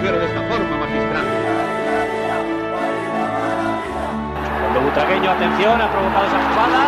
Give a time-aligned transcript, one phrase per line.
[0.00, 1.26] mujer de esta forma, magistral.
[4.60, 6.80] Cuando Butragueño, atención, ha provocado esa jugada.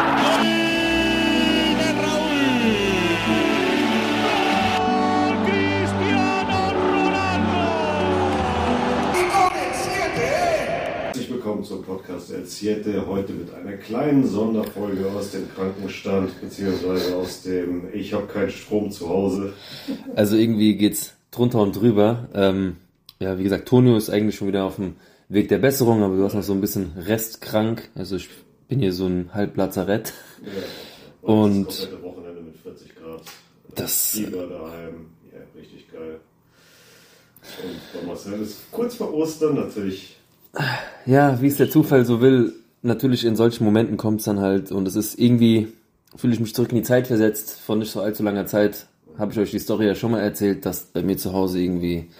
[11.12, 13.06] Herzlich willkommen zum Podcast El Siete.
[13.06, 18.90] Heute mit einer kleinen Sonderfolge aus dem Krankenstand, beziehungsweise aus dem Ich habe keinen Strom
[18.90, 19.52] zu Hause.
[20.16, 22.28] Also irgendwie geht's drunter und drüber.
[22.34, 22.76] Ähm,
[23.22, 24.94] ja, wie gesagt, Tonio ist eigentlich schon wieder auf dem
[25.28, 27.88] Weg der Besserung, aber du hast noch so ein bisschen restkrank.
[27.94, 28.28] Also ich
[28.68, 30.12] bin hier so ein Halblazarett.
[30.44, 33.22] Ja, Und- das Wochenende mit 40 Grad.
[33.74, 35.06] Das- Fieber daheim.
[35.32, 36.20] Ja, richtig geil.
[37.64, 40.16] Und bei Marcel ist kurz vor Ostern natürlich.
[41.06, 44.86] Ja, wie es der Zufall so will, natürlich in solchen Momenten kommt's dann halt und
[44.86, 45.68] es ist irgendwie,
[46.16, 47.58] fühle ich mich zurück in die Zeit versetzt.
[47.60, 48.86] Vor nicht so allzu langer Zeit
[49.18, 52.10] habe ich euch die Story ja schon mal erzählt, dass bei mir zu Hause irgendwie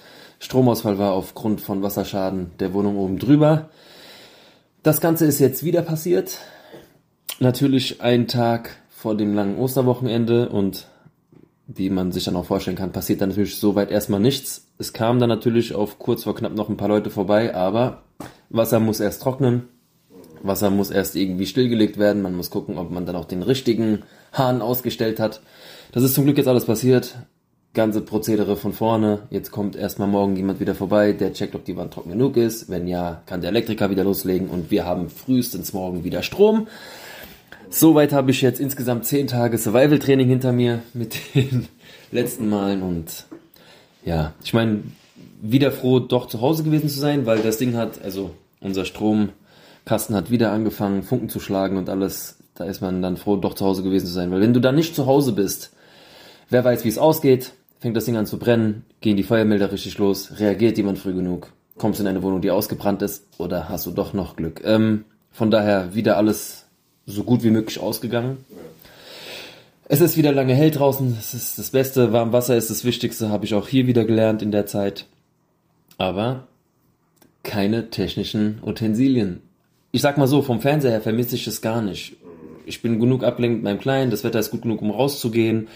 [0.43, 3.71] Stromausfall war aufgrund von Wasserschaden der Wohnung oben drüber.
[4.83, 6.39] Das Ganze ist jetzt wieder passiert.
[7.39, 10.89] Natürlich einen Tag vor dem langen Osterwochenende und
[11.69, 14.67] wie man sich dann auch vorstellen kann, passiert dann natürlich soweit erstmal nichts.
[14.79, 18.03] Es kamen dann natürlich auf kurz vor knapp noch ein paar Leute vorbei, aber
[18.51, 19.69] Wasser muss erst trocknen.
[20.43, 22.21] Wasser muss erst irgendwie stillgelegt werden.
[22.21, 25.41] Man muss gucken, ob man dann auch den richtigen Hahn ausgestellt hat.
[25.93, 27.15] Das ist zum Glück jetzt alles passiert.
[27.75, 29.21] Ganze Prozedere von vorne.
[29.31, 32.69] Jetzt kommt erstmal morgen jemand wieder vorbei, der checkt, ob die Wand trocken genug ist.
[32.69, 36.69] Wenn ja, kann der Elektriker wieder loslegen und wir haben frühestens morgen wieder Strom.
[37.71, 41.67] Soweit habe ich jetzt insgesamt zehn Tage Survival-Training hinter mir mit den
[42.11, 43.25] letzten Malen und
[44.05, 44.83] ja, ich meine,
[45.41, 50.15] wieder froh, doch zu Hause gewesen zu sein, weil das Ding hat, also unser Stromkasten
[50.15, 52.37] hat wieder angefangen, Funken zu schlagen und alles.
[52.55, 54.75] Da ist man dann froh, doch zu Hause gewesen zu sein, weil wenn du dann
[54.75, 55.73] nicht zu Hause bist,
[56.51, 59.99] wer weiß, wie es ausgeht, fängt das Ding an zu brennen, gehen die Feuermelder richtig
[59.99, 63.91] los, reagiert jemand früh genug, kommst in eine Wohnung, die ausgebrannt ist, oder hast du
[63.91, 64.63] doch noch Glück.
[64.65, 66.67] Ähm, von daher wieder alles
[67.07, 68.45] so gut wie möglich ausgegangen.
[69.89, 73.31] Es ist wieder lange hell draußen, das ist das Beste, warm Wasser ist das Wichtigste,
[73.31, 75.07] habe ich auch hier wieder gelernt in der Zeit.
[75.99, 76.47] Aber
[77.43, 79.43] keine technischen Utensilien.
[79.91, 82.17] Ich sag mal so, vom Fernseher her vermisse ich es gar nicht.
[82.65, 85.67] Ich bin genug abgelenkt mit meinem Kleinen, das Wetter ist gut genug, um rauszugehen.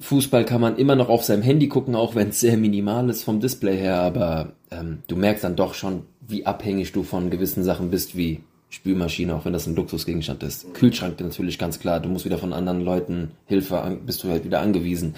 [0.00, 3.22] Fußball kann man immer noch auf seinem Handy gucken, auch wenn es sehr minimal ist
[3.22, 7.64] vom Display her, aber ähm, du merkst dann doch schon, wie abhängig du von gewissen
[7.64, 8.40] Sachen bist, wie
[8.70, 10.74] Spülmaschine, auch wenn das ein Luxusgegenstand ist.
[10.74, 14.44] Kühlschrank natürlich ganz klar, du musst wieder von anderen Leuten Hilfe, an, bist du halt
[14.44, 15.14] wieder angewiesen.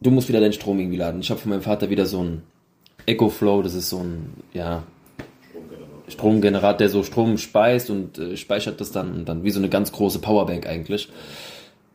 [0.00, 1.20] Du musst wieder deinen Strom irgendwie laden.
[1.20, 2.42] Ich habe von meinem Vater wieder so ein
[3.06, 4.82] EcoFlow, das ist so ein, ja,
[6.08, 9.68] Stromgenerator, der so Strom speist und äh, speichert das dann und dann wie so eine
[9.68, 11.08] ganz große Powerbank eigentlich.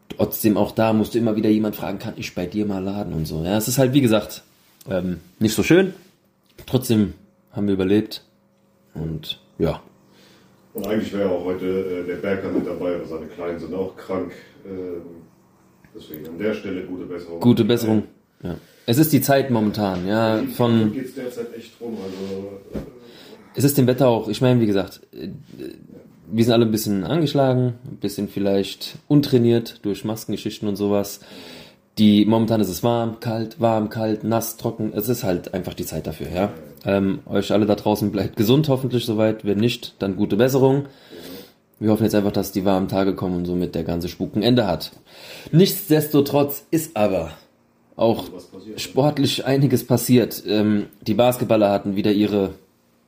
[0.10, 3.14] Trotzdem auch da musst du immer wieder jemand fragen, kann ich bei dir mal laden
[3.14, 3.44] und so.
[3.44, 4.44] Ja, es ist halt wie gesagt
[4.90, 5.94] ähm, nicht so schön.
[6.66, 7.14] Trotzdem
[7.52, 8.24] haben wir überlebt
[8.94, 9.82] und ja,
[10.74, 13.96] Und eigentlich wäre auch heute äh, der Berger mit dabei, aber seine Kleinen sind auch
[13.96, 14.32] krank.
[14.66, 15.02] Ähm,
[15.96, 17.40] deswegen an der Stelle gute Besserung.
[17.40, 18.04] gute Besserung.
[18.44, 18.56] Ja.
[18.86, 21.98] Es ist die Zeit momentan, ja, von geht es derzeit echt rum.
[22.04, 22.84] Also, äh,
[23.56, 25.30] Es ist dem Wetter auch, ich meine, wie gesagt, äh,
[26.32, 31.20] wir sind alle ein bisschen angeschlagen, ein bisschen vielleicht untrainiert durch Maskengeschichten und sowas.
[31.98, 34.92] Die, momentan ist es warm, kalt, warm, kalt, nass, trocken.
[34.94, 36.52] Es ist halt einfach die Zeit dafür, ja.
[36.86, 39.46] Ähm, euch alle da draußen bleibt gesund hoffentlich soweit.
[39.46, 40.88] Wenn nicht, dann gute Besserung.
[41.80, 44.44] Wir hoffen jetzt einfach, dass die warmen Tage kommen und somit der ganze Spuk ein
[44.44, 44.92] Ende hat.
[45.52, 47.32] Nichtsdestotrotz ist aber
[47.96, 48.82] auch passiert.
[48.82, 50.44] sportlich einiges passiert.
[50.48, 52.56] Ähm, die Basketballer hatten wieder ihre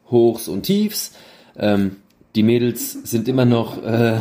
[0.10, 1.14] Hochs und Tiefs.
[1.58, 1.98] Ähm,
[2.38, 4.20] die Mädels sind immer noch äh,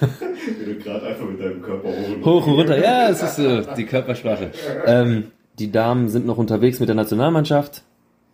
[0.00, 2.82] Wie du gerade einfach mit deinem Körper hoch und hoch und runter.
[2.82, 4.50] Ja, es ist so die Körpersprache.
[4.86, 5.24] Ähm,
[5.58, 7.82] die Damen sind noch unterwegs mit der Nationalmannschaft.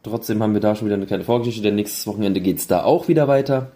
[0.05, 3.09] Trotzdem haben wir da schon wieder eine kleine Vorgeschichte, denn nächstes Wochenende geht's da auch
[3.09, 3.73] wieder weiter.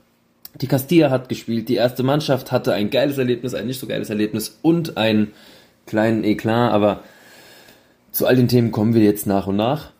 [0.61, 4.09] Die Castilla hat gespielt, die erste Mannschaft hatte ein geiles Erlebnis, ein nicht so geiles
[4.09, 5.33] Erlebnis und einen
[5.87, 7.01] kleinen Eklat, aber
[8.13, 9.91] zu all den Themen kommen wir jetzt nach und nach.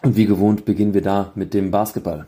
[0.00, 2.24] Und wie gewohnt beginnen wir da mit dem Basketball.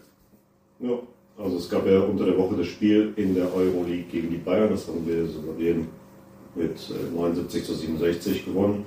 [0.81, 0.99] Ja,
[1.43, 4.71] also es gab ja unter der Woche das Spiel in der Euroleague gegen die Bayern,
[4.71, 5.89] das haben wir souverän
[6.55, 8.85] mit äh, 79 zu 67 gewonnen.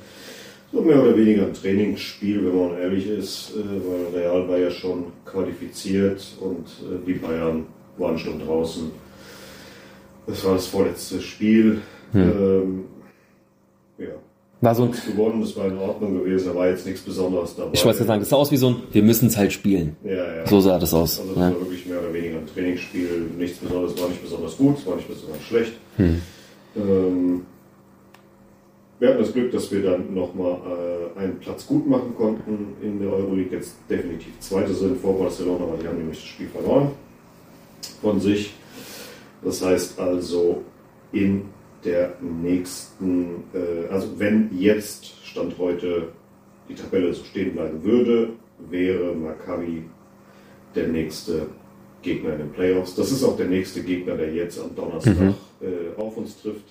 [0.71, 4.71] So mehr oder weniger ein Trainingsspiel, wenn man ehrlich ist, äh, weil Real war ja
[4.71, 7.65] schon qualifiziert und äh, die Bayern
[7.97, 8.91] waren schon draußen.
[10.27, 11.81] Das war das vorletzte Spiel.
[12.13, 12.94] Ähm, ja,
[14.61, 17.71] War so ein, gewonnen, das war in Ordnung gewesen, da war jetzt nichts Besonderes dabei.
[17.73, 19.97] ich wollte sagen, das sah aus wie so ein, wir müssen es halt spielen.
[20.03, 20.47] Ja, ja.
[20.47, 21.19] So sah das aus.
[21.19, 21.53] Also das ne?
[21.53, 23.31] war wirklich mehr oder weniger ein Trainingsspiel.
[23.37, 25.73] Nichts Besonderes, war nicht besonders gut, war nicht besonders schlecht.
[25.97, 26.21] Hm.
[26.77, 27.41] Ähm,
[28.97, 32.99] wir hatten das Glück, dass wir dann nochmal äh, einen Platz gut machen konnten in
[32.99, 33.57] der Euroleague.
[33.57, 36.91] Jetzt definitiv Zweite sind vor Barcelona, weil die haben nämlich das Spiel verloren
[38.01, 38.53] von sich.
[39.43, 40.63] Das heißt also,
[41.11, 41.45] in
[41.85, 46.09] der nächsten, äh, also wenn jetzt Stand heute
[46.67, 48.29] die Tabelle so stehen bleiben würde,
[48.69, 49.83] wäre Maccabi
[50.73, 51.47] der nächste
[52.01, 52.95] Gegner in den Playoffs.
[52.95, 55.35] Das ist auch der nächste Gegner, der jetzt am Donnerstag mhm.
[55.61, 56.65] äh, auf uns trifft.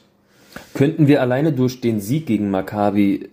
[0.75, 3.29] Könnten wir alleine durch den Sieg gegen Maccabi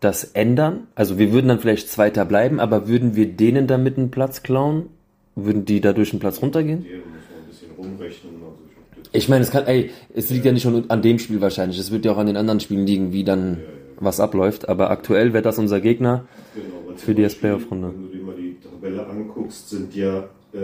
[0.00, 0.86] das ändern?
[0.94, 4.86] Also wir würden dann vielleicht Zweiter bleiben, aber würden wir denen damit einen Platz klauen?
[5.34, 6.82] Würden die dadurch einen Platz runtergehen?
[6.82, 8.34] Hier muss man ein bisschen rumrechnen.
[8.42, 8.67] Also
[9.12, 10.52] ich meine, es kann, ey, es liegt ja.
[10.52, 11.78] nicht schon an dem Spiel wahrscheinlich.
[11.78, 13.58] Es wird ja auch an den anderen Spielen liegen, wie dann
[13.98, 14.68] was abläuft.
[14.68, 17.92] Aber aktuell wäre das unser Gegner genau, für die S-Playoff-Runde.
[17.94, 20.58] Wenn du dir mal die Tabelle anguckst, sind ja äh,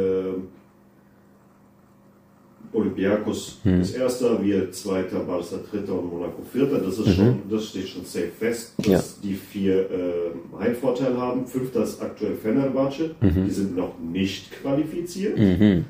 [2.75, 3.81] Olympiakos hm.
[3.81, 6.79] ist Erster, wir Zweiter, Barca Dritter und Monaco Vierter.
[6.79, 7.13] Das ist mhm.
[7.13, 9.01] schon, das steht schon safe fest, dass ja.
[9.23, 11.47] die vier äh, Heimvorteil haben.
[11.47, 13.45] Fünfter ist aktuell Fenerbahce, mhm.
[13.47, 15.39] die sind noch nicht qualifiziert.
[15.39, 15.85] Mhm.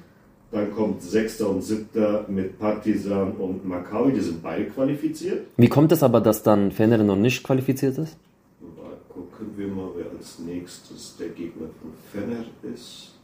[0.54, 5.46] Dann kommt Sechster und Siebter mit Partizan und Maccabi, die sind beide qualifiziert.
[5.56, 8.16] Wie kommt es aber, dass dann Fener noch nicht qualifiziert ist?
[8.60, 13.14] Mal gucken wir mal, wer als nächstes der Gegner von Fener ist.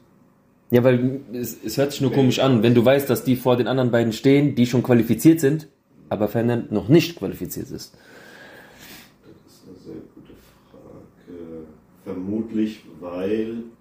[0.72, 3.56] Ja, weil es, es hört sich nur komisch an, wenn du weißt, dass die vor
[3.56, 5.68] den anderen beiden stehen, die schon qualifiziert sind,
[6.08, 7.94] aber Fernand noch nicht qualifiziert ist.
[9.22, 10.32] Das ist eine sehr gute
[10.72, 11.66] Frage.
[12.02, 13.78] Vermutlich, weil es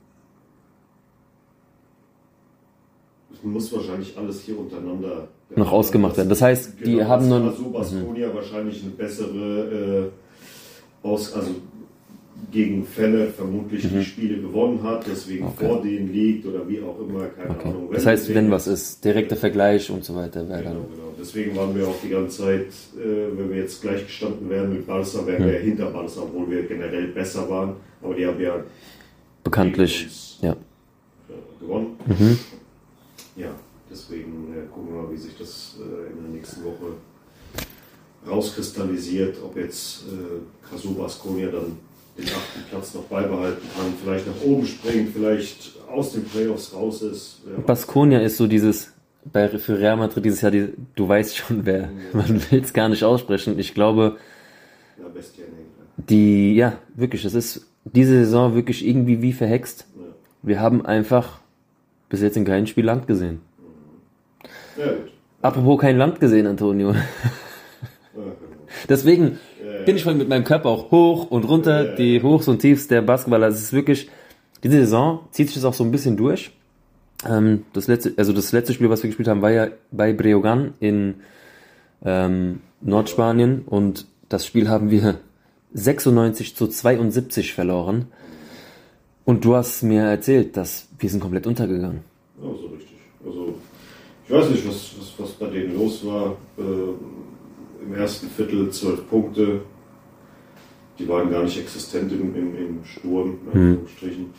[3.44, 6.30] muss wahrscheinlich alles hier untereinander noch ausgemacht werden.
[6.30, 7.42] Das heißt, genau, die haben nur.
[7.42, 8.36] Also Baskonia mhm.
[8.36, 10.12] wahrscheinlich eine bessere
[11.04, 11.52] äh, aus, also
[12.52, 14.00] gegen Fälle vermutlich mhm.
[14.00, 15.68] die Spiele gewonnen hat, deswegen okay.
[15.68, 17.70] vor denen liegt oder wie auch immer, keine okay.
[17.70, 17.90] Ahnung.
[17.92, 20.64] Das heißt, wenn was ist, direkter Vergleich und so weiter genau, dann.
[20.64, 21.14] Genau.
[21.20, 24.88] Deswegen waren wir auch die ganze Zeit, äh, wenn wir jetzt gleich gestanden wären mit
[24.88, 25.48] Barca, wären mhm.
[25.48, 27.74] wir ja hinter Barca, obwohl wir generell besser waren.
[28.02, 28.64] Aber die haben ja
[29.44, 30.56] bekanntlich ja.
[31.60, 31.98] gewonnen.
[32.08, 32.40] Mhm.
[33.40, 33.52] Ja,
[33.90, 36.98] deswegen äh, gucken wir mal, wie sich das äh, in der nächsten Woche
[38.30, 41.78] rauskristallisiert, ob jetzt äh, Kasu Baskonia dann
[42.18, 47.02] den achten Platz noch beibehalten kann, vielleicht nach oben springt, vielleicht aus den Playoffs raus
[47.02, 47.42] ist.
[47.66, 48.92] Baskonia ist so dieses,
[49.24, 51.90] bei, für Real Madrid dieses Jahr, die, du weißt schon wer, ja.
[52.12, 53.58] man will es gar nicht aussprechen.
[53.58, 54.18] Ich glaube,
[54.98, 55.06] ja,
[56.10, 59.88] die, ja, wirklich, es ist diese Saison wirklich irgendwie wie verhext.
[59.96, 60.04] Ja.
[60.42, 61.39] Wir haben einfach
[62.10, 63.42] bis jetzt in keinem Spiel Land gesehen.
[64.78, 64.92] Ja.
[65.42, 66.96] Apropos kein Land gesehen, Antonio.
[68.12, 68.34] Genau.
[68.90, 69.40] Deswegen,
[69.86, 73.48] bin ich mit meinem Körper auch hoch und runter, die Hochs und Tiefs der Basketballer.
[73.48, 74.10] Es ist wirklich,
[74.64, 76.52] diese Saison zieht sich das auch so ein bisschen durch.
[77.28, 80.74] Ähm, das letzte, also das letzte Spiel, was wir gespielt haben, war ja bei Breogan
[80.80, 81.16] in
[82.04, 85.16] ähm, Nordspanien und das Spiel haben wir
[85.74, 88.08] 96 zu 72 verloren.
[89.30, 92.00] Und du hast mir erzählt, dass wir sind komplett untergegangen.
[92.42, 92.98] Ja, so richtig.
[93.24, 93.54] Also
[94.26, 96.36] ich weiß nicht, was, was, was bei denen los war.
[96.58, 99.62] Äh, Im ersten Viertel zwölf Punkte,
[100.98, 103.68] die waren gar nicht existent im, im, im Sturm, in mhm.
[103.68, 104.34] Anführungsstrichen.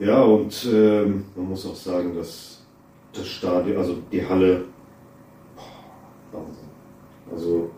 [0.00, 2.64] Ja, und ähm, man muss auch sagen, dass
[3.12, 4.64] das Stadion, also die Halle,
[6.32, 6.68] Wahnsinn.
[7.32, 7.70] Also,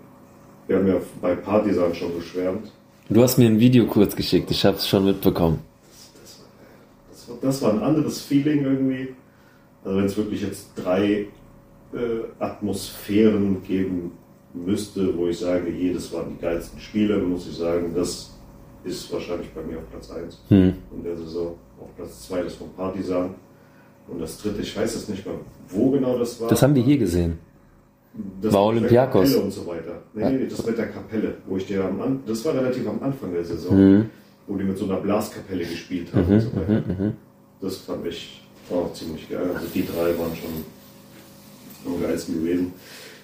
[0.67, 2.73] wir haben ja bei Partisan schon geschwärmt.
[3.11, 5.61] Du hast mir ein Video kurz geschickt, ich habe es schon mitbekommen.
[6.21, 6.41] Das,
[7.11, 9.15] das, war, das, war, ein anderes Feeling irgendwie.
[9.83, 11.27] Also, wenn es wirklich jetzt drei
[11.95, 11.99] äh,
[12.39, 14.13] Atmosphären geben
[14.53, 18.37] müsste, wo ich sage, jedes waren die geilsten Spiele, muss ich sagen, das
[18.85, 20.75] ist wahrscheinlich bei mir auf Platz 1 hm.
[20.95, 21.55] in der Saison.
[21.81, 23.35] Auf Platz 2 das von Partisan.
[24.07, 25.37] Und das dritte, ich weiß es nicht mehr,
[25.71, 26.49] wo genau das war.
[26.49, 27.39] Das haben wir hier gesehen.
[28.41, 29.35] Das war Olympiakos.
[29.37, 30.03] und so weiter.
[30.15, 30.31] Nee, ja.
[30.31, 33.33] nee, das mit der Kapelle, wo ich dir am An das war relativ am Anfang
[33.33, 34.11] der Saison, mhm.
[34.47, 36.83] wo die mit so einer Blaskapelle gespielt haben mhm, und so weiter.
[36.87, 37.13] Mhm, mhm,
[37.61, 39.51] das fand ich auch ziemlich geil.
[39.55, 40.65] Also die drei waren schon
[41.87, 42.73] am geilsten gewesen.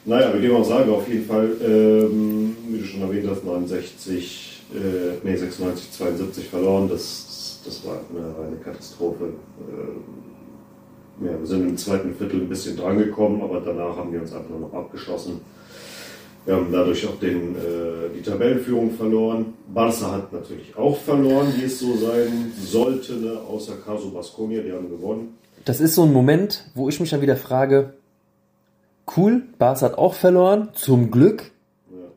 [0.05, 4.65] Naja, wir gehen auch sagen, auf jeden Fall, ähm, wie du schon erwähnt hast, 69,
[4.75, 6.89] äh, nee, 96, 72 verloren.
[6.89, 9.25] Das, das war eine reine Katastrophe.
[9.25, 10.34] Äh,
[11.21, 14.59] ja, wir sind im zweiten Viertel ein bisschen drangekommen, aber danach haben wir uns einfach
[14.59, 15.41] noch abgeschossen.
[16.45, 19.55] Wir haben dadurch auch den, äh, die Tabellenführung verloren.
[19.73, 23.39] Barca hat natürlich auch verloren, wie es so sein sollte, ne?
[23.49, 25.39] außer Caso Basconia, die haben gewonnen.
[25.65, 27.95] Das ist so ein Moment, wo ich mich dann wieder frage,
[29.17, 31.53] cool, Bas hat auch verloren, zum Glück.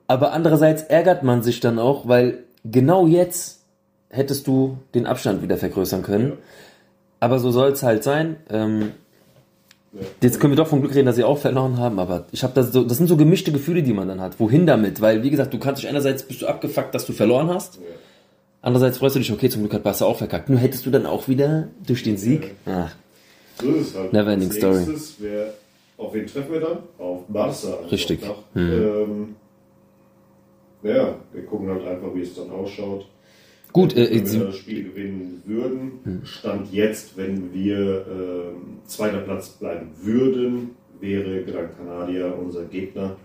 [0.08, 3.62] Aber andererseits ärgert man sich dann auch, weil genau jetzt
[4.10, 6.30] hättest du den Abstand wieder vergrößern können.
[6.30, 6.38] Ja.
[7.20, 8.38] Aber so soll es halt sein.
[8.50, 8.92] Ähm,
[10.22, 12.54] Jetzt können wir doch vom Glück reden, dass sie auch verloren haben, aber ich habe
[12.54, 14.40] das so, das sind so gemischte Gefühle, die man dann hat.
[14.40, 15.02] Wohin damit?
[15.02, 17.80] Weil, wie gesagt, du kannst dich einerseits bist du abgefuckt, dass du verloren hast.
[18.62, 20.50] Andererseits freust du dich, okay, zum Glück hat Barca auch verkackt.
[20.50, 22.54] Nur hättest du dann auch wieder durch den Sieg.
[22.66, 22.94] Ach,
[23.62, 24.14] So ist es halt.
[24.14, 24.86] Never ending story.
[25.20, 25.54] wer,
[25.98, 26.78] auf wen treffen wir dann?
[27.00, 27.80] Auf Barca.
[27.90, 28.20] Richtig.
[28.54, 28.72] Mhm.
[28.72, 29.36] Ähm,
[30.84, 33.06] ja, wir gucken halt einfach, wie es dann ausschaut.
[33.74, 35.42] gut, äh, wenn wir das Spiel gewinnen
[36.26, 43.16] Stand jetzt, wenn wir ähm, zweiter Platz bleiben würden, wäre Gran Canaria unser Gegner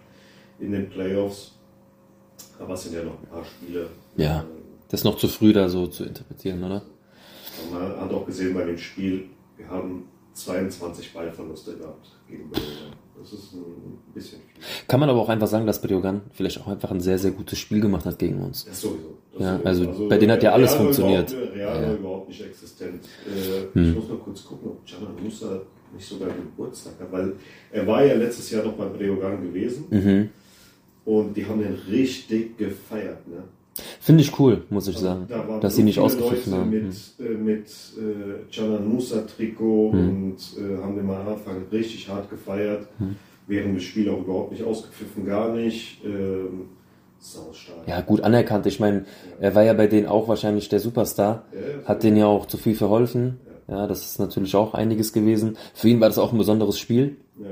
[0.59, 1.59] in den Playoffs.
[2.59, 3.89] Aber es sind ja noch ein paar Spiele.
[4.17, 4.41] Ja.
[4.41, 6.83] Ähm, das ist noch zu früh da so zu interpretieren, oder?
[7.73, 13.02] Man hat auch gesehen bei dem Spiel, wir haben 22 Ballverluste gehabt gegen Bremen.
[13.21, 13.63] Das ist ein
[14.15, 14.65] bisschen viel.
[14.89, 17.59] Kann man aber auch einfach sagen, dass Briogan vielleicht auch einfach ein sehr, sehr gutes
[17.59, 18.65] Spiel gemacht hat gegen uns.
[18.65, 19.17] Das sowieso.
[19.35, 19.91] Das Ja, sowieso.
[19.91, 21.33] also bei denen hat ja alles Real funktioniert.
[21.55, 21.95] Real Ja.
[21.95, 23.05] überhaupt nicht existent.
[23.27, 23.91] Äh, Hm.
[23.91, 25.61] Ich muss mal kurz gucken, ob Canan Musa
[25.95, 27.35] nicht sogar Geburtstag hat, weil
[27.71, 30.31] er war ja letztes Jahr noch bei Breogan gewesen Mhm.
[31.05, 33.29] und die haben den richtig gefeiert.
[33.29, 33.45] Ne?
[34.01, 36.71] Finde ich cool, muss ich sagen, Da dass sie nicht ausgepfiffen haben.
[36.71, 37.25] mit, Mhm.
[37.27, 40.09] äh, mit äh, Canan Musa Trikot Hm.
[40.09, 42.87] und äh, haben den mal am Anfang richtig hart gefeiert.
[42.99, 43.17] Hm.
[43.47, 46.05] Während des Spiels auch überhaupt nicht ausgepfiffen, gar nicht.
[46.05, 46.67] Ähm.
[47.87, 48.67] Ja, gut anerkannt.
[48.67, 49.05] Ich meine,
[49.41, 51.45] er war ja bei denen auch wahrscheinlich der Superstar.
[51.53, 53.39] Ja, Hat denen ja auch zu viel verholfen.
[53.69, 55.57] Ja, das ist natürlich auch einiges gewesen.
[55.73, 57.17] Für ihn war das auch ein besonderes Spiel.
[57.41, 57.47] ja.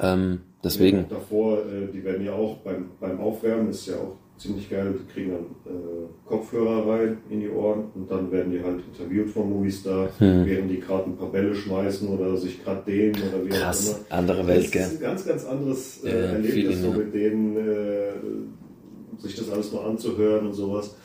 [0.00, 0.96] Ähm, deswegen.
[0.98, 4.94] Ja, davor, äh, die werden ja auch beim, beim Aufwärmen, ist ja auch ziemlich geil,
[4.98, 9.30] die kriegen dann äh, Kopfhörer rein in die Ohren und dann werden die halt interviewt
[9.30, 10.44] vom Movistar, Hm.
[10.44, 13.88] während die gerade ein paar Bälle schmeißen oder sich gerade dehnen oder wie auch Krass,
[13.88, 13.98] immer.
[14.18, 14.82] andere Das Welt, ist gell?
[14.90, 19.84] ein ganz, ganz anderes äh, Ja, Erlebnis, so mit denen äh, sich das alles mal
[19.88, 20.96] anzuhören und sowas.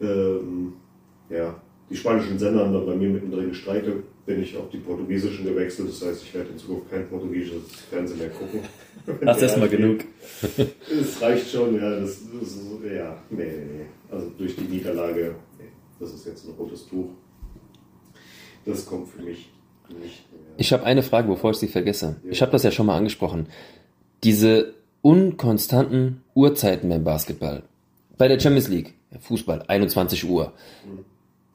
[0.00, 0.72] Ähm,
[1.30, 1.60] ja,
[1.90, 3.86] die spanischen Sender haben dann bei mir mittendrin gestreikt,
[4.26, 5.88] bin ich auf die portugiesischen gewechselt.
[5.88, 8.60] Das heißt, ich werde in Zukunft kein portugiesisches Fernsehen mehr gucken.
[9.26, 10.04] Hast erstmal Ja, genug.
[10.90, 13.86] Es reicht schon, ja, das, das ist, ja, nee, nee, nee.
[14.10, 17.08] Also durch die Niederlage, nee, das ist jetzt ein rotes Tuch.
[18.64, 19.50] Das kommt für mich
[19.88, 20.40] nicht mehr.
[20.58, 22.16] Ich habe eine Frage, bevor ich sie vergesse.
[22.28, 23.46] Ich habe das ja schon mal angesprochen.
[24.24, 27.62] Diese unkonstanten Uhrzeiten beim Basketball.
[28.18, 30.52] Bei der Champions League, Fußball, 21 Uhr.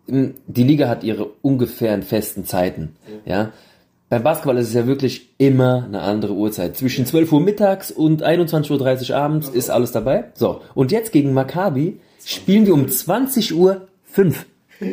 [0.08, 2.96] Die Liga hat ihre ungefähren festen Zeiten.
[3.25, 3.51] Ja.
[4.12, 6.75] Beim Basketball ist es ja wirklich immer eine andere Uhrzeit.
[6.75, 10.25] Zwischen 12 Uhr mittags und 21.30 Uhr abends ist alles dabei.
[10.34, 10.60] So.
[10.75, 14.46] Und jetzt gegen Maccabi spielen wir um 20 Uhr 5.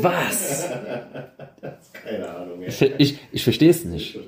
[0.00, 0.66] Was?
[1.92, 2.62] Keine Ahnung.
[2.66, 4.18] Ich, ich, ich verstehe es Ich nicht.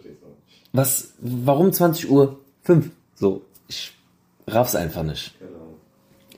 [0.75, 2.91] Was, warum 20 Uhr 5?
[3.15, 3.95] So, ich
[4.47, 5.35] raff's einfach nicht.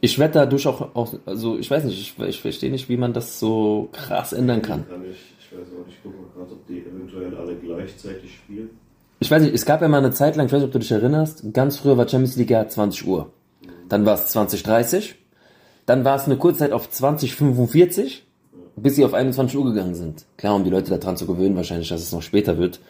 [0.01, 3.13] Ich werde dadurch auch, auch, also ich weiß nicht, ich, ich verstehe nicht, wie man
[3.13, 4.85] das so krass ändern kann.
[5.41, 8.71] Ich weiß auch nicht, ich gucke ob die eventuell alle gleichzeitig spielen.
[9.21, 10.79] Ich weiß nicht, es gab ja mal eine Zeit lang, ich weiß nicht, ob du
[10.81, 13.31] dich erinnerst, ganz früher war Champions League ja 20 Uhr.
[13.89, 15.15] Dann war es 20.30
[15.85, 18.21] dann war es eine Kurzzeit auf 20.45
[18.77, 20.25] bis sie auf 21 Uhr gegangen sind.
[20.37, 22.81] Klar, um die Leute daran zu gewöhnen, wahrscheinlich, dass es noch später wird.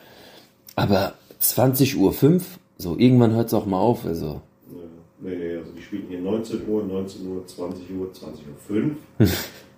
[0.77, 4.07] Aber 20 Uhr 5, so irgendwann hört es auch mal auf.
[4.07, 4.81] Also, Ja,
[5.21, 8.97] nee, nee, also die spielen hier 19 Uhr, 19 Uhr, 20 Uhr, 20 Uhr 5,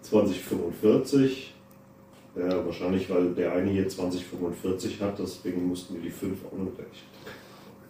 [0.03, 1.54] 20 45.
[2.37, 6.75] Ja, wahrscheinlich, weil der eine hier 2045 hat, deswegen mussten wir die 5 auch noch
[6.75, 7.05] gleich.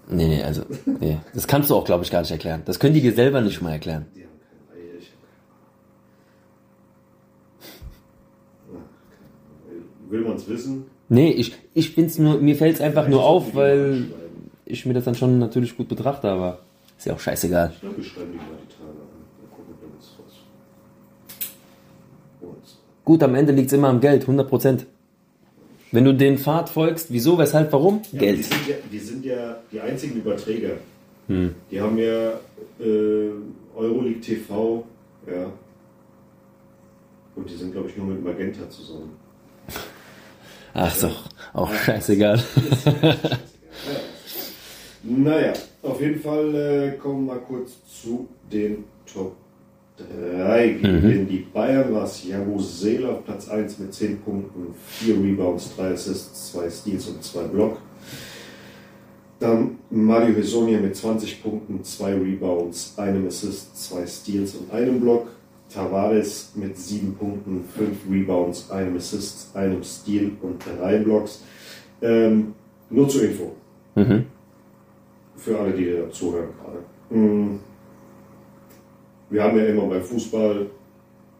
[0.08, 0.62] nee, nee, also,
[1.00, 1.18] nee.
[1.32, 2.62] Das kannst du auch, glaube ich, gar nicht erklären.
[2.66, 4.04] Das können die dir selber nicht mal erklären.
[4.14, 4.30] Die haben
[4.68, 5.22] keine Eier, ich habe
[8.68, 10.10] keine Ahnung.
[10.10, 10.84] Will man es wissen?
[11.08, 14.10] Nee, ich, ich bin's nur, mir fällt's einfach nur auf, weil
[14.66, 16.60] ich mir das dann schon natürlich gut betrachte, aber
[16.96, 17.70] ist ja auch scheißegal.
[17.74, 19.08] Ich glaube, wir schreiben die mal die Tage an.
[19.40, 20.34] Dann gucken wir uns was.
[22.40, 22.64] Und
[23.04, 24.86] Gut, am Ende liegt's immer am Geld, 100 Prozent.
[25.92, 27.96] Wenn du den Pfad folgst, wieso, weshalb, warum?
[27.96, 28.44] Ja, Die Geld.
[28.44, 30.72] sind, ja, die sind ja die einzigen Überträger.
[31.28, 31.54] Hm.
[31.70, 32.32] Die haben ja
[32.80, 33.30] äh,
[33.76, 34.84] Euroleague TV,
[35.26, 35.50] ja.
[37.36, 39.10] Und die sind, glaube ich, nur mit Magenta zusammen.
[40.74, 41.10] Ach so,
[41.52, 42.42] auch scheißegal.
[45.06, 49.36] Naja, auf jeden Fall äh, kommen wir kurz zu den Top
[49.96, 50.68] 3.
[50.80, 55.92] Gegen die Bayern war es Seele auf Platz 1 mit 10 Punkten, 4 Rebounds, 3
[55.92, 57.78] Assists, 2 Steals und 2 Block.
[59.40, 65.28] Dann Mario Hesonia mit 20 Punkten, 2 Rebounds, einem Assist, 2 Steals und einem Block.
[65.72, 71.42] Tavares mit 7 Punkten, 5 Rebounds, einem Assist, einem Steal und 3 Blocks.
[72.00, 72.54] Ähm,
[72.90, 73.52] nur zur Info
[73.96, 74.26] Mhm.
[75.36, 77.20] für alle, die da zuhören gerade.
[77.20, 77.58] Mm.
[79.34, 80.66] Wir haben ja immer beim Fußball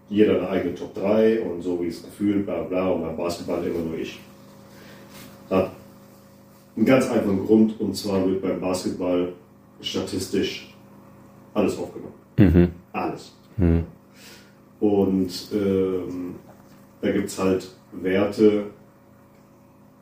[0.09, 3.65] jeder eine eigene Top 3 und so wie es gefühlt, bla bla, und beim Basketball
[3.65, 4.19] immer nur ich.
[5.49, 5.71] Hat
[6.77, 9.33] einen ganz einfachen Grund, und zwar wird beim Basketball
[9.81, 10.75] statistisch
[11.55, 12.15] alles aufgenommen.
[12.37, 12.69] Mhm.
[12.93, 13.33] Alles.
[13.59, 13.85] Mhm.
[14.81, 16.35] Und ähm,
[17.01, 18.65] da gibt es halt Werte,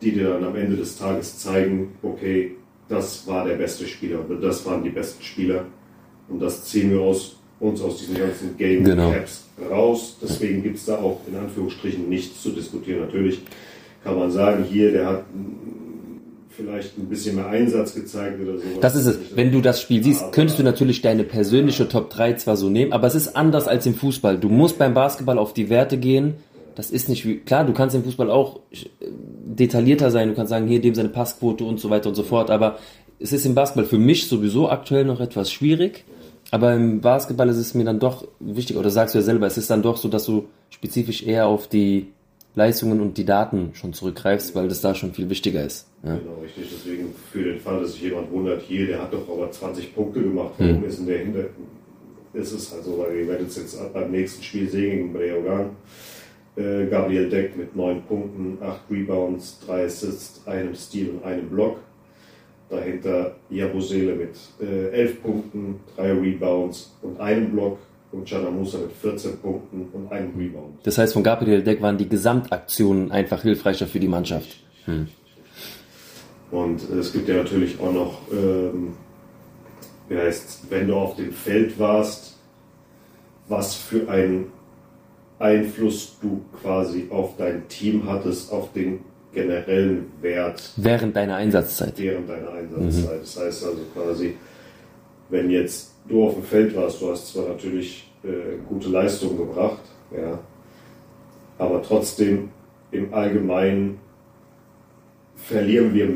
[0.01, 2.57] die dir dann am Ende des Tages zeigen, okay,
[2.89, 5.67] das war der beste Spieler oder das waren die besten Spieler.
[6.31, 9.14] Und das ziehen wir aus, uns aus diesen ganzen Game Genau.
[9.71, 10.16] Raus.
[10.21, 13.00] Deswegen gibt es da auch in Anführungsstrichen nichts zu diskutieren.
[13.02, 13.40] Natürlich
[14.02, 15.25] kann man sagen, hier, der hat
[16.50, 18.81] vielleicht ein bisschen mehr Einsatz gezeigt oder sowas.
[18.81, 19.19] Das ist es.
[19.37, 22.92] Wenn du das Spiel siehst, könntest du natürlich deine persönliche Top 3 zwar so nehmen,
[22.92, 24.38] aber es ist anders als im Fußball.
[24.38, 26.35] Du musst beim Basketball auf die Werte gehen.
[26.75, 28.76] Das ist nicht wie, klar, du kannst im Fußball auch äh,
[29.45, 30.28] detaillierter sein.
[30.28, 32.50] Du kannst sagen, hier dem seine Passquote und so weiter und so fort.
[32.50, 32.78] Aber
[33.19, 36.04] es ist im Basketball für mich sowieso aktuell noch etwas schwierig.
[36.52, 39.56] Aber im Basketball ist es mir dann doch wichtig, oder sagst du ja selber, es
[39.56, 42.09] ist dann doch so, dass du spezifisch eher auf die
[42.54, 45.88] Leistungen und die Daten schon zurückgreifst, weil das da schon viel wichtiger ist.
[46.04, 46.14] Ja.
[46.16, 46.66] Genau, richtig.
[46.71, 50.21] Deswegen für den Fall, dass sich jemand wundert, hier, der hat doch aber 20 Punkte
[50.21, 51.44] gemacht, warum ist denn der hinter?
[52.35, 55.71] Es ist halt so, weil ihr werdet es jetzt beim nächsten Spiel sehen gegen Breogan.
[56.56, 61.78] Äh, Gabriel Deck mit 9 Punkten, 8 Rebounds, 3 Assists, einem Steal und einem Block.
[62.73, 67.79] Dahinter Jabusele mit äh, 11 Punkten, 3 Rebounds und einem Block.
[68.12, 70.75] Und Chana Musa mit 14 Punkten und einem Rebound.
[70.83, 74.62] Das heißt, von Gabriel Deck waren die Gesamtaktionen einfach hilfreicher für die Mannschaft.
[76.50, 78.93] Und äh, es gibt ja natürlich auch noch, ähm,
[80.09, 82.38] wie heißt, wenn du auf dem Feld warst,
[83.49, 84.52] was für einen
[85.38, 89.00] Einfluss du quasi auf dein Team hattest, auf den
[89.33, 91.95] generellen Wert Während deiner Einsatzzeit.
[91.97, 93.23] während deiner Einsatzzeit.
[93.23, 94.37] Das heißt also quasi,
[95.31, 98.29] wenn jetzt du auf dem Feld warst, du hast zwar natürlich äh,
[98.69, 99.81] gute Leistungen gebracht,
[100.15, 100.39] ja,
[101.59, 102.51] aber trotzdem
[102.91, 103.99] im Allgemeinen
[105.37, 106.09] verlieren wir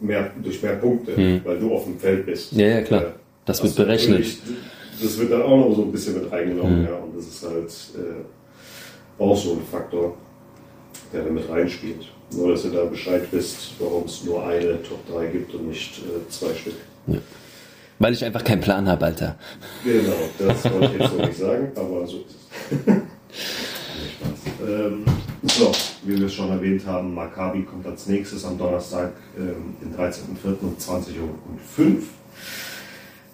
[0.00, 1.40] mehr, durch mehr Punkte, Hm.
[1.44, 2.52] weil du auf dem Feld bist.
[2.52, 3.04] Ja, ja, klar.
[3.44, 4.26] Das was wird berechnet.
[5.00, 6.84] Das wird dann auch noch so ein bisschen mit reingenommen, Hm.
[6.86, 10.16] ja, und das ist halt äh, auch so ein Faktor,
[11.12, 12.06] der da mit reinspielt.
[12.30, 15.98] Nur, dass ihr da Bescheid wisst, warum es nur eine Top 3 gibt und nicht
[15.98, 16.74] äh, zwei Stück.
[17.98, 19.36] Weil ich einfach keinen Plan habe, Alter.
[19.82, 22.36] Genau, das wollte ich jetzt noch nicht sagen, aber so ist
[22.86, 22.94] es.
[24.60, 25.04] Ähm,
[25.44, 25.72] so,
[26.04, 30.60] wie wir es schon erwähnt haben, Maccabi kommt als nächstes am Donnerstag, ähm, den 13.04.
[30.62, 32.02] um 20.05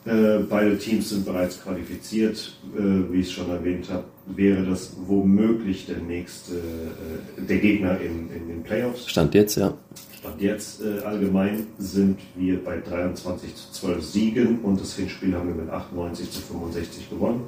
[0.04, 0.12] Uhr.
[0.12, 2.56] Äh, beide Teams sind bereits qualifiziert.
[2.76, 8.00] Äh, wie ich es schon erwähnt habe, wäre das womöglich der nächste, äh, der Gegner
[8.00, 9.08] in, in den Playoffs.
[9.08, 9.74] Stand jetzt, ja.
[10.18, 15.48] Stand jetzt äh, allgemein sind wir bei 23 zu 12 Siegen und das Hinspiel haben
[15.48, 17.42] wir mit 98 zu 65 gewonnen.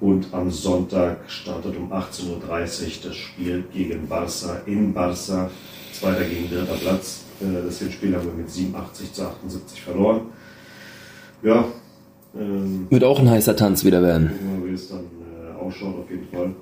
[0.00, 2.40] Und am Sonntag startet um 18.30 Uhr
[3.04, 5.50] das Spiel gegen Barca in Barca.
[5.92, 7.24] Zweiter gegen dritter Platz.
[7.40, 10.22] Äh, das Hinspiel haben wir mit 87 zu 78 verloren.
[11.42, 11.66] Ja,
[12.38, 14.30] ähm, Wird auch ein heißer Tanz wieder werden.
[14.62, 15.04] wir, wie es dann
[15.60, 16.54] ausschaut auf jeden Fall.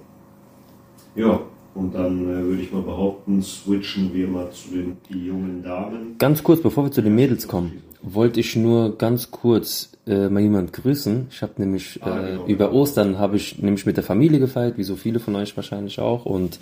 [1.14, 1.40] Ja,
[1.74, 6.16] und dann äh, würde ich mal behaupten, switchen wir mal zu den jungen Damen.
[6.18, 10.40] Ganz kurz, bevor wir zu den Mädels kommen, wollte ich nur ganz kurz äh, mal
[10.40, 11.28] jemand grüßen.
[11.30, 12.46] Ich habe nämlich Ah, genau.
[12.46, 15.98] über Ostern habe ich nämlich mit der Familie gefeiert, wie so viele von euch wahrscheinlich
[16.00, 16.58] auch und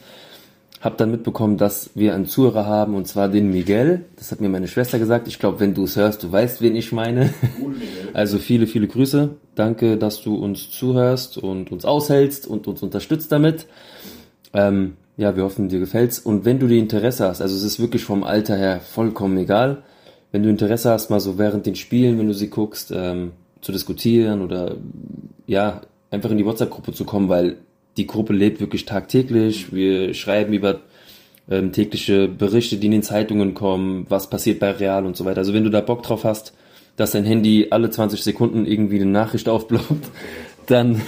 [0.80, 4.04] habe dann mitbekommen, dass wir einen Zuhörer haben und zwar den Miguel.
[4.16, 5.26] Das hat mir meine Schwester gesagt.
[5.26, 7.32] Ich glaube, wenn du es hörst, du weißt, wen ich meine.
[8.14, 9.30] Also viele, viele Grüße.
[9.54, 13.66] Danke, dass du uns zuhörst und uns aushältst und uns unterstützt damit.
[14.54, 16.18] Ähm, ja, wir hoffen, dir gefällt's.
[16.18, 19.82] Und wenn du die Interesse hast, also es ist wirklich vom Alter her vollkommen egal,
[20.32, 23.72] wenn du Interesse hast, mal so während den Spielen, wenn du sie guckst, ähm, zu
[23.72, 24.76] diskutieren oder
[25.46, 27.56] ja, einfach in die WhatsApp-Gruppe zu kommen, weil
[27.96, 29.72] die Gruppe lebt wirklich tagtäglich.
[29.72, 30.80] Wir schreiben über
[31.50, 35.38] ähm, tägliche Berichte, die in den Zeitungen kommen, was passiert bei Real und so weiter.
[35.38, 36.52] Also wenn du da Bock drauf hast,
[36.96, 40.08] dass dein Handy alle 20 Sekunden irgendwie eine Nachricht aufploppt,
[40.66, 41.00] dann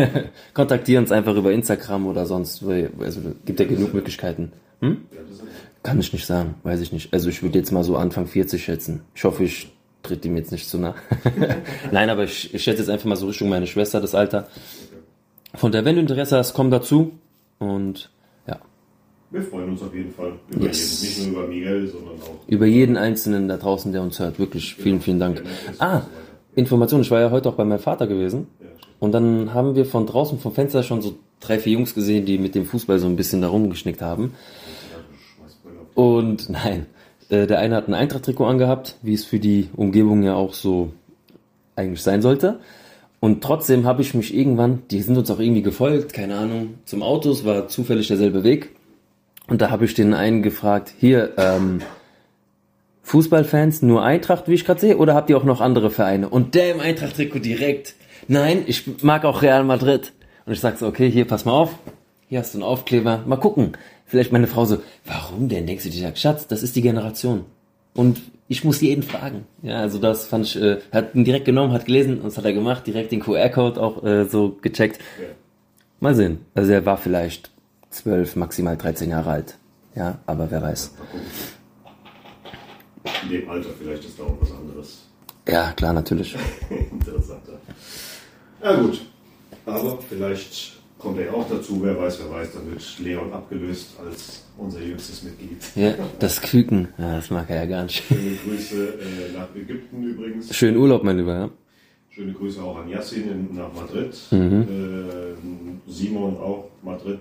[0.54, 2.62] kontaktier uns einfach über Instagram oder sonst.
[2.62, 4.52] Also gibt ja genug Möglichkeiten.
[4.80, 4.98] Hm?
[5.82, 7.14] Kann ich nicht sagen, weiß ich nicht.
[7.14, 9.02] Also ich würde jetzt mal so Anfang 40 schätzen.
[9.14, 9.68] Ich hoffe, ich
[10.02, 10.94] tritt ihm jetzt nicht zu nah.
[11.92, 14.48] Nein, aber ich, ich schätze jetzt einfach mal so Richtung meine Schwester das Alter.
[15.56, 17.12] Von der, wenn du Interesse hast, komm dazu.
[17.58, 18.10] Und
[18.46, 18.58] ja,
[19.30, 21.02] Wir freuen uns auf jeden Fall über Yes.
[21.02, 21.14] jeden.
[21.24, 24.38] Nicht nur über Miguel, sondern auch über jeden Einzelnen da draußen, der uns hört.
[24.38, 25.42] Wirklich, vielen, vielen Dank.
[25.78, 26.02] Ah,
[26.54, 27.00] Information.
[27.00, 28.46] Ich war ja heute auch bei meinem Vater gewesen.
[28.98, 32.38] Und dann haben wir von draußen vom Fenster schon so drei, vier Jungs gesehen, die
[32.38, 34.32] mit dem Fußball so ein bisschen da rumgeschnickt haben.
[35.94, 36.86] Und nein,
[37.28, 40.92] äh, der eine hat ein Eintracht-Trikot angehabt, wie es für die Umgebung ja auch so
[41.74, 42.58] eigentlich sein sollte.
[43.20, 47.02] Und trotzdem habe ich mich irgendwann, die sind uns auch irgendwie gefolgt, keine Ahnung, zum
[47.02, 48.70] Autos, war zufällig derselbe Weg.
[49.48, 51.80] Und da habe ich den einen gefragt, hier, ähm,
[53.02, 56.28] Fußballfans nur Eintracht, wie ich gerade sehe, oder habt ihr auch noch andere Vereine?
[56.28, 57.94] Und der im Eintracht-Trikot direkt.
[58.26, 60.12] Nein, ich mag auch Real Madrid.
[60.44, 61.70] Und ich sag so, okay, hier, pass mal auf.
[62.28, 63.22] Hier hast du einen Aufkleber.
[63.24, 63.72] Mal gucken.
[64.06, 65.66] Vielleicht meine Frau so, warum denn?
[65.66, 67.44] Denkst du dir, Schatz, das ist die Generation.
[67.94, 69.46] Und ich muss jeden fragen.
[69.62, 72.44] Ja, also das fand ich, äh, hat ihn direkt genommen, hat gelesen, und das hat
[72.44, 75.00] er gemacht, direkt den QR-Code auch äh, so gecheckt.
[75.20, 75.28] Ja.
[75.98, 76.44] Mal sehen.
[76.54, 77.50] Also er war vielleicht
[77.90, 79.58] zwölf, maximal 13 Jahre alt.
[79.94, 80.94] Ja, aber wer weiß.
[83.22, 85.06] In dem Alter vielleicht ist da auch was anderes
[85.48, 86.36] Ja, klar, natürlich.
[86.90, 87.58] interessanter.
[88.62, 89.00] Ja gut,
[89.64, 90.75] aber vielleicht
[91.06, 95.22] kommt er auch dazu, wer weiß, wer weiß, dann wird Leon abgelöst als unser jüngstes
[95.22, 95.62] Mitglied.
[95.76, 98.02] Ja, das Küken, ja, das mag er ja gar nicht.
[98.08, 100.52] Schöne Grüße äh, nach Ägypten übrigens.
[100.54, 101.50] Schönen Urlaub, mein Lieber, ja.
[102.10, 104.16] Schöne Grüße auch an Yassin in, nach Madrid.
[104.32, 104.62] Mhm.
[104.62, 107.20] Äh, Simon auch Madrid.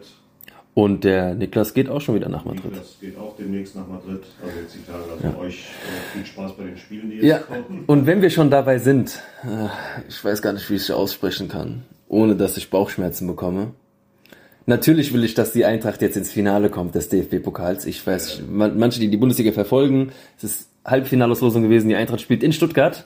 [0.74, 2.66] Und der Niklas geht auch schon wieder nach Madrid.
[2.66, 4.24] Niklas geht auch demnächst nach Madrid.
[4.44, 5.04] Also jetzt die Tage.
[5.30, 7.84] Also euch äh, viel Spaß bei den Spielen, die jetzt Ja, kommen.
[7.86, 9.68] und wenn wir schon dabei sind, äh,
[10.10, 13.72] ich weiß gar nicht, wie ich es aussprechen kann, ohne dass ich Bauchschmerzen bekomme.
[14.68, 17.86] Natürlich will ich, dass die Eintracht jetzt ins Finale kommt des DFB-Pokals.
[17.86, 22.42] Ich weiß, man, manche, die die Bundesliga verfolgen, es ist Halbfinalauslosung gewesen, die Eintracht spielt
[22.42, 23.06] in Stuttgart.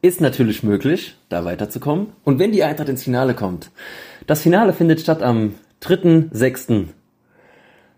[0.00, 2.08] Ist natürlich möglich, da weiterzukommen.
[2.24, 3.70] Und wenn die Eintracht ins Finale kommt,
[4.26, 6.86] das Finale findet statt am 3.6.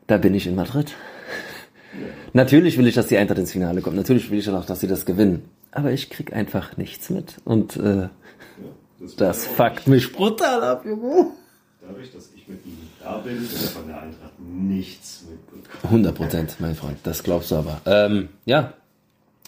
[0.07, 0.95] Da bin ich in Madrid.
[2.33, 3.97] Natürlich will ich, dass die Eintracht ins Finale kommt.
[3.97, 5.45] Natürlich will ich auch, dass sie das gewinnen.
[5.73, 7.37] Aber ich krieg einfach nichts mit.
[7.45, 8.09] Und äh,
[9.01, 11.33] Das, das fuckt mich brutal ab, Junge.
[11.81, 15.83] Dadurch, dass ich mit ihm da bin, wird er von der Eintracht nichts mitbekommen.
[15.85, 16.99] 100 Prozent, mein Freund.
[17.03, 17.81] Das glaubst du aber.
[17.87, 18.75] Ähm, ja,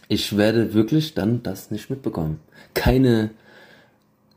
[0.08, 2.40] ich werde wirklich dann das nicht mitbekommen.
[2.72, 3.30] Keine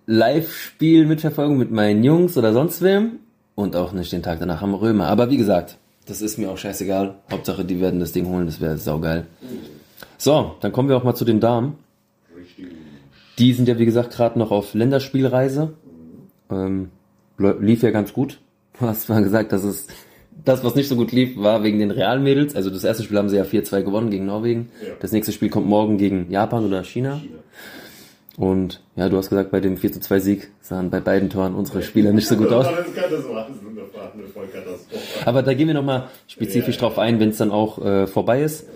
[0.06, 3.20] Live-Spiel mitverfolgen mit meinen Jungs oder sonst wem.
[3.56, 5.08] Und auch nicht den Tag danach am Römer.
[5.08, 7.16] Aber wie gesagt, das ist mir auch scheißegal.
[7.32, 8.46] Hauptsache, die werden das Ding holen.
[8.48, 9.28] Das wäre saugeil.
[10.18, 11.78] So, dann kommen wir auch mal zu den Damen.
[13.40, 15.74] Die sind ja, wie gesagt, gerade noch auf Länderspielreise.
[16.50, 16.90] Ähm,
[17.38, 18.40] lief ja ganz gut.
[18.80, 19.88] Du hast mal gesagt, dass es
[20.44, 22.56] das, was nicht so gut lief, war wegen den Realmädels.
[22.56, 24.70] Also das erste Spiel haben sie ja 4-2 gewonnen gegen Norwegen.
[24.82, 24.94] Ja.
[25.00, 27.18] Das nächste Spiel kommt morgen gegen Japan oder China.
[27.18, 27.40] China.
[28.38, 32.12] Und ja, du hast gesagt, bei dem 4-2 Sieg sahen bei beiden Toren unsere Spieler
[32.12, 32.68] nicht so gut aus.
[35.26, 36.82] Aber da gehen wir nochmal spezifisch Ja.
[36.82, 38.68] drauf ein, wenn es dann auch äh, vorbei ist.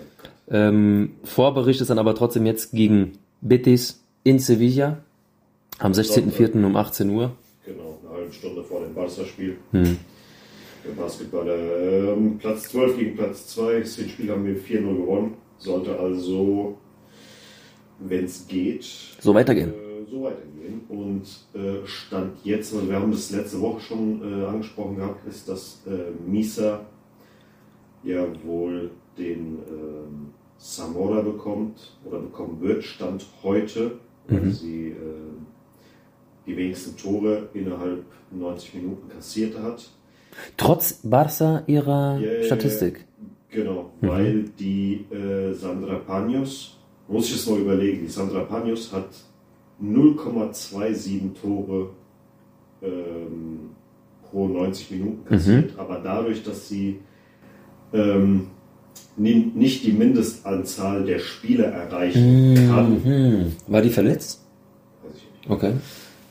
[0.49, 5.03] Ähm, Vorbericht ist dann aber trotzdem jetzt gegen Betis in Sevilla
[5.79, 6.63] am 16.04.
[6.65, 7.31] um 18 Uhr.
[7.65, 9.57] Genau, eine halbe Stunde vor dem Barca-Spiel.
[9.71, 9.97] Hm.
[10.85, 13.79] Der Basketballer ähm, Platz 12 gegen Platz 2.
[13.79, 15.33] Das Spiel haben wir 4-0 gewonnen.
[15.57, 16.77] Sollte also,
[17.99, 18.83] wenn es geht,
[19.19, 19.69] So weitergehen.
[19.71, 20.81] äh, so weitergehen.
[20.87, 25.49] Und äh, Stand jetzt, also wir haben das letzte Woche schon äh, angesprochen gehabt, ist,
[25.49, 26.85] dass äh, Misa
[28.03, 33.99] ja wohl den ähm, Samora bekommt oder bekommen wird, Stand heute,
[34.29, 34.51] weil Mhm.
[34.51, 34.95] sie äh,
[36.45, 39.89] die wenigsten Tore innerhalb 90 Minuten kassiert hat.
[40.57, 43.05] Trotz Barca ihrer ja, Statistik.
[43.49, 49.09] Genau, weil die äh, Sandra Panos, muss ich jetzt mal überlegen, die Sandra Panos hat
[49.81, 51.89] 0,27 Tore
[52.81, 53.71] ähm,
[54.29, 56.99] pro 90 Minuten kassiert, aber dadurch, dass sie
[57.93, 58.47] ähm,
[59.17, 63.51] nicht die Mindestanzahl der Spiele erreichen kann, Hm.
[63.67, 64.41] War die verletzt?
[65.03, 65.49] weiß ich nicht.
[65.49, 65.73] Okay.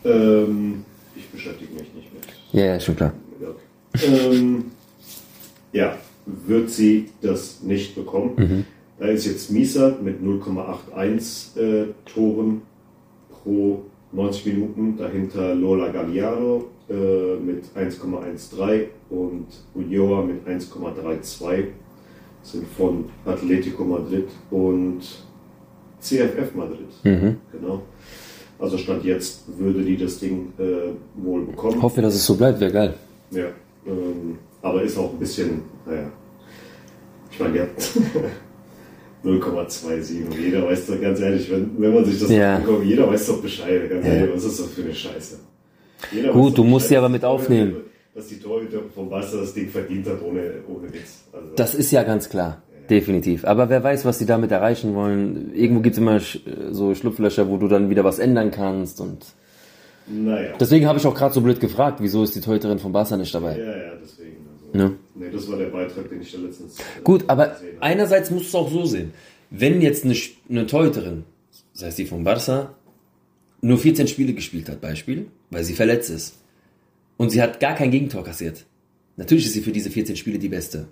[0.04, 0.84] Ähm,
[1.16, 3.12] ich beschäftige mich nicht mit Ja, ja, schon klar.
[4.02, 4.66] ähm,
[5.72, 8.64] ja, wird sie das nicht bekommen.
[8.98, 12.62] Da ist jetzt Misa mit 0,81 äh, Toren
[13.30, 21.64] pro 90 Minuten, dahinter Lola Galliano äh, mit 1,13 und Ulloa mit 1,32
[22.52, 25.00] sind von Atletico Madrid und
[26.00, 26.88] CFF Madrid.
[27.04, 27.36] Mhm.
[27.52, 27.82] Genau.
[28.58, 30.90] Also Stand jetzt würde die das Ding äh,
[31.22, 31.80] wohl bekommen.
[31.82, 32.94] Hoffe, dass es so bleibt, wäre geil.
[33.30, 33.46] Ja,
[33.86, 36.10] ähm, aber ist auch ein bisschen, naja,
[37.30, 37.68] ich meine, hat
[39.24, 42.56] 0,27 und jeder weiß doch ganz ehrlich, wenn, wenn man sich das Ja.
[42.56, 44.12] anguckt, jeder weiß doch Bescheid, ganz Ja.
[44.12, 45.38] ehrlich, was ist das für eine Scheiße.
[46.12, 47.76] Jeder Gut, du musst Bescheid, sie aber mit aufnehmen.
[48.18, 51.22] Dass die Torhüter vom Barca das Ding verdient hat, ohne, ohne Witz.
[51.32, 52.62] Also, Das ist ja ganz klar.
[52.90, 53.44] Definitiv.
[53.44, 55.54] Aber wer weiß, was sie damit erreichen wollen.
[55.54, 56.40] Irgendwo gibt's immer sch-
[56.72, 59.00] so Schlupflöcher, wo du dann wieder was ändern kannst.
[59.00, 59.24] Und
[60.08, 60.54] naja.
[60.58, 63.32] deswegen habe ich auch gerade so blöd gefragt, wieso ist die Torhüterin von Barca nicht
[63.32, 63.56] dabei?
[63.58, 64.36] ja, ja, deswegen.
[64.72, 64.96] Also, Ne?
[65.14, 68.48] Nee, das war der Beitrag, den ich da letztens äh, Gut, aber einerseits musst du
[68.48, 69.12] es auch so sehen.
[69.50, 70.14] Wenn jetzt eine,
[70.50, 71.24] eine Torhüterin,
[71.72, 72.74] sei es die von Barca,
[73.60, 76.37] nur 14 Spiele gespielt hat, Beispiel, weil sie verletzt ist,
[77.18, 78.64] und sie hat gar kein Gegentor kassiert,
[79.18, 80.86] Natürlich ist sie für diese 14 Spiele die beste.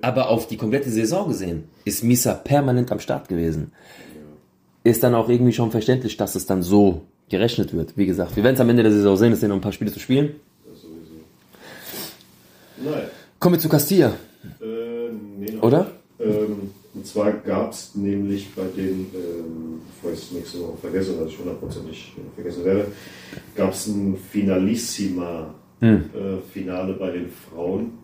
[0.00, 3.72] Aber auf die komplette Saison gesehen ist Misa permanent am Start gewesen.
[4.84, 7.96] Ist dann auch irgendwie schon verständlich, dass es dann so gerechnet wird.
[7.96, 9.72] Wie gesagt, wir werden es am Ende der Saison sehen, es sind noch ein paar
[9.72, 10.36] Spiele zu spielen.
[12.76, 13.08] Nein.
[13.40, 14.14] Kommen wir zu Castilla,
[14.60, 15.90] Äh, nee, oder?
[16.20, 21.18] Ähm, und zwar gab es nämlich bei den, ähm, bevor ich es nächste Woche vergesse,
[21.20, 22.86] was ich hundertprozentig vergessen werde,
[23.56, 26.10] gab es ein Finalissima Hm.
[26.14, 27.98] äh, Finale bei den Frauen.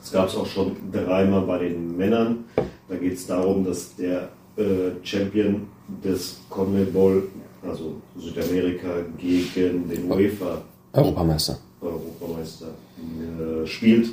[0.00, 2.44] Das gab es auch schon dreimal bei den Männern.
[2.88, 5.66] Da geht es darum, dass der äh, Champion
[6.02, 7.24] des CONMEBOL,
[7.68, 10.62] also Südamerika, gegen den UEFA
[10.94, 11.58] Europameister.
[11.82, 14.08] Europameister äh, spielt.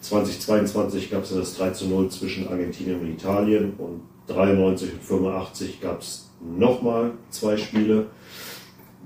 [0.00, 5.02] 2022 gab es ja das 3 zu 0 zwischen Argentinien und Italien und 93 und
[5.02, 8.06] 85 gab es nochmal zwei Spiele.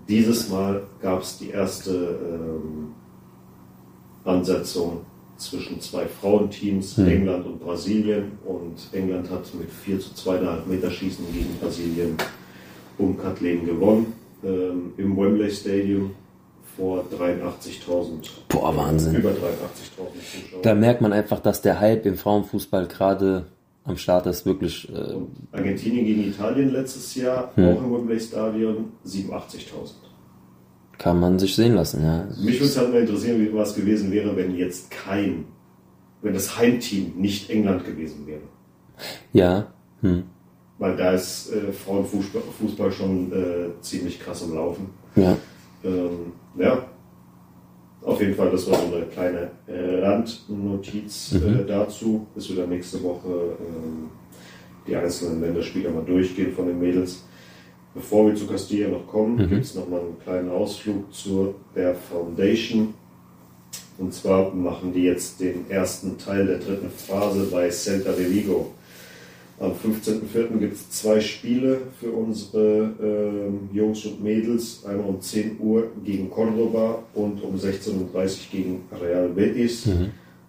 [0.09, 2.95] Dieses Mal gab es die erste ähm,
[4.25, 5.01] Ansetzung
[5.37, 8.33] zwischen zwei Frauenteams, England und Brasilien.
[8.45, 12.17] Und England hat mit 4 zu 2 nach Meterschießen gegen Brasilien
[12.99, 14.13] um Kathleen gewonnen.
[14.45, 16.11] Ähm, Im Wembley Stadium
[16.77, 19.15] vor 83.000 Boah, Wahnsinn.
[19.17, 20.63] über 83.000 Zuschauer.
[20.63, 23.47] Da merkt man einfach, dass der Hype im Frauenfußball gerade
[23.85, 24.45] am Start ist.
[24.47, 25.15] Wirklich, äh,
[25.53, 27.65] Argentinien gegen Italien letztes Jahr, Hm.
[27.69, 30.10] auch im Wembley Stadion, 87.000.
[31.01, 32.27] kann man sich sehen lassen, ja.
[32.39, 35.47] Mich würde es halt mal interessieren, wie was gewesen wäre, wenn jetzt kein,
[36.21, 38.43] wenn das Heimteam nicht England gewesen wäre.
[39.33, 40.25] Ja, hm.
[40.79, 44.91] Weil da ist äh, Frauenfußball Fußball schon äh, ziemlich krass am Laufen.
[45.17, 45.37] ja.
[45.83, 46.85] Ähm, ja,
[48.03, 52.69] auf jeden Fall, das war so eine kleine äh, Randnotiz äh, dazu, bis wir dann
[52.69, 54.11] nächste Woche ähm,
[54.87, 57.25] die einzelnen Länderspiele mal durchgehen von den Mädels.
[57.95, 62.95] Bevor wir zu Castilla noch kommen, gibt es nochmal einen kleinen Ausflug zur der Foundation.
[63.99, 68.73] Und zwar machen die jetzt den ersten Teil der dritten Phase bei Celta de Vigo.
[69.59, 70.59] Am 15.04.
[70.59, 74.87] gibt es zwei Spiele für unsere ähm, Jungs und Mädels.
[74.87, 79.87] Einmal um 10 Uhr gegen Cordoba und um 16.30 Uhr gegen Real Betis.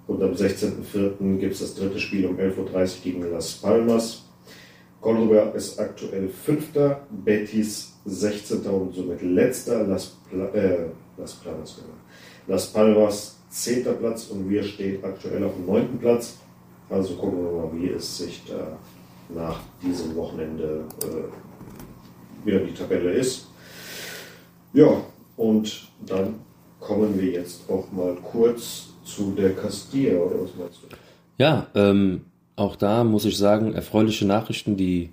[0.08, 1.38] Und am 16.04.
[1.39, 4.23] gibt es das dritte Spiel um 11.30 Uhr gegen Las Palmas.
[5.02, 8.62] Cordoba ist aktuell Fünfter, Betis 16.
[8.68, 11.98] und somit Letzter, Las, Pla äh, Las Palmas, genau.
[12.48, 13.84] Las Palmas 10.
[13.98, 16.00] Platz und wir stehen aktuell auf dem 9.
[16.00, 16.38] Platz.
[16.90, 18.78] Also gucken wir mal, wie es sich da
[19.34, 23.48] nach diesem Wochenende äh, wieder die Tabelle ist.
[24.74, 25.02] Ja,
[25.36, 26.36] und dann
[26.80, 30.88] kommen wir jetzt auch mal kurz zu der Castilla, oder was meinst du?
[31.38, 32.26] Ja, ähm,
[32.62, 34.78] auch da muss ich sagen, erfreuliche Nachrichten.
[34.78, 35.10] Die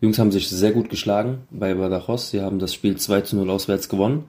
[0.00, 2.30] Jungs haben sich sehr gut geschlagen bei Badajoz.
[2.30, 4.24] Sie haben das Spiel 2 zu 0 auswärts gewonnen.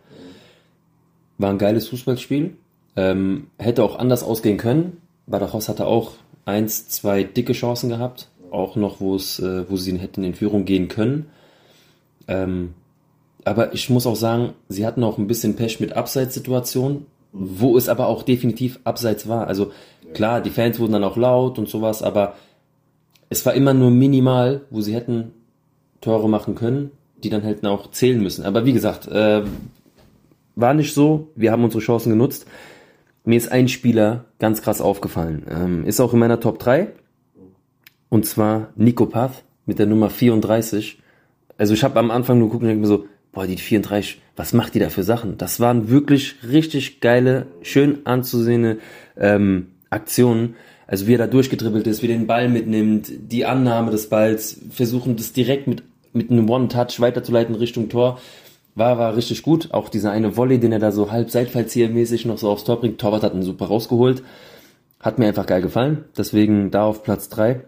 [1.38, 2.56] War ein geiles Fußballspiel.
[2.95, 5.01] Ähm, hätte auch anders ausgehen können.
[5.27, 6.13] Badajoz hatte auch
[6.45, 8.30] eins, zwei dicke Chancen gehabt.
[8.49, 11.27] Auch noch, wo es, äh, wo sie hätten in Führung gehen können.
[12.27, 12.73] Ähm,
[13.43, 17.88] aber ich muss auch sagen, sie hatten auch ein bisschen Pech mit Abseitssituationen, wo es
[17.88, 19.47] aber auch definitiv abseits war.
[19.47, 19.71] Also
[20.13, 22.36] klar, die Fans wurden dann auch laut und sowas, aber
[23.29, 25.33] es war immer nur minimal, wo sie hätten
[26.01, 26.91] Tore machen können,
[27.23, 28.45] die dann hätten auch zählen müssen.
[28.45, 29.43] Aber wie gesagt, äh,
[30.55, 31.31] war nicht so.
[31.35, 32.47] Wir haben unsere Chancen genutzt.
[33.25, 35.45] Mir ist ein Spieler ganz krass aufgefallen.
[35.49, 36.87] Ähm, ist auch in meiner Top 3.
[38.09, 41.01] Und zwar Nico Path mit der Nummer 34.
[41.57, 44.53] Also ich habe am Anfang nur geguckt und denke mir so, boah, die 34, was
[44.53, 45.37] macht die da für Sachen?
[45.37, 48.79] Das waren wirklich richtig geile, schön anzusehende
[49.17, 50.55] ähm, Aktionen.
[50.88, 54.62] Also wie er da durchgedribbelt ist, wie er den Ball mitnimmt, die Annahme des Balls,
[54.71, 58.19] versuchen das direkt mit, mit einem One-Touch weiterzuleiten Richtung Tor.
[58.73, 59.73] War, war richtig gut.
[59.73, 63.02] Auch dieser eine Volley, den er da so halb seitfallziehermäßig noch so aufs Tor bringt.
[63.02, 64.23] Torwart hat ihn super rausgeholt.
[65.00, 66.06] Hat mir einfach geil gefallen.
[66.17, 67.62] Deswegen da auf Platz drei.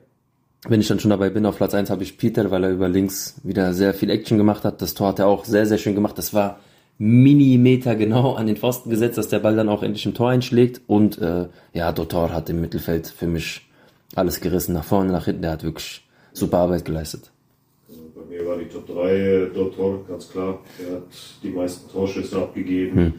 [0.68, 2.90] Wenn ich dann schon dabei bin, auf Platz eins habe ich Peter, weil er über
[2.90, 4.82] links wieder sehr viel Action gemacht hat.
[4.82, 6.18] Das Tor hat er auch sehr, sehr schön gemacht.
[6.18, 6.60] Das war
[7.00, 10.82] Millimeter genau an den Pfosten gesetzt, dass der Ball dann auch endlich im Tor einschlägt.
[10.86, 13.68] Und äh, ja, Dotor hat im Mittelfeld für mich
[14.16, 15.42] alles gerissen, nach vorne, nach hinten.
[15.44, 17.32] Der hat wirklich super Arbeit geleistet.
[17.88, 20.60] Also bei mir war die Top 3 Dottor, ganz klar.
[20.86, 21.04] Er hat
[21.42, 23.14] die meisten Torschüsse abgegeben.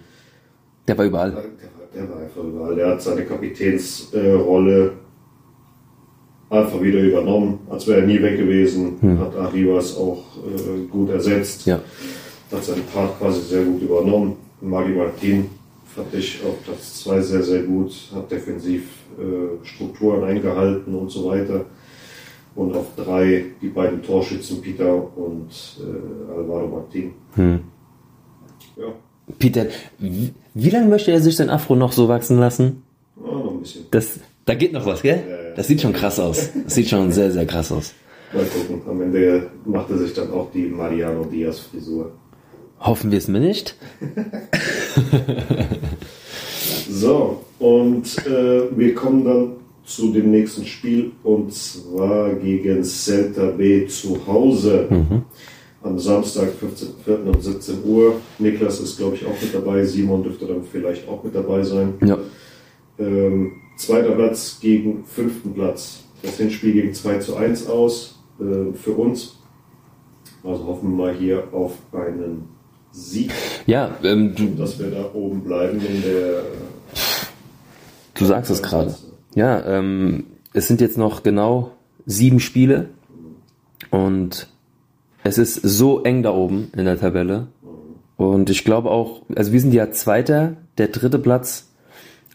[0.87, 1.31] Der war überall.
[1.31, 1.45] Der, war-
[1.95, 2.75] der war einfach überall.
[2.75, 4.93] Der hat seine Kapitänsrolle
[6.51, 8.99] einfach wieder übernommen, als wäre er nie weg gewesen.
[9.21, 11.64] Hat Arribas auch äh, gut ersetzt.
[11.66, 11.81] Ja.
[12.53, 14.37] Hat seinen Part quasi sehr gut übernommen.
[14.61, 15.51] Magi Martin
[15.95, 17.93] fand ich auf Platz 2 sehr, sehr gut.
[18.15, 18.83] Hat defensiv
[19.19, 21.65] äh, Strukturen eingehalten und so weiter.
[22.55, 27.13] Und auf drei die beiden Torschützen Peter und äh, Alvaro Martin.
[28.77, 28.93] Ja,
[29.39, 29.67] Peter,
[29.99, 32.83] wie, wie lange möchte er sich sein Afro noch so wachsen lassen?
[33.17, 33.87] ja noch ein ein bisschen.
[33.91, 35.23] Das, da geht noch was, gell?
[35.29, 35.55] Ja, ja.
[35.55, 36.51] Das sieht schon krass aus.
[36.65, 37.95] Das sieht schon sehr, sehr krass aus.
[38.33, 38.83] Mal gucken.
[38.89, 42.13] Am Ende macht er sich dann auch die Mariano Diaz Frisur.
[42.81, 43.77] Hoffen wir es mir nicht.
[46.90, 49.53] So, und äh, wir kommen dann
[49.85, 54.88] zu dem nächsten Spiel und zwar gegen Celta B zu Hause.
[55.83, 56.51] Am Samstag,
[57.07, 57.35] 15.04.
[57.35, 58.16] um 17 Uhr.
[58.38, 59.85] Niklas ist, glaube ich, auch mit dabei.
[59.85, 61.95] Simon dürfte dann vielleicht auch mit dabei sein.
[62.05, 62.19] Ja.
[62.99, 66.05] Ähm, zweiter Platz gegen fünften Platz.
[66.23, 69.38] Das Hinspiel ging 2 zu 1 aus äh, für uns.
[70.45, 72.60] Also hoffen wir mal hier auf einen
[72.92, 73.33] Sieg,
[73.66, 76.42] Ja, ähm, du, dass wir da oben bleiben in der.
[78.14, 78.94] du sagst es gerade.
[79.35, 81.72] Ja, ähm, es sind jetzt noch genau
[82.07, 82.88] sieben Spiele
[83.90, 84.48] und
[85.22, 87.46] es ist so eng da oben in der Tabelle.
[88.16, 91.68] Und ich glaube auch, also wir sind ja Zweiter, der dritte Platz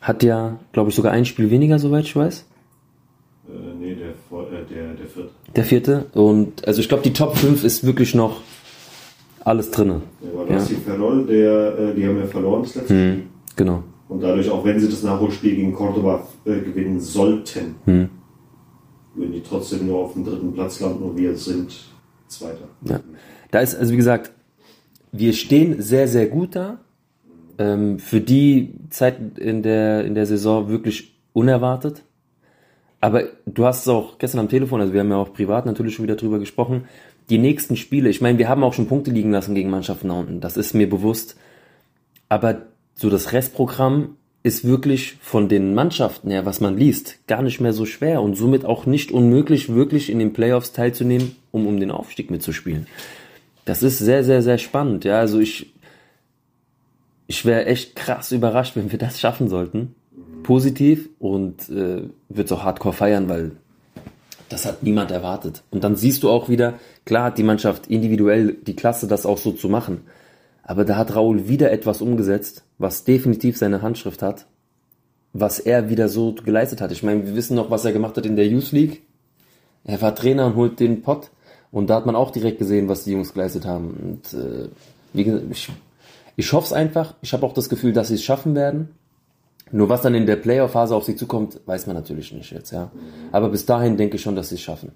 [0.01, 2.45] hat ja, glaube ich, sogar ein Spiel weniger, soweit ich weiß.
[3.47, 5.29] Äh, nee, der, äh, der, der vierte.
[5.55, 6.05] Der vierte.
[6.13, 8.41] Und also ich glaube, die Top 5 ist wirklich noch
[9.45, 10.01] alles drinne.
[10.21, 10.55] Der war Ja.
[10.57, 13.13] Racing Ferrol, der, äh, die haben ja verloren das letzte Spiel.
[13.15, 13.23] Mhm,
[13.55, 13.83] genau.
[14.09, 18.09] Und dadurch, auch wenn sie das Nachholspiel gegen Cordoba äh, gewinnen sollten, Mhm.
[19.15, 21.73] würden die trotzdem nur auf dem dritten Platz landen und wir sind
[22.27, 22.67] Zweiter.
[22.83, 22.99] Ja.
[23.51, 24.31] Da ist, also wie gesagt,
[25.11, 26.79] wir stehen sehr, sehr gut da.
[27.57, 32.03] Ähm, für die Zeit in der, in der Saison wirklich unerwartet.
[32.99, 35.93] Aber du hast es auch gestern am Telefon, also wir haben ja auch privat natürlich
[35.95, 36.85] schon wieder drüber gesprochen.
[37.29, 40.15] Die nächsten Spiele, ich meine, wir haben auch schon Punkte liegen lassen gegen Mannschaften da
[40.15, 41.35] unten, das ist mir bewusst.
[42.29, 47.59] Aber so das Restprogramm ist wirklich von den Mannschaften her, was man liest, gar nicht
[47.61, 51.79] mehr so schwer und somit auch nicht unmöglich, wirklich in den Playoffs teilzunehmen, um um
[51.79, 52.85] den Aufstieg mitzuspielen.
[53.65, 55.03] Das ist sehr, sehr, sehr spannend.
[55.03, 55.73] Ja, also ich,
[57.25, 59.95] ich wäre echt krass überrascht, wenn wir das schaffen sollten.
[60.43, 63.53] Positiv und äh, würde es auch hardcore feiern, weil
[64.49, 65.63] das hat niemand erwartet.
[65.71, 69.37] Und dann siehst du auch wieder, klar hat die Mannschaft individuell die Klasse, das auch
[69.37, 70.01] so zu machen.
[70.63, 74.45] Aber da hat Raul wieder etwas umgesetzt, was definitiv seine Handschrift hat,
[75.33, 76.91] was er wieder so geleistet hat.
[76.91, 79.03] Ich meine, wir wissen noch, was er gemacht hat in der Youth League.
[79.83, 81.29] Er war Trainer und holt den Pott.
[81.71, 84.21] Und da hat man auch direkt gesehen, was die Jungs geleistet haben.
[84.33, 84.69] Und äh,
[85.13, 85.69] wie gesagt, ich,
[86.35, 87.15] ich hoffe es einfach.
[87.21, 88.89] Ich habe auch das Gefühl, dass sie es schaffen werden.
[89.71, 92.91] Nur was dann in der Playoff-Phase auf sie zukommt, weiß man natürlich nicht jetzt, ja.
[93.31, 94.91] Aber bis dahin denke ich schon, dass sie es schaffen.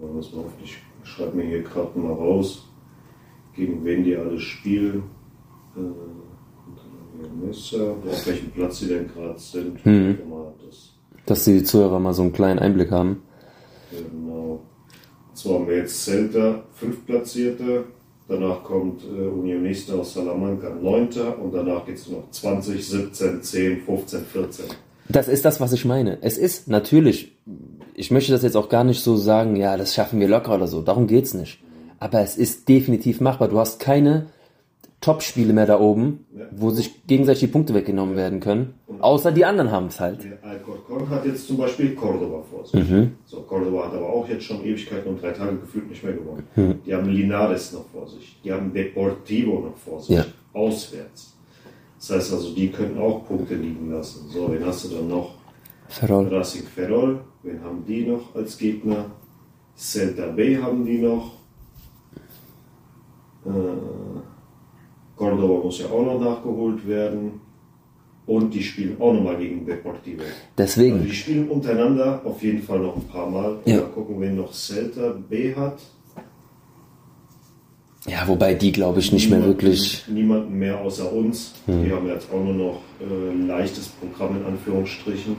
[0.00, 2.64] Pass auf, ich schreibe mir hier gerade mal raus,
[3.54, 5.04] gegen wen die alle spielen.
[5.76, 5.80] Äh,
[8.10, 9.84] auf welchem Platz sie denn gerade sind.
[9.84, 10.18] Mhm.
[10.64, 10.94] Das,
[11.26, 13.22] Dass die Zuhörer mal so einen kleinen Einblick haben.
[13.90, 14.60] genau.
[15.34, 17.84] So haben wir jetzt Celta, fünftplatzierte.
[18.28, 21.38] Danach kommt äh, Unionista aus Salamanca, neunter.
[21.38, 24.64] Und danach geht es noch 20, 17, 10, 15, 14.
[25.08, 26.18] Das ist das, was ich meine.
[26.20, 27.38] Es ist natürlich,
[27.94, 30.66] ich möchte das jetzt auch gar nicht so sagen, ja, das schaffen wir locker oder
[30.66, 30.82] so.
[30.82, 31.60] Darum geht's nicht.
[31.98, 33.48] Aber es ist definitiv machbar.
[33.48, 34.26] Du hast keine
[35.00, 38.74] Top-Spiele mehr da oben, wo sich gegenseitig die Punkte weggenommen werden können.
[39.00, 40.24] Außer die anderen haben es halt.
[40.24, 42.84] Der Alcorcon hat jetzt zum Beispiel Cordoba vor sich.
[43.24, 46.80] So, Cordoba hat aber auch jetzt schon Ewigkeiten und drei Tage gefühlt nicht mehr gewonnen.
[46.84, 48.40] Die haben Linares noch vor sich.
[48.42, 50.16] Die haben Deportivo noch vor sich.
[50.16, 50.24] Ja.
[50.52, 51.36] Auswärts.
[51.98, 54.28] Das heißt also, die könnten auch Punkte liegen lassen.
[54.28, 55.34] So, wen hast du dann noch?
[55.88, 56.28] Ferrol.
[56.28, 57.20] Racing Ferrol.
[57.42, 59.06] Wen haben die noch als Gegner?
[59.76, 61.32] Celta B haben die noch.
[63.46, 63.50] Äh,
[65.18, 67.40] Cordoba muss ja auch noch nachgeholt werden.
[68.26, 70.20] Und die spielen auch nochmal gegen Deportivo.
[70.20, 71.02] Also Deswegen.
[71.02, 73.52] die spielen untereinander auf jeden Fall noch ein paar Mal.
[73.64, 73.76] Und Ja.
[73.80, 75.78] mal gucken, wen noch Celta B hat.
[78.06, 80.04] Ja, wobei die, glaube ich, nicht mehr Niemanden- wirklich.
[80.08, 81.54] Niemanden mehr außer uns.
[81.66, 85.36] Die haben jetzt auch nur noch äh, leichtes Programm in Anführungsstrichen.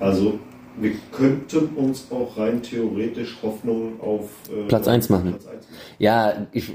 [0.00, 0.38] Also
[0.78, 5.30] wir könnten uns auch rein theoretisch Hoffnung auf äh, Platz eins machen.
[5.32, 5.76] Platz eins machen.
[5.98, 6.72] Ja, ich,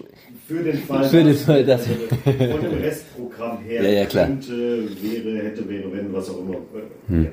[0.48, 4.28] Für den Fall, Für den dass- Fall, dass- von dem Restprogramm her Ja, ja, klar.
[4.28, 6.54] könnte, wäre, hätte, wäre, wenn, was auch immer.
[6.56, 7.28] Äh, Hm.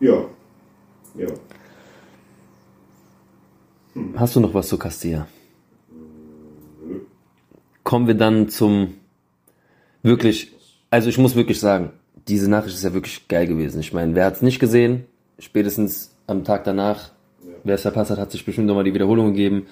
[0.00, 0.10] ja.
[0.10, 1.26] ja.
[3.94, 4.02] Ja.
[4.16, 5.26] Hast du noch was zu Castilla?
[7.82, 8.94] Kommen wir dann zum
[10.02, 10.52] wirklich,
[10.90, 11.92] also ich muss wirklich sagen,
[12.28, 13.80] diese Nachricht ist ja wirklich geil gewesen.
[13.80, 15.04] Ich meine, wer hat es nicht gesehen?
[15.38, 17.10] Spätestens am Tag danach,
[17.64, 19.66] wer es verpasst hat, hat sich bestimmt nochmal die Wiederholung gegeben.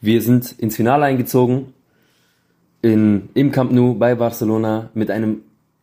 [0.00, 1.74] Wir sind ins Finale eingezogen,
[2.82, 5.42] in, im Camp Nou bei Barcelona mit einem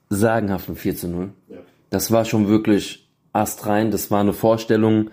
[0.10, 1.30] sagenhaften 4 zu 0.
[1.50, 1.58] Ja.
[1.90, 3.92] Das war schon wirklich astrein.
[3.92, 5.12] Das war eine Vorstellung,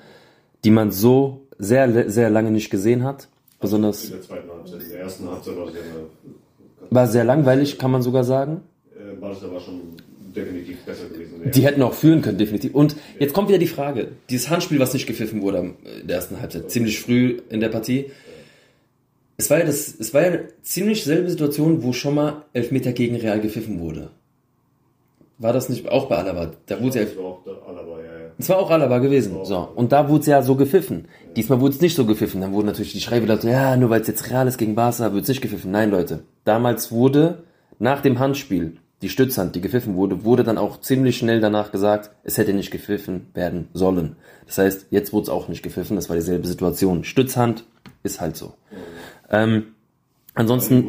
[0.65, 3.29] die man so sehr, sehr lange nicht gesehen hat.
[3.61, 4.83] Besonders In der zweiten Halbzeit.
[4.83, 8.63] In der ersten Halbzeit war es ja eine, war sehr langweilig, kann man sogar sagen.
[8.97, 9.81] äh, Barca war schon
[10.35, 11.51] definitiv besser gewesen wäre.
[11.51, 12.75] Die hätten auch führen können, definitiv.
[12.75, 16.41] Und jetzt kommt wieder die Frage, dieses Handspiel, was nicht gepfiffen wurde in der ersten
[16.41, 18.11] Halbzeit, ziemlich früh in der Partie.
[19.37, 22.93] Es war ja, das, es war ja eine ziemlich selbe Situation, wo schon mal Elfmeter
[22.93, 24.11] gegen Real gepfiffen wurde.
[25.39, 26.53] War das nicht auch bei Alaba?
[26.67, 28.31] Da wurde ja, Das war auch Alaba, ja, ja.
[28.39, 29.45] es war auch Alaba gewesen.
[29.45, 29.69] So.
[29.75, 31.09] Und da wurde es ja so gepfiffen.
[31.35, 32.41] Diesmal wurde es nicht so gepfiffen.
[32.41, 35.13] Dann wurden natürlich die Schreibe Leute, ja, nur weil es jetzt Real ist gegen Barca,
[35.13, 35.73] wird es nicht gepfiffen.
[35.73, 36.23] Nein, Leute.
[36.45, 37.43] Damals wurde
[37.81, 42.11] nach dem Handspiel, die Stützhand, die gepfiffen wurde, wurde dann auch ziemlich schnell danach gesagt,
[42.25, 44.17] es hätte nicht gepfiffen werden sollen.
[44.47, 45.97] Das heißt, jetzt wurde es auch nicht gepfiffen.
[45.97, 47.05] Das war dieselbe Situation.
[47.05, 47.67] Stützhand
[48.03, 48.55] ist halt so.
[49.31, 49.75] Ähm,
[50.33, 50.89] ansonsten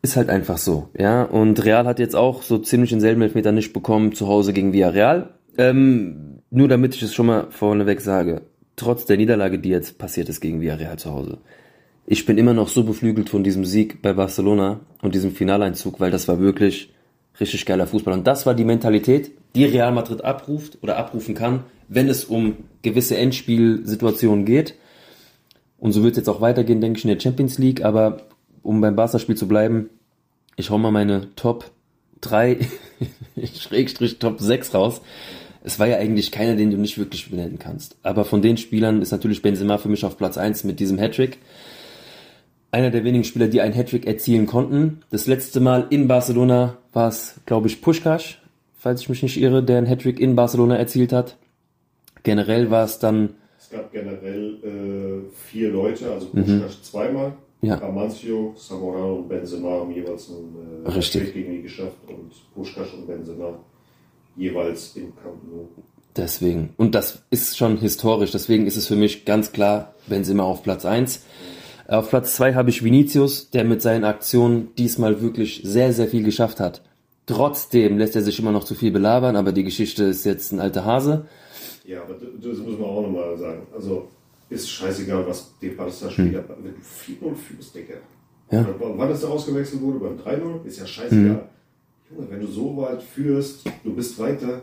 [0.00, 1.22] ist halt einfach so, ja.
[1.24, 5.34] Und Real hat jetzt auch so ziemlich denselben Elfmeter nicht bekommen zu Hause gegen Villarreal.
[5.58, 8.40] Ähm, nur damit ich es schon mal vorneweg sage,
[8.76, 11.40] trotz der Niederlage, die jetzt passiert ist gegen Villarreal zu Hause,
[12.06, 16.10] ich bin immer noch so beflügelt von diesem Sieg bei Barcelona und diesem Finaleinzug, weil
[16.10, 16.92] das war wirklich
[17.40, 18.14] richtig geiler Fußball.
[18.14, 22.56] Und das war die Mentalität, die Real Madrid abruft oder abrufen kann, wenn es um
[22.82, 24.74] gewisse Endspielsituationen geht.
[25.78, 27.82] Und so wird es jetzt auch weitergehen, denke ich, in der Champions League.
[27.84, 28.22] Aber
[28.62, 29.88] um beim Barca-Spiel zu bleiben,
[30.56, 31.70] ich hau mal meine Top
[32.20, 32.58] 3,
[33.58, 35.00] Schrägstrich Top 6 raus.
[35.62, 37.96] Es war ja eigentlich keiner, den du nicht wirklich benennen kannst.
[38.02, 41.38] Aber von den Spielern ist natürlich Benzema für mich auf Platz 1 mit diesem Hattrick.
[42.72, 45.02] Einer der wenigen Spieler, die einen Hattrick erzielen konnten.
[45.10, 48.40] Das letzte Mal in Barcelona war es, glaube ich, Pushkash,
[48.78, 51.36] falls ich mich nicht irre, der einen Hattrick in Barcelona erzielt hat.
[52.22, 57.68] Generell war es dann es gab generell äh, vier Leute, also Puschkasch zweimal, Mhm.
[57.68, 57.82] Ja.
[57.82, 60.90] Amancio, Zamorano und Benzema haben jeweils einen äh.
[60.90, 63.58] Hattrick gegen die geschafft und Puschkasch und Benzema
[64.36, 65.68] jeweils im Camp Nou.
[66.16, 66.70] Deswegen.
[66.76, 68.32] Und das ist schon historisch.
[68.32, 71.22] Deswegen ist es für mich ganz klar Benzema auf Platz 1.
[71.90, 76.22] Auf Platz 2 habe ich Vinicius, der mit seinen Aktionen diesmal wirklich sehr, sehr viel
[76.22, 76.82] geschafft hat.
[77.26, 80.60] Trotzdem lässt er sich immer noch zu viel belabern, aber die Geschichte ist jetzt ein
[80.60, 81.26] alter Hase.
[81.84, 83.66] Ja, aber das muss man auch nochmal sagen.
[83.74, 84.06] Also
[84.50, 86.44] ist scheißegal, was die Barca spielt, Hm.
[86.62, 87.94] wenn du 4-0 führst, Digga.
[88.52, 88.68] Ja.
[88.78, 89.98] Wann das da ausgewechselt wurde?
[89.98, 90.64] Beim 3-0?
[90.66, 91.18] Ist ja scheißegal.
[91.18, 92.16] Hm.
[92.16, 94.60] Junge, wenn du so weit führst, du bist weiter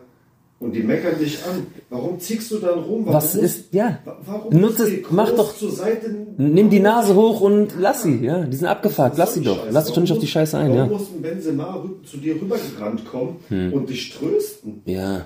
[0.60, 1.68] und die meckern dich an.
[1.89, 3.05] Warum ziehst du dann rum?
[3.05, 3.99] Warum Was ist, ja.
[4.05, 6.10] Wa- Warum Nutz es, mach doch, zur Seite.
[6.38, 8.43] nimm die Nase hoch und lass sie, ja.
[8.43, 9.60] Die sind abgefuckt, lass sie doch.
[9.70, 10.84] Lass dich doch nicht auf die Scheiße ein, warum ja.
[10.86, 10.91] Hm.
[10.91, 14.82] muss ein Benzema zu dir rübergerannt kommen und dich trösten?
[14.86, 15.26] Ja,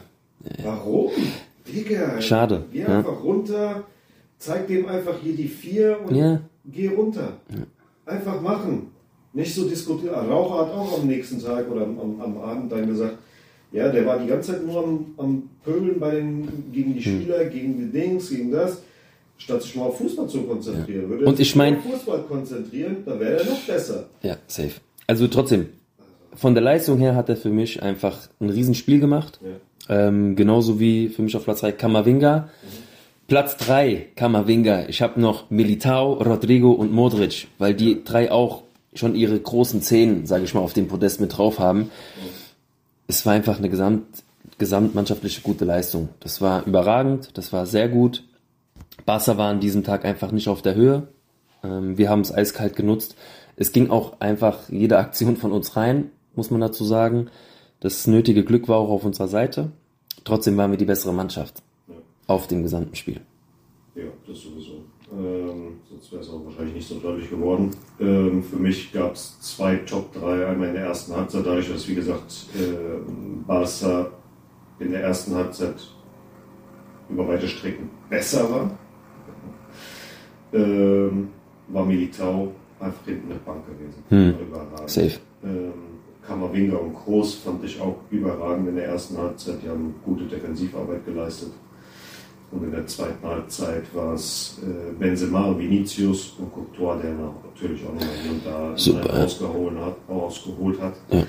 [0.64, 1.12] Warum?
[1.68, 2.20] Digga.
[2.20, 2.98] Schade, Geh ja.
[2.98, 3.84] einfach runter,
[4.40, 6.42] zeig dem einfach hier die vier und Ja.
[6.66, 7.34] geh runter.
[8.06, 8.88] Einfach machen.
[9.34, 10.14] Nicht so diskutieren.
[10.30, 13.18] Raucher hat auch am nächsten Tag oder am, am Abend dann gesagt,
[13.72, 16.95] ja, der war die ganze Zeit nur am, am Pöbeln bei den, gegen Hm.
[16.95, 18.82] die Spieler, gegen die Dings, gegen das,
[19.38, 21.09] statt sich mal auf Fußball zu konzentrieren.
[21.09, 24.05] Würde er Und ich mein- nur auf Fußball konzentrieren, dann wäre er noch besser.
[24.22, 24.74] Ja, safe.
[25.07, 25.67] Also trotzdem,
[26.34, 29.39] von der Leistung her hat er für mich einfach ein Riesenspiel gemacht.
[29.43, 29.49] Ja.
[30.07, 32.49] Ähm, genauso wie für mich auf Platz 3 Kamavinga.
[33.28, 34.88] Platz 3 Kamavinga.
[34.89, 38.63] Ich habe noch Militao, Rodrigo und Modric, weil die drei auch
[38.93, 41.89] schon ihre großen Zehen, sage ich mal, auf dem Podest mit drauf haben.
[43.12, 44.24] Es war einfach eine gesamt,
[44.57, 46.07] gesamtmannschaftliche gute Leistung.
[46.22, 48.24] Das war überragend, das war sehr gut.
[49.05, 51.09] Barca war an diesem Tag einfach nicht auf der Höhe.
[51.62, 53.18] Ähm, wir haben es eiskalt genutzt.
[53.57, 57.28] Es ging auch einfach jede Aktion von uns rein, muss man dazu sagen.
[57.82, 59.74] Das nötige Glück war auch auf unserer Seite.
[60.24, 61.95] Trotzdem waren wir die bessere Mannschaft Ja.
[62.28, 63.20] auf dem gesamten Spiel.
[63.93, 64.86] Ja, das sowieso.
[65.12, 67.72] Ähm, sonst wäre es auch wahrscheinlich nicht so deutlich geworden.
[67.99, 71.88] Ähm, für mich gab es zwei Top 3, einmal in der ersten Halbzeit, dadurch, dass,
[71.88, 72.99] wie gesagt, äh,
[73.45, 74.09] Barca
[74.80, 75.76] in der ersten Halbzeit
[77.09, 78.72] über weite Strecken besser war.
[80.53, 81.30] Ähm,
[81.68, 84.03] war Militao einfach hinten eine Bank gewesen.
[84.09, 84.47] Hm.
[84.47, 84.89] Überragend.
[84.89, 85.20] Safe.
[85.43, 85.74] Ähm,
[86.26, 89.62] Kammerwinger und Groß fand ich auch überragend in der ersten Halbzeit.
[89.64, 91.51] Die haben gute Defensivarbeit geleistet.
[92.52, 97.93] Und in der zweiten Halbzeit war es äh, Benzema, Vinicius und Courtois, der natürlich auch
[97.93, 99.95] noch hier und da Super, rausgeholt hat.
[100.10, 100.93] Rausgeholt hat.
[101.12, 101.24] Ja.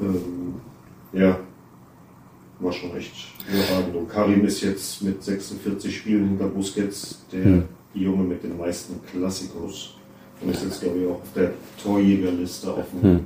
[0.00, 0.54] Ähm,
[1.14, 1.38] ja,
[2.60, 3.12] war schon echt
[3.50, 3.96] überragend.
[3.96, 7.64] Und Karim ist jetzt mit 46 Spielen hinter Busquets der Hm.
[7.94, 9.94] Junge mit den meisten Klassikos.
[10.42, 13.20] Und ist jetzt, glaube ich, auch auf der Torjägerliste auf dem, Hm.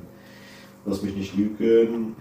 [0.86, 2.14] lass mich nicht lügen,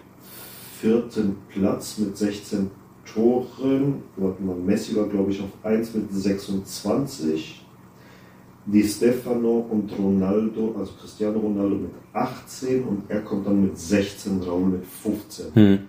[0.81, 2.71] vierten Platz mit 16
[3.13, 4.03] Toren.
[4.15, 7.63] Warte mal, Messi war, glaube ich, auf 1 mit 26.
[8.65, 14.41] Di Stefano und Ronaldo, also Cristiano Ronaldo mit 18 und er kommt dann mit 16,
[14.41, 15.45] Raul mit 15.
[15.53, 15.79] Hm.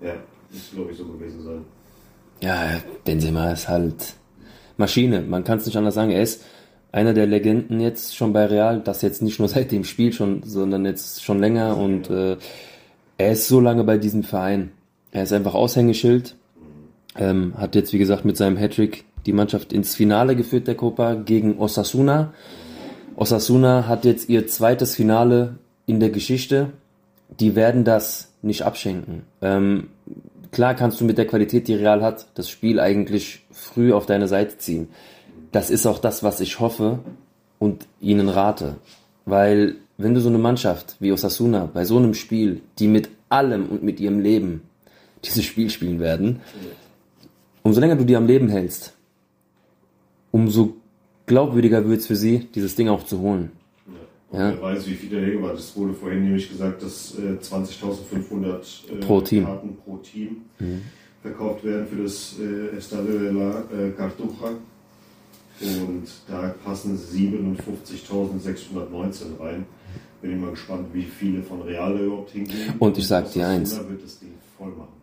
[0.00, 0.14] Ja,
[0.50, 1.64] muss, glaube ich, so gewesen sein.
[2.40, 4.14] Ja, Benzema ist halt
[4.76, 5.22] Maschine.
[5.22, 6.10] Man kann es nicht anders sagen.
[6.10, 6.42] Er ist
[6.90, 10.42] einer der Legenden jetzt schon bei Real, das jetzt nicht nur seit dem Spiel schon,
[10.42, 12.36] sondern jetzt schon länger und äh,
[13.18, 14.72] er ist so lange bei diesem Verein.
[15.10, 16.36] Er ist einfach Aushängeschild,
[17.16, 21.14] ähm, hat jetzt wie gesagt mit seinem Hattrick die Mannschaft ins Finale geführt der Copa
[21.14, 22.32] gegen Osasuna.
[23.16, 25.56] Osasuna hat jetzt ihr zweites Finale
[25.86, 26.70] in der Geschichte.
[27.40, 29.22] Die werden das nicht abschenken.
[29.42, 29.88] Ähm,
[30.52, 34.28] klar kannst du mit der Qualität, die Real hat, das Spiel eigentlich früh auf deine
[34.28, 34.88] Seite ziehen.
[35.52, 37.00] Das ist auch das, was ich hoffe
[37.58, 38.76] und ihnen rate.
[39.24, 43.66] Weil wenn du so eine Mannschaft wie Osasuna bei so einem Spiel, die mit allem
[43.66, 44.62] und mit ihrem Leben
[45.28, 46.40] dieses Spiel spielen werden,
[47.62, 48.94] umso länger du die am Leben hältst,
[50.30, 50.76] umso
[51.26, 53.52] glaubwürdiger wird es für sie, dieses Ding auch zu holen.
[54.32, 54.50] Ja.
[54.50, 55.54] Wer weiß, wie viel daher war.
[55.54, 59.46] Es wurde vorhin nämlich gesagt, dass äh, 20.500 äh, Pro Team.
[59.46, 60.42] Karten pro Team
[61.22, 64.50] verkauft werden für das äh, Estadio de la äh, Cartuja.
[65.60, 69.66] Und da passen 57.619 rein.
[70.20, 72.74] Bin ich mal gespannt, wie viele von Real überhaupt hingehen.
[72.78, 73.74] Und ich sag dir eins.
[73.76, 74.34] wird das Ding.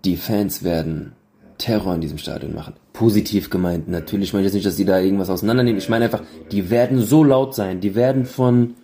[0.03, 1.14] Die Fans werden
[1.58, 2.74] Terror in diesem Stadion machen.
[2.93, 3.88] Positiv gemeint.
[3.88, 5.78] Natürlich meine ich jetzt nicht, dass die da irgendwas auseinandernehmen.
[5.80, 7.80] Ich meine einfach, die werden so laut sein.
[7.80, 8.76] Die werden von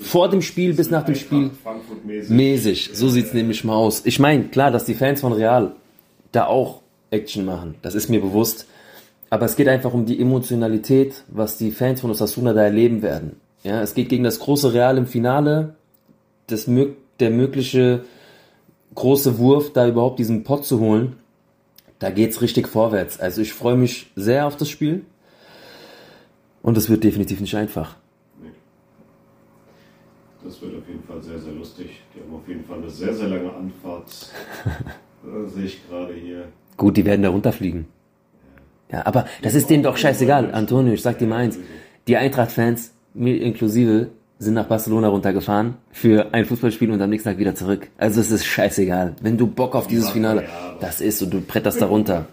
[0.00, 1.50] vor dem Spiel bis nach dem Spiel
[2.28, 2.90] mäßig.
[2.92, 4.02] So sieht's nämlich mal aus.
[4.04, 5.72] Ich meine, klar, dass die Fans von Real
[6.32, 7.74] da auch Action machen.
[7.82, 8.66] Das ist mir bewusst.
[9.30, 13.36] Aber es geht einfach um die Emotionalität, was die Fans von Osasuna da erleben werden.
[13.62, 15.74] Ja, es geht gegen das große Real im Finale.
[16.46, 16.70] Das,
[17.20, 18.04] der mögliche
[18.98, 21.16] große Wurf, da überhaupt diesen Pot zu holen.
[21.98, 23.18] Da geht's richtig vorwärts.
[23.18, 25.04] Also ich freue mich sehr auf das Spiel.
[26.62, 27.96] Und es wird definitiv nicht einfach.
[30.44, 32.02] Das wird auf jeden Fall sehr, sehr lustig.
[32.14, 34.30] Die haben auf jeden Fall eine sehr, sehr lange Anfahrt.
[35.24, 36.48] äh, sehe ich gerade hier.
[36.76, 37.86] Gut, die werden da runterfliegen.
[38.90, 40.52] Ja, aber das ist denen doch scheißegal.
[40.52, 41.58] Antonio, ich sag dir mal eins.
[42.06, 47.38] Die Eintracht-Fans, mir inklusive, sind nach Barcelona runtergefahren für ein Fußballspiel und am nächsten Tag
[47.38, 47.88] wieder zurück.
[47.98, 49.16] Also es ist scheißegal.
[49.20, 50.44] Wenn du Bock auf dieses Finale,
[50.80, 52.26] das ist und du bretterst da runter.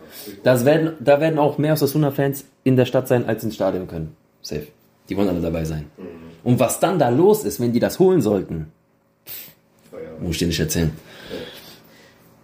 [0.44, 4.16] Das werden, da werden auch mehr Osasuna-Fans in der Stadt sein, als ins Stadion können.
[4.42, 4.68] Safe.
[5.10, 5.88] Die wollen alle dabei sein.
[6.44, 8.68] Und was dann da los ist, wenn die das holen sollten,
[10.20, 10.92] muss ich dir nicht erzählen.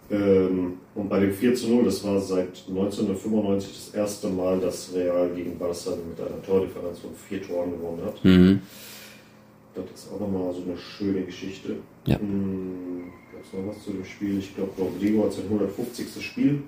[0.09, 4.91] Ähm, und bei dem 4 zu 0, das war seit 1995 das erste Mal, dass
[4.93, 8.25] Real gegen Barca mit einer Tordifferenz von vier Toren gewonnen hat.
[8.25, 8.61] Mhm.
[9.73, 11.77] Das ist auch nochmal so eine schöne Geschichte.
[12.05, 12.17] Ja.
[12.17, 12.25] Gab
[13.43, 14.39] es noch was zu dem Spiel?
[14.39, 16.23] Ich glaube, Rodrigo hat sein 150.
[16.23, 16.63] Spiel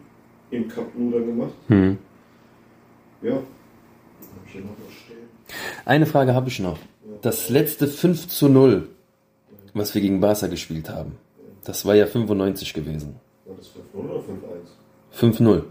[0.52, 1.54] im Cup Nou dann gemacht.
[1.68, 1.98] Mhm.
[3.22, 3.34] Ja.
[3.34, 3.44] Noch
[4.86, 5.18] was stehen.
[5.86, 6.78] Eine Frage habe ich noch.
[7.22, 8.88] Das letzte 5 zu 0,
[9.74, 11.18] was wir gegen Barca gespielt haben,
[11.64, 13.16] das war ja 95 gewesen.
[13.46, 15.38] War das 5-0 oder 5-1?
[15.38, 15.64] 5-0,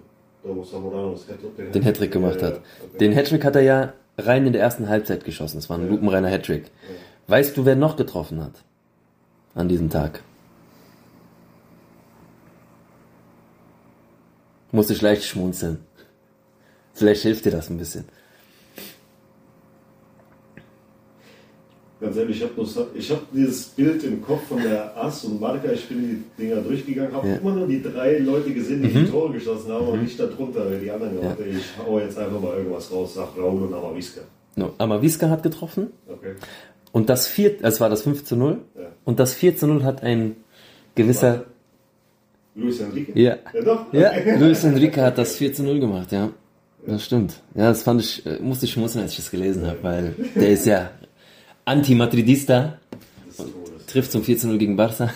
[0.42, 2.60] Da wo Zamorano das Hattrick, den Hattrick gemacht hat.
[3.00, 5.58] Den Hattrick hat er ja rein in der ersten Halbzeit geschossen.
[5.58, 6.70] Das war ein lupenreiner Hattrick.
[7.26, 8.54] Weißt du, wer noch getroffen hat?
[9.54, 10.22] An diesem Tag.
[14.70, 15.78] Muss ich leicht schmunzeln.
[16.94, 18.04] Vielleicht hilft dir das ein bisschen.
[22.00, 25.86] Ganz ehrlich, ich habe hab dieses Bild im Kopf von der Ass und Marca, ich
[25.88, 27.34] bin die Dinger durchgegangen, habe Ja.
[27.34, 27.40] Mhm.
[27.40, 30.90] immer nur die drei Leute gesehen, die die Tore geschossen haben und nicht darunter, die
[30.90, 31.56] anderen gemacht haben.
[31.56, 34.22] Ich hau jetzt einfach mal irgendwas raus, sag Raul und Amaviska.
[34.56, 35.92] No, Amaviska hat getroffen.
[36.08, 36.34] Okay.
[36.92, 38.58] Und das 4, es war das 5 zu 0.
[38.74, 38.82] Ja.
[39.04, 40.36] Und das 4 zu 0 hat ein
[40.94, 41.44] gewisser,
[42.54, 43.12] Luis Enrique?
[43.14, 43.92] ja, Ja, doch.
[43.92, 46.30] ja, Luis Enrique hat das 4 zu 0 gemacht, ja.
[46.86, 47.40] Das stimmt.
[47.54, 50.50] Ja, das fand ich, äh, musste ich schmunzeln, als ich das gelesen habe, weil der
[50.50, 50.90] ist ja
[51.64, 52.78] Anti-Madridista,
[53.86, 55.10] trifft zum 4 zu 0 gegen Barca.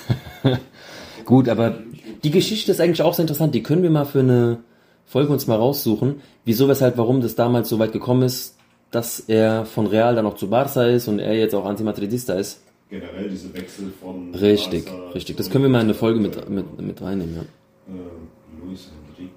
[1.25, 1.79] Gut, aber
[2.23, 3.55] die Geschichte ist eigentlich auch sehr interessant.
[3.55, 4.59] Die können wir mal für eine
[5.05, 6.21] Folge uns mal raussuchen.
[6.45, 8.56] Wieso, weshalb, warum das damals so weit gekommen ist,
[8.91, 12.63] dass er von Real dann auch zu Barca ist und er jetzt auch Anti-Madridista ist.
[12.89, 14.35] Generell diese Wechsel von.
[14.35, 15.37] Richtig, Barca richtig.
[15.37, 17.43] Das können wir mal in eine Folge mit, mit, mit reinnehmen, ja.
[17.89, 18.29] Ähm,
[18.63, 19.33] Luis Enrique.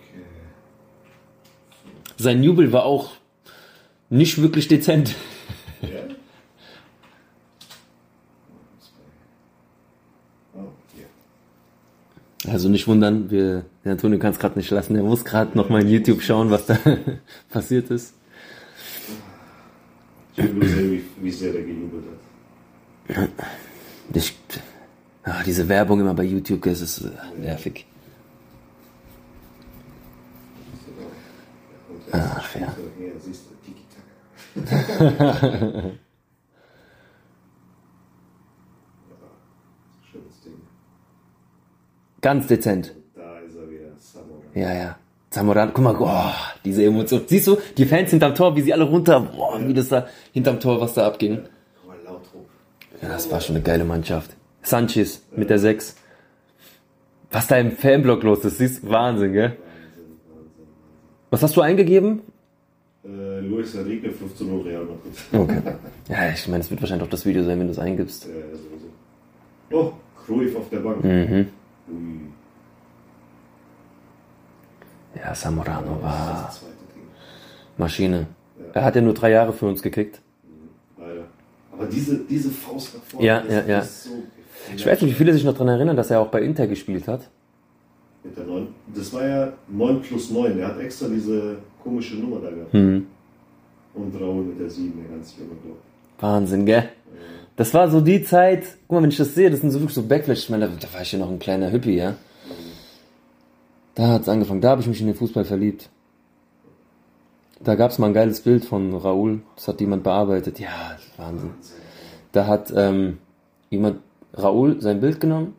[2.17, 3.11] Sein Jubel war auch
[4.09, 5.15] nicht wirklich dezent.
[5.81, 5.89] Ja?
[10.55, 12.51] Oh.
[12.51, 14.95] Also nicht wundern, wir, der Antonio kann es gerade nicht lassen.
[14.95, 16.77] Er muss gerade noch mal in YouTube schauen, was da
[17.49, 18.15] passiert ist.
[20.35, 22.05] Ich will nur sehen, wie, wie sehr der gejubelt
[23.07, 23.29] hat.
[24.13, 24.37] Ich,
[25.23, 27.09] ah, diese Werbung immer bei YouTube, das ist äh,
[27.39, 27.85] nervig.
[32.11, 32.75] Er Ach, ja.
[42.21, 42.95] Ganz dezent.
[43.15, 44.43] Da ist er wieder, Samurai.
[44.53, 44.99] Ja, ja.
[45.29, 46.33] Zamorano, guck mal, oh,
[46.65, 47.21] diese Emotion.
[47.27, 50.59] Siehst du, die Fans hinterm Tor, wie sie alle runter, boah, wie das da hinterm
[50.59, 51.43] Tor, was da abging.
[53.01, 54.35] Ja, das war schon eine geile Mannschaft.
[54.61, 55.95] Sanchez mit der 6.
[57.31, 59.49] Was da im Fanblock los ist, siehst Wahnsinn, gell?
[59.49, 60.67] Wahnsinn, Wahnsinn.
[61.29, 62.21] Was hast du eingegeben?
[63.05, 65.13] Äh, Luis Enrique, 15 Uhr Real Madrid.
[65.31, 65.61] Okay.
[66.09, 68.25] Ja, ich meine, es wird wahrscheinlich auch das Video sein, wenn du es eingibst.
[68.25, 68.87] Äh, sowieso.
[69.71, 69.93] Oh,
[70.25, 71.03] Cruyff auf der Bank.
[71.03, 71.47] Mhm.
[71.87, 72.19] Ui,
[75.15, 76.53] Ja, Samorano war.
[77.77, 78.27] Maschine.
[78.73, 80.21] Er hat ja nur drei Jahre für uns gekickt.
[80.97, 81.23] Leider.
[81.71, 83.83] Aber diese, diese Faust nach vorne Ja, ist, ja, ja.
[83.83, 84.09] so
[84.75, 87.07] Ich weiß nicht, wie viele sich noch daran erinnern, dass er auch bei Inter gespielt
[87.07, 87.21] hat.
[88.23, 88.67] Mit der 9.
[88.93, 90.57] Das war ja 9 plus 9.
[90.57, 92.73] Der hat extra diese komische Nummer da gehabt.
[92.73, 93.07] Mhm.
[93.93, 95.77] Und Raul mit der 7, der ganz junge Block.
[96.19, 96.89] Wahnsinn, gell?
[97.55, 99.95] Das war so die Zeit, guck mal, wenn ich das sehe, das sind so wirklich
[99.95, 100.39] so Backflash.
[100.39, 102.15] Ich meine, da, da war ich ja noch ein kleiner Hippie, ja?
[103.99, 105.89] Da hat's angefangen, da habe ich mich in den Fußball verliebt.
[107.61, 110.57] Da gab's mal ein geiles Bild von Raoul, das hat jemand bearbeitet.
[110.57, 111.49] Ja, Wahnsinn.
[112.31, 113.17] Da hat ähm,
[113.69, 113.97] jemand,
[114.33, 115.53] Raoul, sein Bild genommen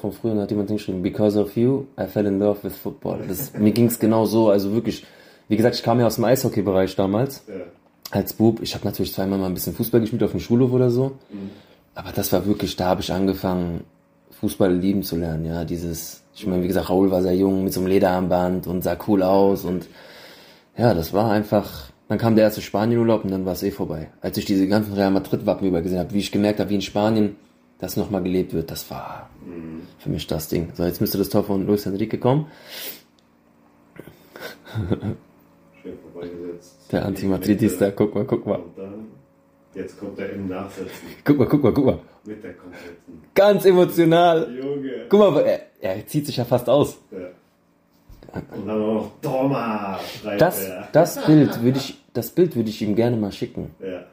[0.00, 3.20] von früher und hat jemand hingeschrieben, because of you, I fell in love with football.
[3.28, 5.06] Das, mir ging's genau so, also wirklich,
[5.46, 7.62] wie gesagt, ich kam ja aus dem Eishockey-Bereich damals Ja.
[8.10, 10.90] als Bub, ich habe natürlich zweimal mal ein bisschen Fußball gespielt auf dem Schulhof oder
[10.90, 11.12] so.
[11.94, 13.84] Aber das war wirklich, da habe ich angefangen,
[14.40, 15.64] Fußball lieben zu lernen, ja.
[15.64, 18.96] Dieses, ich meine, wie gesagt, Raul war sehr jung mit so einem Lederarmband und sah
[19.06, 19.86] cool aus und
[20.76, 21.90] ja, das war einfach.
[22.08, 24.10] Dann kam der erste Spanienurlaub und dann war es eh vorbei.
[24.20, 27.36] Als ich diese ganzen Real Madrid-Wappen übergesehen habe, wie ich gemerkt habe, wie in Spanien
[27.78, 29.30] das nochmal gelebt wird, das war
[29.98, 30.68] für mich das Ding.
[30.74, 32.46] So, jetzt müsste das Tor von Luis Enrique kommen.
[35.82, 36.92] Schön vorbeigesetzt.
[36.92, 38.56] Der Antimadridista, guck mal, guck mal.
[38.56, 39.06] Und dann,
[39.74, 40.90] jetzt kommt er im Nachsetzen
[41.24, 41.98] Guck mal, guck mal, guck mal.
[42.24, 43.22] mit der kompletten.
[43.34, 44.48] Ganz emotional.
[44.54, 45.06] Junge.
[45.08, 46.98] Guck mal, er, er zieht sich ja fast aus.
[47.10, 47.18] Ja.
[48.56, 49.98] Und dann auch noch Doma,
[50.38, 50.88] Das, er.
[50.92, 53.70] das Bild würde ich, das Bild würde ich ihm gerne mal schicken.
[53.80, 54.04] Ja.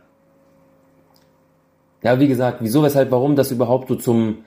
[2.04, 4.44] Ja, wie gesagt, wieso, weshalb, warum das überhaupt so zum,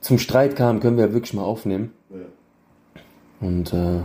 [0.00, 1.92] zum Streit kam, können wir wirklich mal aufnehmen.
[2.10, 3.46] Ja.
[3.46, 4.00] Und, äh,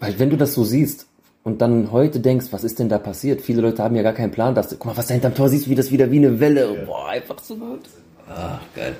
[0.00, 1.06] weil wenn du das so siehst
[1.50, 3.40] und dann heute denkst, was ist denn da passiert?
[3.40, 5.68] Viele Leute haben ja gar keinen Plan, dass, guck mal, was da hinterm Tor siehst,
[5.68, 6.84] wie das wieder wie eine Welle.
[6.86, 7.80] Boah, einfach so gut.
[8.28, 8.94] Ah, geil.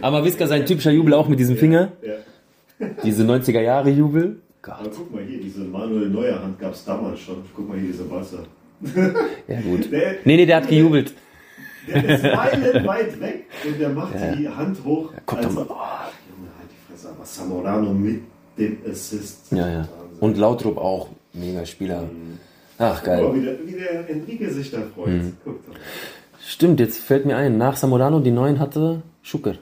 [0.00, 1.92] Aber du, Wiska, sein typischer Jubel auch mit diesem Finger.
[2.02, 2.86] Ja.
[3.04, 4.40] Diese 90er Jahre Jubel.
[4.62, 4.74] Gott.
[4.80, 7.36] Aber guck mal hier, diese Manuel Neuer Hand gab es damals schon.
[7.54, 8.38] Guck mal hier, diese Wasser.
[9.48, 9.90] Ja, gut.
[9.90, 11.12] Der, Nee, nee, der hat gejubelt.
[11.88, 15.10] der ist meilenweit weg und der macht die Hand hoch.
[15.26, 15.66] guck doch als- mal.
[15.68, 17.08] Oh, Junge, halt die Fresse.
[17.08, 18.20] Aber Samorano mit
[18.58, 19.46] dem Assist.
[19.50, 19.88] Ja, ja.
[20.20, 21.08] Und Lautrup auch.
[21.32, 22.08] Mega Spieler.
[22.78, 23.34] Ach, Guck mal, geil.
[23.34, 25.08] wie der, wie der Enrique sich da freut.
[25.08, 25.36] Mhm.
[25.44, 25.74] Guck doch.
[26.40, 29.54] Stimmt, jetzt fällt mir ein, nach Samorano die neuen hatte Schucker.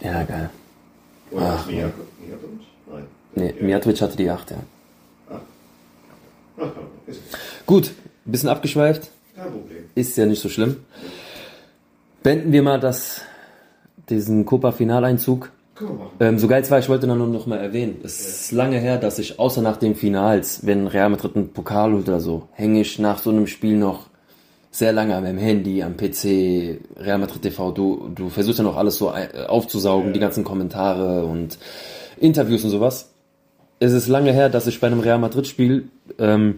[0.00, 0.50] Ja, geil.
[1.30, 2.04] Oder Ach, Mijatovic?
[2.90, 3.04] Nein.
[3.34, 3.62] Nee, Ja.
[3.64, 4.56] Mijatovic hatte die 8, ja.
[5.30, 5.40] Ach,
[6.56, 6.70] komm,
[7.06, 7.20] ist
[7.66, 7.90] Gut,
[8.26, 9.10] ein bisschen abgeschweift.
[9.34, 9.84] kein Problem.
[9.94, 10.76] Ist ja nicht so schlimm.
[12.22, 13.22] Beenden wir mal das,
[14.08, 15.50] diesen Copa-Finaleinzug.
[16.20, 18.00] Ähm, so geil es war, ich wollte nur noch mal erwähnen.
[18.04, 21.92] Es ist lange her, dass ich außer nach den Finals, wenn Real Madrid einen Pokal
[21.92, 24.06] holt oder so, hänge ich nach so einem Spiel noch
[24.70, 27.72] sehr lange am Handy, am PC, Real Madrid TV.
[27.72, 31.58] Du, du versuchst ja noch alles so äh, aufzusaugen, die ganzen Kommentare und
[32.18, 33.12] Interviews und sowas.
[33.80, 36.56] Es ist lange her, dass ich bei einem Real Madrid Spiel, ähm,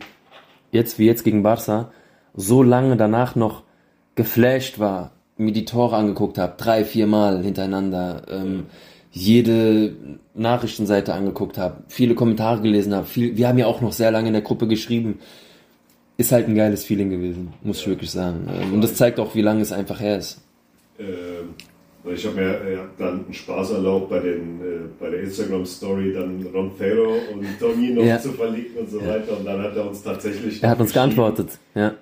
[0.72, 1.90] jetzt wie jetzt gegen Barca,
[2.34, 3.62] so lange danach noch
[4.14, 8.66] geflasht war, mir die Tore angeguckt habe, drei, vier Mal hintereinander, ähm,
[9.16, 9.94] jede
[10.34, 14.26] Nachrichtenseite angeguckt habe, viele Kommentare gelesen habe, viel, wir haben ja auch noch sehr lange
[14.28, 15.20] in der Gruppe geschrieben.
[16.18, 18.46] Ist halt ein geiles Feeling gewesen, muss ich wirklich sagen.
[18.50, 20.42] Ähm, Und das zeigt auch, wie lange es einfach her ist.
[20.98, 21.54] Ähm,
[22.14, 24.64] ich habe mir äh, dann einen Spaß erlaubt, bei, den, äh,
[25.00, 28.18] bei der Instagram-Story dann Ron Ferro und Toni noch Ja.
[28.18, 29.38] zu verlinken und so weiter.
[29.38, 30.62] Und dann hat er uns tatsächlich.
[30.62, 31.88] Er hat uns geantwortet, ja.
[31.88, 31.94] Äh,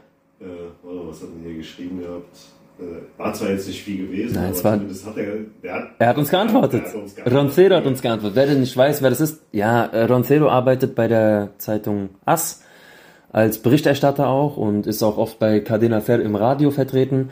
[0.82, 2.36] was hat er hier geschrieben gehabt?
[2.78, 2.82] Äh,
[3.18, 5.26] war zwar jetzt nicht viel gewesen, Nein, aber es war- zumindest hat er.
[5.62, 6.82] Der hat, Er hat uns geantwortet.
[6.84, 7.38] Er hat uns geantwortet.
[7.40, 8.36] Roncero hat uns geantwortet.
[8.36, 12.62] Wer denn nicht weiß, wer das ist, ja, äh, Roncero arbeitet bei der Zeitung AS
[13.32, 17.30] als Berichterstatter auch und ist auch oft bei Cadena Fer im Radio vertreten.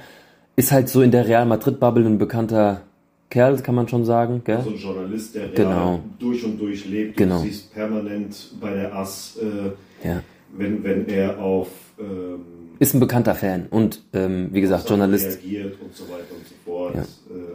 [0.54, 2.82] Ist halt so in der Real Madrid-Bubble ein bekannter
[3.30, 4.60] Kerl, kann man schon sagen, gell?
[4.62, 6.00] So ein Journalist, der Genau.
[6.18, 7.16] durch und durch lebt.
[7.16, 7.38] Genau.
[7.38, 10.20] Du siehst permanent bei der AS, äh, Ja.
[10.56, 11.68] wenn, wenn er auf
[11.98, 12.40] ähm,
[12.82, 15.38] Ist ein bekannter Fan und, ähm, wie gesagt, Journalist.
[15.44, 16.10] und so und
[16.66, 16.90] so.
[16.92, 17.00] Ja.
[17.00, 17.04] Äh,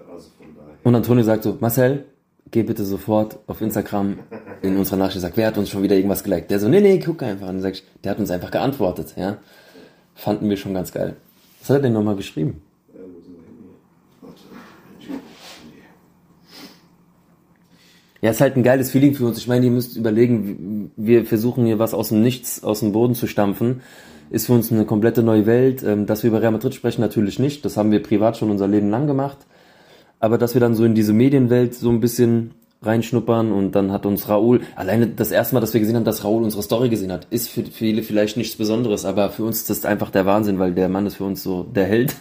[0.09, 0.29] also.
[0.85, 2.05] Und Antonio sagt so, Marcel,
[2.49, 4.19] geh bitte sofort auf Instagram
[4.61, 6.49] in unserer Nachricht, sagt, wer hat uns schon wieder irgendwas geliked?
[6.49, 7.49] Der so, nee, nee, guck einfach.
[7.49, 9.39] Und dann sag ich, der hat uns einfach geantwortet, ja.
[10.15, 11.17] Fanden wir schon ganz geil.
[11.59, 12.61] Was hat er denn nochmal geschrieben?
[12.93, 13.35] Handy.
[18.21, 19.39] Ja, ist halt ein geiles Feeling für uns.
[19.39, 23.13] Ich meine, ihr müsst überlegen, wir versuchen hier was aus dem Nichts, aus dem Boden
[23.13, 23.81] zu stampfen.
[24.29, 25.83] Ist für uns eine komplette neue Welt.
[25.83, 27.65] Ähm, dass wir über Real Madrid sprechen, natürlich nicht.
[27.65, 29.37] Das haben wir privat schon unser Leben lang gemacht.
[30.19, 32.51] Aber dass wir dann so in diese Medienwelt so ein bisschen
[32.81, 36.23] reinschnuppern und dann hat uns Raoul, alleine das erste Mal, dass wir gesehen haben, dass
[36.23, 39.69] Raoul unsere Story gesehen hat, ist für viele vielleicht nichts Besonderes, aber für uns ist
[39.69, 42.15] das einfach der Wahnsinn, weil der Mann ist für uns so der Held.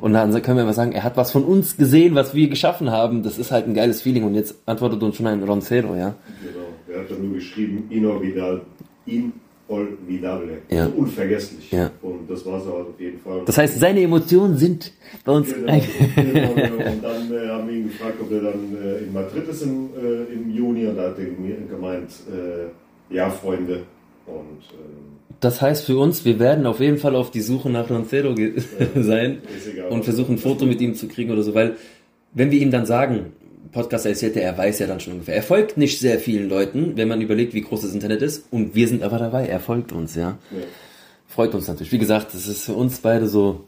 [0.00, 2.90] Und dann können wir mal sagen, er hat was von uns gesehen, was wir geschaffen
[2.90, 3.22] haben.
[3.22, 4.24] Das ist halt ein geiles Feeling.
[4.24, 6.14] Und jetzt antwortet uns schon ein Roncero, ja.
[6.42, 6.94] Genau.
[6.94, 8.62] Er hat dann nur geschrieben, inolvidable.
[9.68, 10.58] Inolvidable.
[10.70, 10.84] Ja.
[10.84, 11.70] Also unvergesslich.
[11.70, 11.90] Ja.
[12.02, 13.42] Und das war es halt auf jeden Fall.
[13.44, 14.92] Das heißt, seine Emotionen sind
[15.24, 15.52] bei uns.
[15.52, 15.80] Genau,
[16.16, 16.90] genau, genau.
[16.90, 19.90] Und dann äh, haben wir ihn gefragt, ob er dann äh, in Madrid ist im,
[19.94, 20.86] äh, im Juni.
[20.86, 23.82] Und da hat er mir gemeint, äh, ja, Freunde.
[24.26, 27.90] Und ähm, Das heißt für uns, wir werden auf jeden Fall auf die Suche nach
[27.90, 28.34] Roncero
[28.96, 29.38] sein
[29.90, 31.76] und versuchen, ein Foto mit ihm zu kriegen oder so, weil
[32.34, 33.32] wenn wir ihm dann sagen,
[33.72, 35.36] Podcast erzählt er, er weiß ja dann schon ungefähr.
[35.36, 38.46] Er folgt nicht sehr vielen Leuten, wenn man überlegt, wie groß das Internet ist.
[38.50, 40.38] Und wir sind aber dabei, er folgt uns, ja.
[40.50, 40.58] Ja.
[41.26, 41.92] Freut uns natürlich.
[41.92, 43.64] Wie gesagt, das ist für uns beide so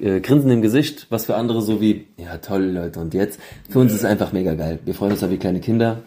[0.00, 3.40] äh, Grinsen im Gesicht, was für andere so wie, ja toll Leute, und jetzt?
[3.68, 4.78] Für uns ist es einfach mega geil.
[4.84, 6.02] Wir freuen uns da wie kleine Kinder.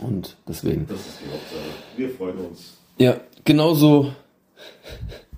[0.00, 0.86] Und deswegen.
[0.88, 1.60] Das ist die Hauptsache.
[1.96, 2.78] Wir freuen uns.
[2.98, 4.12] Ja, genauso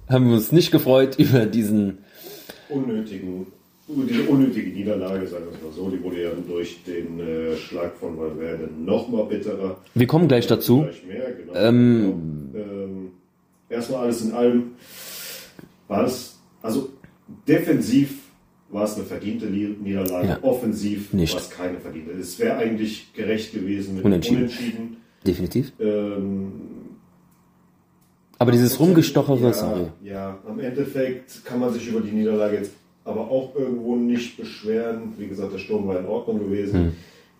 [0.08, 1.98] haben wir uns nicht gefreut über diesen
[2.68, 3.46] unnötigen,
[4.08, 7.94] diese unnötige Niederlage, sagen wir es mal so, die wurde ja durch den äh, Schlag
[7.96, 9.76] von Valverde noch mal bitterer.
[9.94, 10.82] Wir kommen gleich dazu.
[10.82, 11.54] Gleich mehr, genau.
[11.54, 12.64] Ähm, genau.
[12.64, 13.10] Ähm,
[13.68, 14.62] erstmal alles in allem
[15.88, 16.88] war es, also
[17.46, 18.14] defensiv
[18.70, 20.38] war es eine verdiente Niederlage, Ja.
[20.42, 21.34] offensiv Nicht.
[21.34, 22.12] war es keine verdiente.
[22.12, 24.36] Es wäre eigentlich gerecht gewesen mit Unentschieden.
[24.38, 24.96] Unentschieden.
[25.26, 25.72] Definitiv.
[25.78, 26.52] Ähm,
[28.38, 29.86] Aber dieses Rumgestochere, ja, sorry.
[30.02, 32.72] Ja, am Endeffekt kann man sich über die Niederlage jetzt
[33.04, 35.14] aber auch irgendwo nicht beschweren.
[35.16, 36.80] Wie gesagt, der Sturm war in Ordnung gewesen.
[36.80, 36.92] Hm.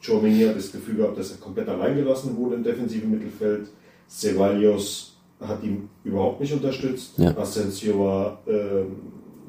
[0.04, 3.68] Chouameni hat das Gefühl gehabt, dass er komplett allein gelassen wurde im defensiven Mittelfeld.
[4.08, 7.18] Ceballos hat ihn überhaupt nicht unterstützt.
[7.18, 7.36] Ja.
[7.36, 8.96] Asensio war ähm,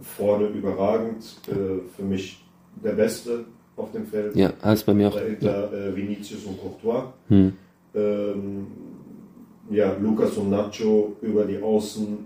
[0.01, 1.23] vorne überragend.
[1.47, 2.43] Äh, für mich
[2.83, 3.45] der Beste
[3.75, 4.35] auf dem Feld.
[4.35, 5.15] Ja, als bei mir auch.
[5.15, 5.21] Ja.
[5.21, 7.13] Dahinter äh, Vinicius und Courtois.
[7.29, 7.53] Hm.
[7.95, 8.67] Ähm,
[9.69, 12.17] ja, Lukas und Nacho über die Außen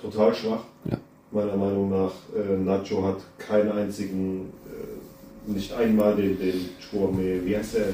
[0.00, 0.64] total schwach.
[0.84, 0.98] Ja.
[1.32, 7.56] Meiner Meinung nach, äh, Nacho hat keinen einzigen, äh, nicht einmal den, den Chouame, wie
[7.56, 7.84] heißt der?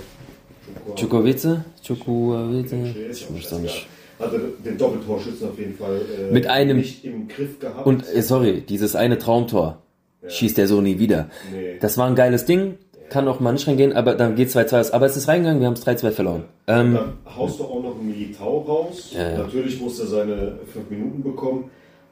[0.97, 1.61] Chukowice?
[1.83, 2.73] Chukowice?
[3.13, 3.87] Ich möchte auch nicht.
[4.19, 7.87] Hatte den Doppeltorschützen auf jeden Fall äh, Mit einem- nicht im Griff gehabt.
[7.87, 9.79] Und äh, sorry, dieses eine Traumtor
[10.27, 11.31] schießt er so nie wieder.
[11.53, 11.79] Nee.
[11.81, 12.75] Das war ein geiles Ding,
[13.09, 14.91] kann auch mal nicht reingehen, aber dann geht 2-2 aus.
[14.91, 16.45] Aber es ist reingegangen, wir haben es 3-2 verloren.
[16.67, 19.13] Ähm, Dann haust du auch noch einen Militao raus.
[19.15, 19.39] Ja, ja.
[19.39, 21.71] Natürlich musste er seine fünf Minuten bekommen,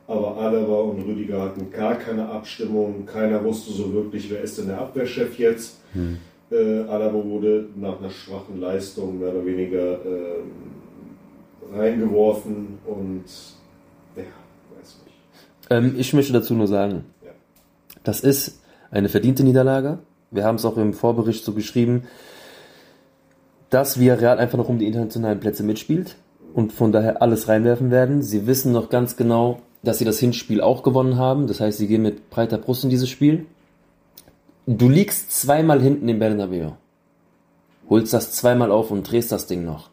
[0.08, 3.06] aber Alaba und Rüdiger hatten gar keine Abstimmung.
[3.06, 5.78] Keiner wusste so wirklich, wer ist denn der Abwehrchef jetzt.
[5.92, 6.18] Hm.
[6.50, 10.52] Äh, Alaba wurde nach einer schwachen Leistung mehr oder weniger ähm,
[11.74, 13.24] reingeworfen und
[14.16, 14.22] ja,
[14.78, 15.16] weiß nicht.
[15.70, 17.32] ähm, ich möchte dazu nur sagen, Ja.
[18.04, 18.60] das ist
[18.92, 19.98] eine verdiente Niederlage.
[20.30, 22.04] Wir haben es auch im Vorbericht so geschrieben,
[23.70, 26.16] dass Villarreal einfach noch um die internationalen Plätze mitspielt
[26.54, 28.22] und von daher alles reinwerfen werden.
[28.22, 31.46] Sie wissen noch ganz genau, dass sie das Hinspiel auch gewonnen haben.
[31.46, 33.46] Das heißt, sie gehen mit breiter Brust in dieses Spiel.
[34.66, 36.72] Du liegst zweimal hinten im Bernabeu.
[37.88, 39.90] Holst das zweimal auf und drehst das Ding noch.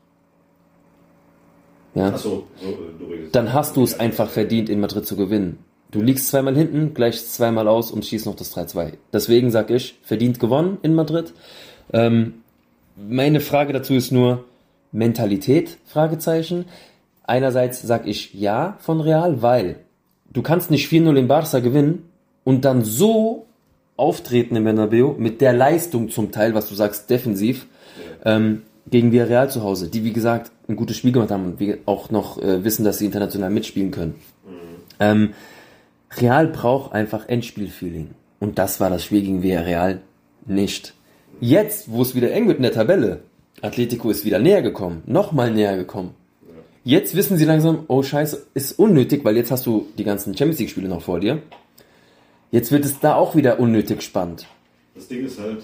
[1.94, 2.18] Ja?
[2.18, 5.60] So, äh, dann hast du es einfach verdient, in Madrid zu gewinnen.
[5.92, 8.94] Du liegst zweimal hinten, gleichst zweimal aus und schießt noch das 3-2.
[9.12, 11.34] Deswegen sag ich, verdient gewonnen in Madrid.
[11.92, 12.42] Ähm,
[12.96, 14.46] meine Frage dazu ist nur
[14.92, 16.66] Mentalität, Fragezeichen.
[17.24, 19.78] Einerseits sag ich ja von Real, weil
[20.32, 22.10] du kannst nicht 4-0 in Barca gewinnen
[22.44, 23.46] und dann so
[23.96, 27.68] auftreten im Bernabeu mit der Leistung zum Teil, was du sagst, defensiv,
[28.26, 31.80] ähm, gegen Villarreal zu Hause, die wie gesagt ein gutes Spiel gemacht haben und wir
[31.86, 34.16] auch noch äh, wissen, dass sie international mitspielen können.
[35.00, 35.34] Ähm,
[36.18, 40.02] Real braucht einfach Endspielfeeling und das war das Spiel gegen Villarreal
[40.46, 40.94] nicht.
[41.40, 43.22] Jetzt, wo es wieder eng wird in der Tabelle,
[43.62, 46.16] Atletico ist wieder näher gekommen, nochmal näher gekommen.
[46.84, 50.60] Jetzt wissen sie langsam, oh Scheiße, ist unnötig, weil jetzt hast du die ganzen Champions
[50.60, 51.42] League Spiele noch vor dir.
[52.52, 54.46] Jetzt wird es da auch wieder unnötig spannend.
[54.94, 55.64] Das Ding ist halt,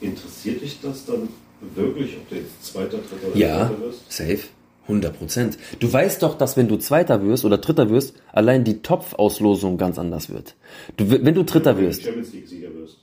[0.00, 1.28] interessiert dich das dann
[1.74, 4.12] wirklich, ob du jetzt Zweiter, Dritter oder Ja, Vierter wirst?
[4.12, 4.40] safe.
[4.88, 5.58] 100 Prozent.
[5.78, 9.96] Du weißt doch, dass wenn du Zweiter wirst oder Dritter wirst, allein die Topfauslosung ganz
[9.96, 10.56] anders wird.
[10.96, 12.98] Du, wenn du Dritter Wenn du wirst, Champions League-Sieger wirst.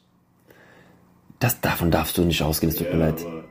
[1.39, 3.21] das, davon darfst du nicht ausgehen, es tut Ja, mir leid.
[3.25, 3.45] aber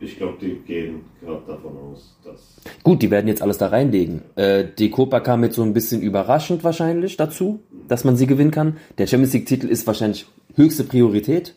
[0.00, 2.60] ich glaube, die gehen gerade davon aus, dass.
[2.82, 4.22] Gut, die werden jetzt alles da reinlegen.
[4.36, 8.50] Äh, die Copa kam jetzt so ein bisschen überraschend wahrscheinlich dazu, dass man sie gewinnen
[8.50, 8.76] kann.
[8.98, 11.54] Der Champions League-Titel ist wahrscheinlich höchste Priorität.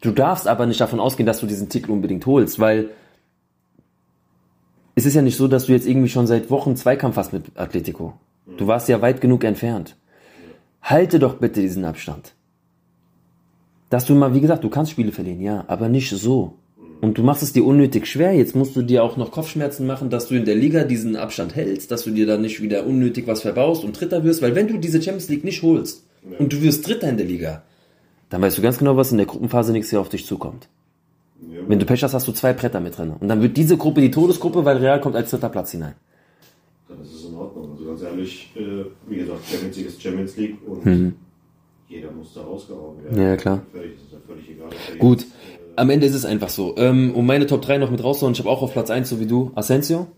[0.00, 2.90] Du darfst aber nicht davon ausgehen, dass du diesen Titel unbedingt holst, weil
[4.94, 7.44] es ist ja nicht so, dass du jetzt irgendwie schon seit Wochen Zweikampf hast mit
[7.54, 8.14] Atletico.
[8.56, 9.96] Du warst ja weit genug entfernt.
[10.82, 12.34] Halte doch bitte diesen Abstand.
[13.90, 16.54] Dass du mal, wie gesagt, du kannst Spiele verlieren, ja, aber nicht so.
[17.00, 18.32] Und du machst es dir unnötig schwer.
[18.34, 21.54] Jetzt musst du dir auch noch Kopfschmerzen machen, dass du in der Liga diesen Abstand
[21.56, 24.42] hältst, dass du dir dann nicht wieder unnötig was verbaust und Dritter wirst.
[24.42, 26.04] Weil wenn du diese Champions League nicht holst
[26.38, 27.62] und du wirst Dritter in der Liga,
[28.28, 30.68] dann weißt du ganz genau, was in der Gruppenphase nächstes Jahr auf dich zukommt.
[31.50, 33.12] Ja, Wenn du Pech hast, hast du zwei Bretter mit drin.
[33.18, 35.94] Und dann wird diese Gruppe die Todesgruppe, weil Real kommt als dritter Platz hinein.
[36.86, 37.70] dann ist es in Ordnung.
[37.72, 41.14] Also ganz ehrlich, äh, wie gesagt, Champions League ist Champions League und
[41.88, 43.16] jeder muss da rausgehauen werden.
[43.16, 43.22] Mhm.
[43.22, 43.62] Ja, klar.
[43.72, 44.68] Völlig, ist ja völlig egal.
[44.98, 45.26] Gut,
[45.80, 46.76] am Ende ist es einfach so.
[46.76, 49.18] Ähm, um meine Top 3 noch mit rauszuhauen, ich habe auch auf Platz 1, so
[49.18, 50.08] wie du, Asensio,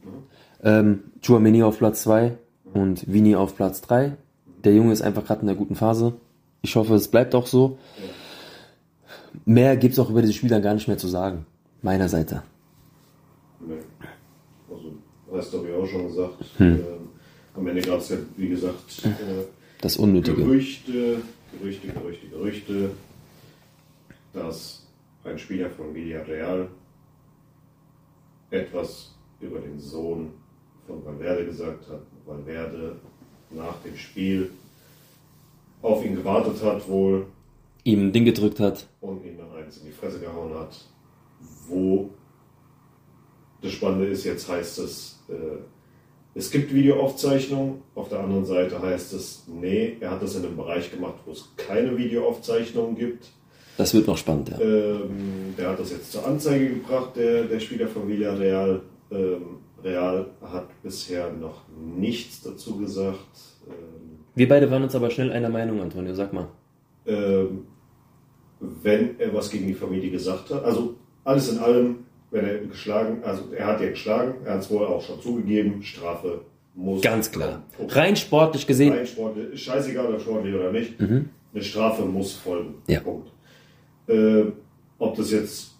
[0.64, 2.36] ähm, Chouameni auf Platz 2
[2.74, 4.16] und Vini auf Platz 3.
[4.64, 6.14] Der Junge ist einfach gerade in einer guten Phase.
[6.62, 7.78] Ich hoffe, es bleibt auch so.
[9.44, 11.46] Mehr gibt's auch über diese Spieler gar nicht mehr zu sagen.
[11.80, 12.42] Meiner Seite.
[13.60, 13.74] Nee.
[14.68, 14.92] Also,
[15.32, 16.44] hast du ja auch schon gesagt.
[16.58, 16.66] Hm.
[16.66, 16.80] Ähm,
[17.54, 19.44] am Ende gab es ja, wie gesagt, äh,
[19.80, 20.42] Das Unnötige.
[20.42, 21.22] Gerüchte,
[21.56, 22.90] Gerüchte, Gerüchte, Gerüchte,
[24.32, 24.81] dass
[25.24, 26.68] ein Spieler von Villarreal
[28.50, 30.32] etwas über den Sohn
[30.86, 32.02] von Valverde gesagt hat.
[32.26, 32.96] Valverde
[33.50, 34.50] nach dem Spiel
[35.80, 37.26] auf ihn gewartet hat wohl
[37.84, 38.86] Ihm ein Ding gedrückt hat.
[39.00, 40.76] und ihm dann eins in die Fresse gehauen hat.
[41.66, 42.10] Wo
[43.60, 45.58] das Spannende ist, jetzt heißt es, äh,
[46.34, 50.56] es gibt Videoaufzeichnungen, auf der anderen Seite heißt es, nee, er hat das in einem
[50.56, 53.28] Bereich gemacht, wo es keine Videoaufzeichnungen gibt.
[53.78, 54.60] Das wird noch spannend, ja.
[54.60, 58.82] Ähm, der hat das jetzt zur Anzeige gebracht, der, der Spieler von Villarreal.
[59.10, 59.42] Ähm,
[59.82, 61.62] Real hat bisher noch
[61.96, 63.18] nichts dazu gesagt.
[63.66, 66.48] Ähm, Wir beide waren uns aber schnell einer Meinung, Antonio, sag mal.
[67.06, 67.66] ähm,
[68.60, 70.64] wenn er was gegen die Familie gesagt hat.
[70.64, 70.94] Also
[71.24, 71.96] alles in allem,
[72.30, 75.82] wenn er geschlagen, also er hat ja geschlagen, er hat es wohl auch schon zugegeben,
[75.82, 76.42] Strafe
[76.74, 77.02] muss.
[77.02, 77.62] Ganz klar.
[77.76, 77.90] kommen.
[77.90, 80.92] Rein sportlich gesehen, Rein sportlich, scheißegal, ob sportlich oder nicht.
[81.00, 82.74] Eine Strafe muss folgen.
[82.86, 83.00] Ja.
[83.00, 83.28] Punkt.
[84.08, 84.44] Äh,
[84.98, 85.74] ob das jetzt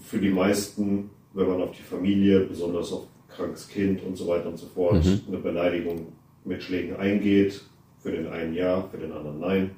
[0.00, 4.48] für die meisten, wenn man auf die Familie, besonders auf krankes Kind und so weiter
[4.48, 6.12] und so fort, eine Beleidigung
[6.44, 7.60] mit Schlägen eingeht,
[7.98, 9.70] für den einen ja, für den anderen nein.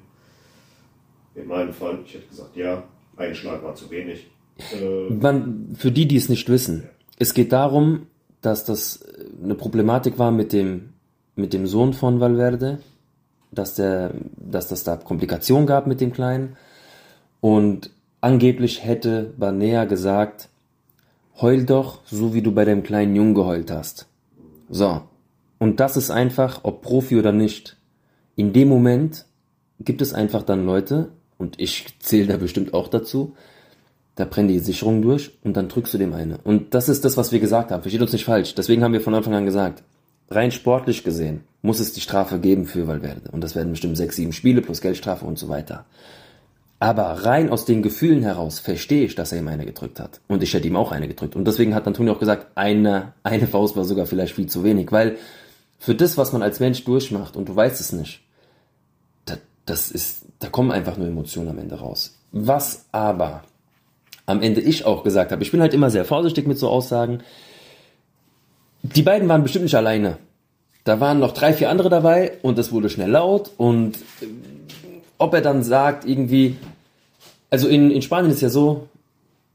[1.35, 2.83] In meinem Fall, ich hätte gesagt ja,
[3.17, 4.27] ein Schlag war zu wenig.
[4.73, 8.07] Äh, Man, für die, die es nicht wissen, es geht darum,
[8.41, 10.93] dass das äh, eine Problematik war mit dem,
[11.35, 12.79] mit dem Sohn von Valverde,
[13.51, 16.57] dass, der, dass das da Komplikationen gab mit dem Kleinen.
[17.41, 20.49] Und angeblich hätte Banea gesagt,
[21.41, 24.07] heul doch, so wie du bei dem kleinen Jungen geheult hast.
[24.69, 25.01] So.
[25.57, 27.77] Und das ist einfach, ob Profi oder nicht.
[28.35, 29.25] In dem Moment
[29.79, 33.35] gibt es einfach dann Leute, und ich zähle da bestimmt auch dazu,
[34.15, 36.37] da brennen die Sicherungen durch und dann drückst du dem eine.
[36.43, 37.81] Und das ist das, was wir gesagt haben.
[37.81, 38.53] Versteht uns nicht falsch.
[38.55, 39.83] Deswegen haben wir von Anfang an gesagt,
[40.29, 43.31] rein sportlich gesehen muss es die Strafe geben für Valverde.
[43.31, 45.85] Und das werden bestimmt sechs, sieben Spiele plus Geldstrafe und so weiter.
[46.81, 50.19] Aber rein aus den Gefühlen heraus verstehe ich, dass er ihm eine gedrückt hat.
[50.27, 51.35] Und ich hätte ihm auch eine gedrückt.
[51.35, 54.91] Und deswegen hat Antonio auch gesagt, eine, eine Faust war sogar vielleicht viel zu wenig.
[54.91, 55.17] Weil
[55.77, 58.21] für das, was man als Mensch durchmacht und du weißt es nicht,
[59.25, 59.35] da,
[59.67, 62.17] das ist, da kommen einfach nur Emotionen am Ende raus.
[62.31, 63.43] Was aber
[64.25, 67.21] am Ende ich auch gesagt habe, ich bin halt immer sehr vorsichtig mit so Aussagen.
[68.81, 70.17] Die beiden waren bestimmt nicht alleine.
[70.83, 74.25] Da waren noch drei, vier andere dabei und es wurde schnell laut und äh,
[75.21, 76.57] ob er dann sagt irgendwie,
[77.51, 78.87] also in, in Spanien ist ja so,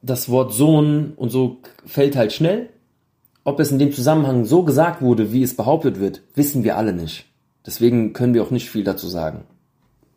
[0.00, 2.68] das Wort Sohn und so fällt halt schnell.
[3.42, 6.92] Ob es in dem Zusammenhang so gesagt wurde, wie es behauptet wird, wissen wir alle
[6.92, 7.26] nicht.
[7.64, 9.42] Deswegen können wir auch nicht viel dazu sagen.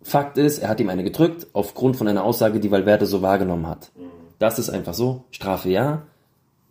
[0.04, 3.68] Fakt ist, er hat ihm eine gedrückt, aufgrund von einer Aussage, die Valverde so wahrgenommen
[3.68, 3.92] hat.
[4.38, 5.24] Das ist einfach so.
[5.32, 6.04] Strafe ja,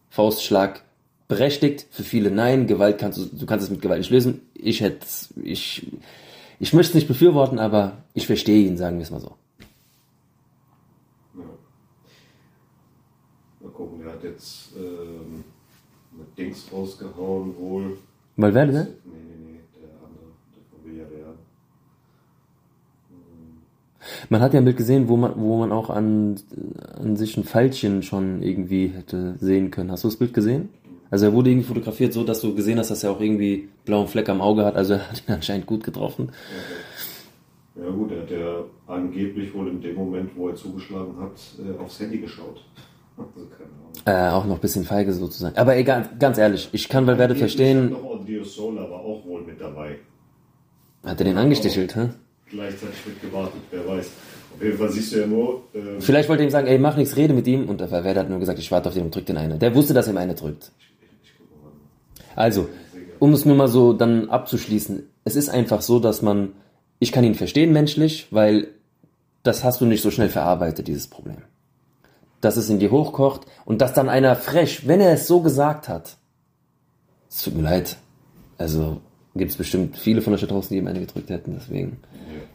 [0.09, 0.83] Faustschlag
[1.27, 4.43] berechtigt, für viele nein, Gewalt kannst du, du kannst es mit Gewalt nicht lösen.
[4.55, 5.05] Ich hätte,
[5.43, 5.87] ich,
[6.61, 9.37] ich möchte es nicht befürworten, aber ich verstehe ihn, sagen wir es mal so.
[13.61, 15.45] mal gucken, der hat jetzt ähm,
[16.17, 17.99] mit Dings rausgehauen wohl.
[18.37, 18.89] Valverde, ne?
[19.05, 21.35] Nee, nee, nee, der andere, der von Villarreal.
[24.29, 26.41] Man hat ja ein Bild gesehen, wo man, wo man auch an,
[26.97, 29.91] an sich ein Pfeilchen schon irgendwie hätte sehen können.
[29.91, 30.71] Hast du das Bild gesehen?
[31.11, 34.09] Also er wurde irgendwie fotografiert, so dass du gesehen hast, dass er auch irgendwie blauen
[34.09, 34.77] Fleck am Auge hat.
[34.77, 36.33] Also er hat ihn anscheinend gut getroffen.
[37.77, 41.79] Ja gut, er hat ja angeblich wohl in dem Moment, wo er zugeschlagen hat, äh,
[41.83, 42.65] aufs Handy geschaut.
[43.17, 44.31] Also keine Ahnung.
[44.31, 45.57] Äh, auch noch ein bisschen feige sozusagen.
[45.57, 47.91] Aber egal, ganz ehrlich, ich kann Valverde verstehen.
[47.91, 49.99] Noch Odrio Sola war auch wohl mit dabei.
[51.03, 52.11] Hat er den angestichelt, hä?
[52.51, 54.11] gleichzeitig mit gewartet, wer weiß.
[54.55, 55.63] Auf jeden Fall siehst du ja nur.
[55.75, 57.69] Ähm, Vielleicht wollte er ihm sagen, ey, mach nichts, rede mit ihm.
[57.69, 59.59] Und der Valverde hat nur gesagt, ich warte auf den und drück den eine.
[59.59, 60.73] Der wusste, dass er ihm eine drückt.
[62.39, 62.69] Also,
[63.19, 65.03] um es nur mal so dann abzuschließen.
[65.25, 66.53] Es ist einfach so, dass man,
[67.01, 68.69] ich kann ihn verstehen menschlich, weil
[69.43, 71.39] das hast du nicht so schnell verarbeitet, dieses Problem.
[72.41, 75.89] Dass es in dir hochkocht und dass dann einer frech, wenn er es so gesagt
[75.89, 76.17] hat,
[77.29, 77.97] es tut mir leid.
[78.57, 79.01] Also
[79.35, 81.99] gibt es bestimmt viele von euch da draußen, die ihm eine gedrückt hätten, deswegen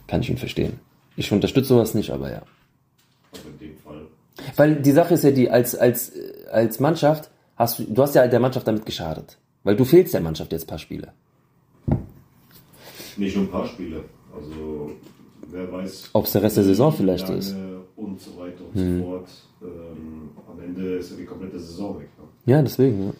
[0.08, 0.80] kann ich ihn verstehen.
[1.18, 2.42] Ich unterstütze sowas nicht, aber ja.
[3.34, 4.08] also in dem Fall.
[4.56, 6.14] Weil die Sache ist ja die, als, als,
[6.50, 9.38] als Mannschaft hast du, du hast ja der Mannschaft damit geschadet.
[9.64, 11.14] Weil du fehlst der Mannschaft jetzt ein paar Spiele.
[13.18, 14.04] Nicht nur ein paar Spiele.
[14.36, 14.92] Also
[15.52, 16.10] wer weiß.
[16.14, 17.56] Ob's der Rest der Saison vielleicht ist.
[17.96, 19.30] Und so weiter und so fort.
[19.62, 22.10] Ähm, am Ende ist ja die komplette Saison weg.
[22.18, 22.26] Ne?
[22.52, 23.14] Ja, deswegen, ja.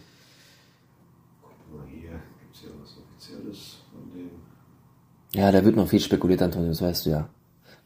[1.42, 4.30] Guck mal hier, gibt es hier was Offizielles von dem?
[5.32, 7.28] Ja, da wird noch viel spekuliert, Antonio, das weißt du ja.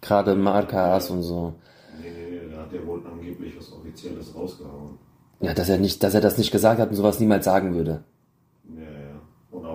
[0.00, 1.54] Gerade Markas und so.
[2.00, 4.98] Nee, nee, nee, da hat er wohl angeblich was Offizielles rausgehauen.
[5.40, 8.02] Ja, dass er nicht, dass er das nicht gesagt hat und sowas niemals sagen würde.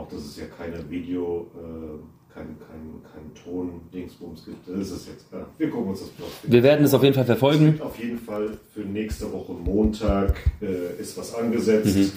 [0.03, 0.05] Ja, ja.
[0.05, 4.67] Auch, dass es ja keine Video, äh, kein, kein, kein Ton-Dingsbums gibt.
[4.67, 5.45] Das ist jetzt klar.
[5.57, 7.65] Wir gucken uns das bloß Wir werden es auf jeden Fall Es verfolgen.
[7.65, 12.13] gibt auf jeden Fall für nächste Woche Montag äh, ist was angesetzt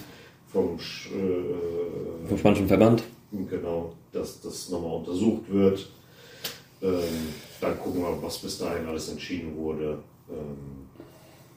[0.49, 3.03] vom Sch- äh, Vom Spanischen Verband.
[3.51, 5.87] genau, dass das nochmal untersucht wird.
[6.83, 7.03] Ähm,
[7.61, 9.99] dann gucken wir, was bis dahin alles entschieden wurde.
[10.31, 10.87] Ähm,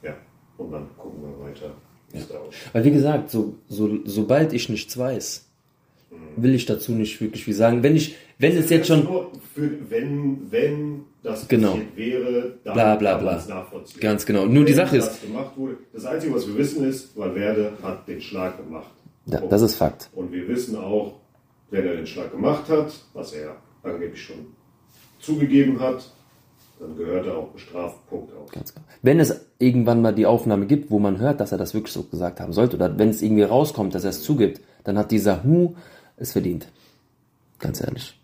[0.02, 0.16] ja,
[0.58, 1.72] und dann gucken wir weiter,
[2.12, 2.70] es aussieht.
[2.72, 5.46] Weil wie gesagt, so, so, sobald ich nichts weiß,
[6.36, 7.82] will ich dazu nicht wirklich viel sagen.
[7.82, 9.06] Wenn ich, wenn es jetzt schon,
[9.54, 11.72] für, wenn, wenn das Genau.
[11.72, 13.36] passiert wäre, dann Bla, bla, kann bla.
[13.36, 14.00] es nachvollziehen.
[14.00, 14.46] Ganz genau.
[14.46, 17.72] Nur die Wenn Sache das ist- gemacht wurde, das Einzige, was wir wissen, ist, Valverde
[17.82, 18.90] hat den Schlag gemacht.
[19.26, 20.08] ja, das ist Fakt.
[20.14, 21.14] Und wir wissen auch,
[21.70, 24.36] wenn er den Schlag gemacht hat, was er angeblich schon
[25.18, 26.10] zugegeben hat,
[26.78, 27.96] dann gehört er auch bestraft.
[28.08, 28.50] Punkt aus.
[28.50, 28.86] Ganz genau.
[29.02, 32.04] Wenn es irgendwann mal die Aufnahme gibt, wo man hört, dass er das wirklich so
[32.04, 35.44] gesagt haben sollte, oder wenn es irgendwie rauskommt, dass er es zugibt, dann hat dieser
[35.44, 35.74] Hu
[36.20, 36.68] es verdient.
[37.58, 38.16] Ganz ehrlich.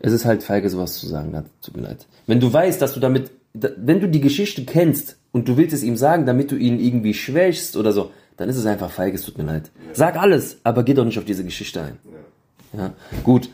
[0.00, 2.06] Es ist halt feige, sowas zu sagen, da tut mir leid.
[2.26, 5.74] Wenn du weißt, dass du damit, da- wenn du die Geschichte kennst und du willst
[5.74, 9.16] es ihm sagen, damit du ihn irgendwie schwächst oder so, dann ist es einfach feige,
[9.16, 9.70] es tut mir leid.
[9.92, 11.98] Sag alles, aber geh doch nicht auf diese Geschichte ein.
[12.72, 12.78] Ja.
[12.80, 12.92] Ja,
[13.24, 13.48] gut.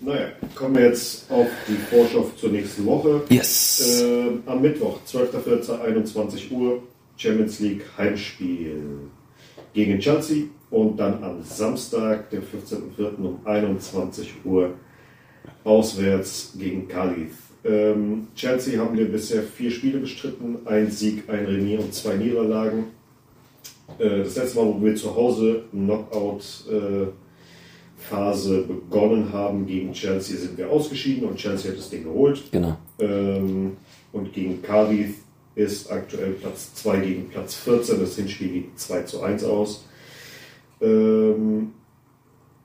[0.00, 3.22] Naja, kommen wir jetzt auf die Vorschau zur nächsten Woche.
[3.28, 4.00] Yes.
[4.02, 5.80] Äh, am Mittwoch, 12.04.
[5.80, 6.82] 21 Uhr,
[7.16, 8.80] Champions League Heimspiel
[9.72, 13.16] gegen Chelsea und dann am Samstag, den 15.04.
[13.18, 14.70] um 21 Uhr
[15.64, 17.36] auswärts gegen Calif.
[17.64, 22.86] Ähm, Chelsea haben wir bisher vier Spiele bestritten, ein Sieg, ein Remis und zwei Niederlagen.
[23.98, 27.06] Äh, das letzte Mal, wo wir zu Hause Knockout äh,
[27.96, 32.42] Phase begonnen haben gegen Chelsea, sind wir ausgeschieden und Chelsea hat das Ding geholt.
[32.50, 32.76] Genau.
[32.98, 33.76] Ähm,
[34.12, 35.14] und gegen Cardiff
[35.54, 38.00] ist aktuell Platz 2 gegen Platz 14.
[38.00, 39.84] Das Hinspiel geht 2 zu 1 aus.
[40.80, 41.72] Ähm,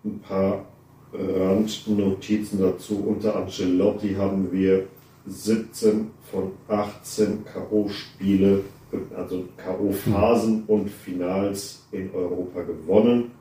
[0.04, 0.66] ein paar
[1.14, 3.04] Randnotizen dazu.
[3.06, 4.88] Unter Ancelotti haben wir
[5.26, 8.62] 17 von 18 K.O.-Spiele,
[9.16, 13.32] also K.O.-Phasen und Finals in Europa gewonnen.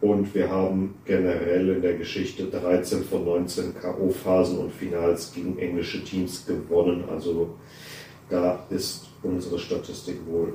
[0.00, 6.04] Und wir haben generell in der Geschichte 13 von 19 K.O.-Phasen und Finals gegen englische
[6.04, 7.04] Teams gewonnen.
[7.10, 7.54] Also
[8.30, 10.54] da ist unsere Statistik wohl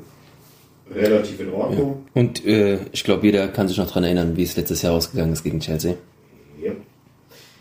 [0.91, 2.05] relativ in Ordnung.
[2.13, 5.33] Und äh, ich glaube, jeder kann sich noch daran erinnern, wie es letztes Jahr ausgegangen
[5.33, 5.95] ist gegen Chelsea.
[6.61, 6.71] Ja,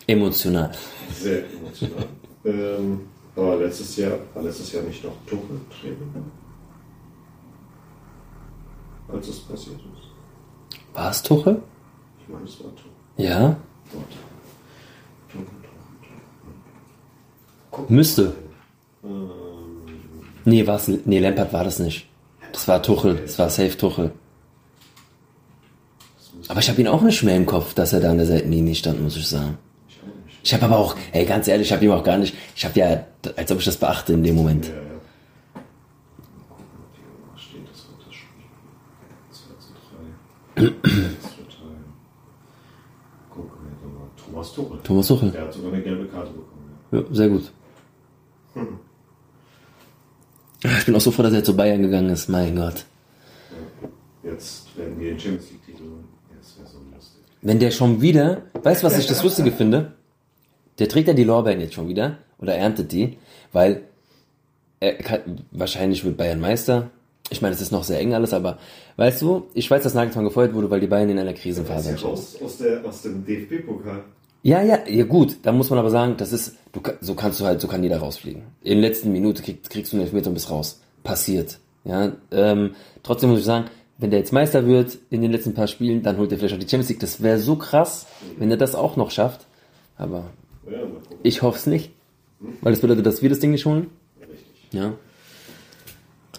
[0.06, 0.72] Emotional.
[1.14, 2.06] sehr emotional.
[2.44, 3.00] ähm,
[3.34, 5.96] aber letztes Jahr, war letztes Jahr nicht noch Tuchel Trainer?
[9.08, 10.82] Als es passiert ist.
[10.94, 11.62] War es Tuchel?
[12.20, 12.90] Ich meine, es war Tuchel.
[13.16, 13.40] Ja.
[13.40, 14.16] Warte.
[15.30, 15.86] Tuchel, Tuchel,
[17.70, 17.94] Tuchel.
[17.94, 18.34] Müsste.
[19.04, 19.51] Ähm,
[20.44, 22.08] Nee, war's, nee, Lampard war das nicht.
[22.52, 23.16] Das war Tuchel.
[23.16, 24.12] Das war safe Tuchel.
[26.48, 28.74] Aber ich habe ihn auch nicht mehr im Kopf, dass er da an der Seitenlinie
[28.74, 29.56] stand, muss ich sagen.
[29.88, 30.38] ich auch nicht.
[30.42, 32.78] Ich habe aber auch, ey, ganz ehrlich, ich habe ihm auch gar nicht, ich habe
[32.78, 34.66] ja, als ob ich das beachte in dem Moment.
[34.66, 34.80] Ja, ja.
[35.54, 35.62] Mal
[36.48, 38.44] gucken, ob hier irgendwas steht, das wird das Spiel.
[39.30, 39.72] 2 zu
[40.56, 40.64] 3.
[40.64, 41.64] 6 zu 3.
[43.30, 44.10] Gucken wir doch mal.
[44.16, 44.78] Thomas Tuchel.
[44.82, 45.30] Thomas Tuchel.
[45.30, 46.76] Der hat sogar eine gelbe Karte bekommen.
[46.90, 46.98] Ja.
[46.98, 47.52] Ja, sehr gut.
[50.64, 52.84] Ich bin auch so froh, dass er zu Bayern gegangen ist, mein Gott.
[54.22, 55.82] Jetzt werden wir den Champions League-Titel
[56.38, 57.20] das wäre so lustig.
[57.40, 59.92] Wenn der schon wieder, weißt du, was ich das Lustige finde?
[60.78, 63.18] Der trägt ja die Lorbeeren jetzt schon wieder oder erntet die,
[63.52, 63.82] weil
[64.80, 66.90] er kann, wahrscheinlich wird Bayern Meister.
[67.30, 68.58] Ich meine, es ist noch sehr eng alles, aber
[68.96, 71.96] weißt du, ich weiß, dass Nagelsmann gefeuert wurde, weil die Bayern in einer Krisenphase ja
[71.96, 72.08] sind.
[72.08, 74.04] aus, der, aus dem DFB-Pokal.
[74.42, 77.44] Ja, ja, ja gut, da muss man aber sagen, das ist, du, so kannst du
[77.44, 78.42] halt, so kann jeder rausfliegen.
[78.62, 80.80] In der letzten Minute krieg, kriegst du einen Elfmeter und bist raus.
[81.04, 81.58] Passiert.
[81.84, 83.66] Ja, ähm, trotzdem muss ich sagen,
[83.98, 86.58] wenn der jetzt Meister wird in den letzten paar Spielen, dann holt er vielleicht auch
[86.58, 87.00] die Champions League.
[87.00, 89.46] Das wäre so krass, wenn er das auch noch schafft.
[89.96, 90.24] Aber
[91.22, 91.92] ich hoffe es nicht.
[92.60, 93.90] Weil das bedeutet, dass wir das Ding nicht holen.
[94.20, 94.72] Richtig.
[94.72, 94.94] Ja.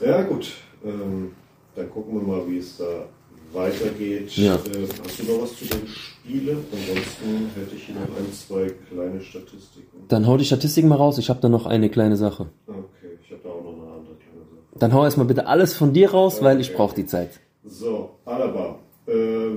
[0.02, 0.52] Ja, gut.
[0.84, 1.32] Ähm,
[1.76, 3.06] dann gucken wir mal, wie es da
[3.54, 4.36] weitergeht.
[4.38, 4.56] Ja.
[4.56, 4.60] Äh,
[5.04, 6.58] hast du noch was zu den Spielen?
[6.72, 9.98] Ansonsten hätte ich hier noch ein, zwei kleine Statistiken.
[10.08, 11.18] Dann hau die Statistiken mal raus.
[11.18, 12.48] Ich habe da noch eine kleine Sache.
[12.68, 14.80] Okay, ich habe da auch noch eine andere kleine Sache.
[14.80, 16.78] Dann hau erstmal bitte alles von dir raus, weil ich Okay.
[16.78, 17.40] brauche die Zeit.
[17.66, 18.80] So, Alaba.
[19.06, 19.12] Äh,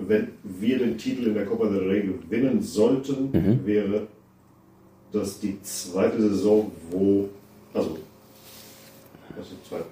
[0.08, 3.64] wenn wir den Titel in der Copa del Rey gewinnen sollten, Mhm.
[3.64, 4.06] wäre
[5.12, 7.28] das die zweite Saison, wo,
[7.72, 7.96] also,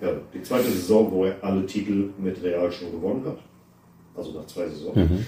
[0.01, 3.39] ja, die zweite Saison, wo er alle Titel mit Real schon gewonnen hat.
[4.17, 4.97] Also nach zwei Saisons.
[4.97, 5.25] Mhm.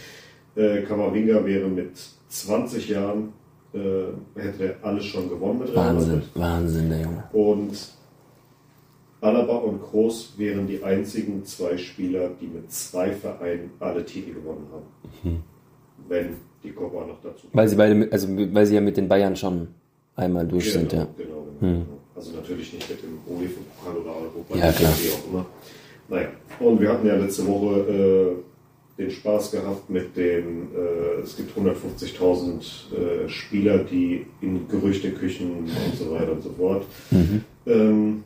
[0.56, 1.92] Äh, Kamavinga wäre mit
[2.28, 3.32] 20 Jahren,
[3.74, 3.78] äh,
[4.40, 6.28] hätte er alles schon gewonnen mit Real Wahnsinn, Madrid.
[6.34, 7.24] Wahnsinn, der Junge.
[7.32, 7.72] Und
[9.20, 14.66] Alaba und Kroos wären die einzigen zwei Spieler, die mit zwei Vereinen alle Titel gewonnen
[14.72, 15.42] haben.
[16.08, 19.34] Wenn die Copa noch dazu Weil sie beide, also weil sie ja mit den Bayern
[19.34, 19.68] schon
[20.14, 21.06] einmal durch sind, ja.
[21.16, 21.82] Genau, genau.
[22.14, 24.92] Also natürlich nicht mit dem UEFA-Pokal oder Europa, Ja, klar.
[24.98, 25.46] wie auch immer.
[26.08, 26.28] Naja,
[26.60, 28.36] und wir hatten ja letzte Woche äh,
[28.98, 32.60] den Spaß gehabt mit dem, äh, es gibt 150.000
[32.94, 35.68] äh, Spieler, die in Gerüchteküchen und
[35.98, 36.84] so weiter und so fort.
[37.10, 37.44] Mhm.
[37.66, 38.24] Ähm,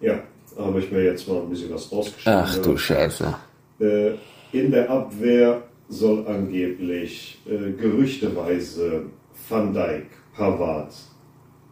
[0.00, 0.20] ja,
[0.56, 2.40] da habe ich mir jetzt mal ein bisschen was rausgeschrieben.
[2.44, 3.34] Ach du Scheiße.
[3.80, 4.10] Äh,
[4.52, 9.04] in der Abwehr soll angeblich äh, gerüchteweise
[9.48, 10.92] Van Dijk, Pavard,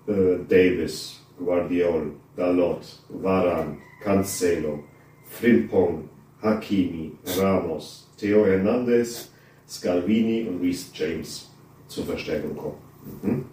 [0.07, 4.85] äh, Davis, Guardiol, Dalot, Varane, Cancelo,
[5.25, 6.09] Frimpong,
[6.47, 9.31] Hakimi, Ramos, Theo Hernandez,
[9.69, 11.51] Scalvini und Reece James
[11.89, 12.79] zur Verstärkung kommen.
[13.23, 13.45] Mhm.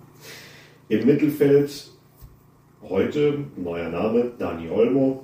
[0.89, 1.91] Im Mittelfeld
[2.87, 5.23] heute neuer Name Dani Olmo,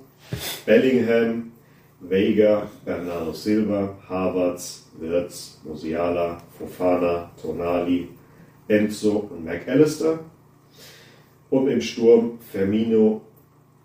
[0.65, 1.51] Bellingham,
[1.99, 8.09] Veiga, Bernardo Silva, Havertz, Wirtz, Musiala, Fofana, Tonali,
[8.67, 10.19] Enzo und McAllister.
[11.49, 13.21] Und im Sturm Firmino,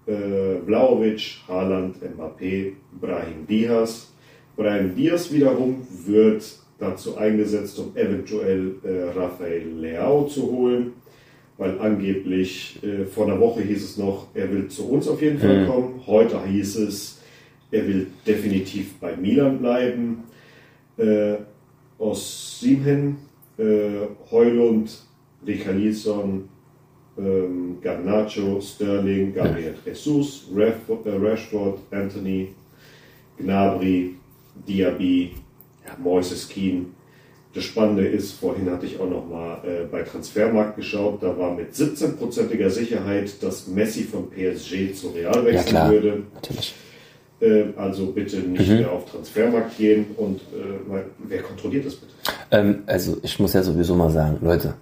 [0.06, 4.12] äh, Vlaovic, Haaland, Mbappé, Brahim Diaz.
[4.56, 6.44] Brahim Diaz wiederum wird
[6.78, 10.92] dazu eingesetzt, um eventuell äh, Rafael Leao zu holen,
[11.56, 15.38] weil angeblich äh, vor einer Woche hieß es noch, er will zu uns auf jeden
[15.38, 16.00] Fall kommen.
[16.06, 17.20] Heute hieß es,
[17.70, 20.24] er will definitiv bei Milan bleiben.
[20.96, 21.36] Äh,
[21.98, 23.16] aus Simhen,
[23.58, 24.90] äh, Heulund,
[25.46, 26.48] Richarlison,
[27.18, 32.48] ähm, Garnacho, Sterling, Gabriel Jesus, Rashford, äh, Rashford, Anthony,
[33.38, 34.14] Gnabry,
[34.66, 35.32] Diaby,
[36.02, 36.86] Moises Keane.
[37.54, 41.54] Das Spannende ist, vorhin hatte ich auch noch mal äh, bei Transfermarkt geschaut, da war
[41.54, 46.22] mit 17%iger Sicherheit, dass Messi von PSG zu Real Ja wechseln klar, würde.
[46.34, 46.74] natürlich.
[47.40, 48.76] Äh, also bitte nicht Mhm.
[48.78, 52.12] mehr auf Transfermarkt gehen und äh, wer kontrolliert das bitte?
[52.50, 54.74] Ähm, also ich muss ja sowieso mal sagen, Leute,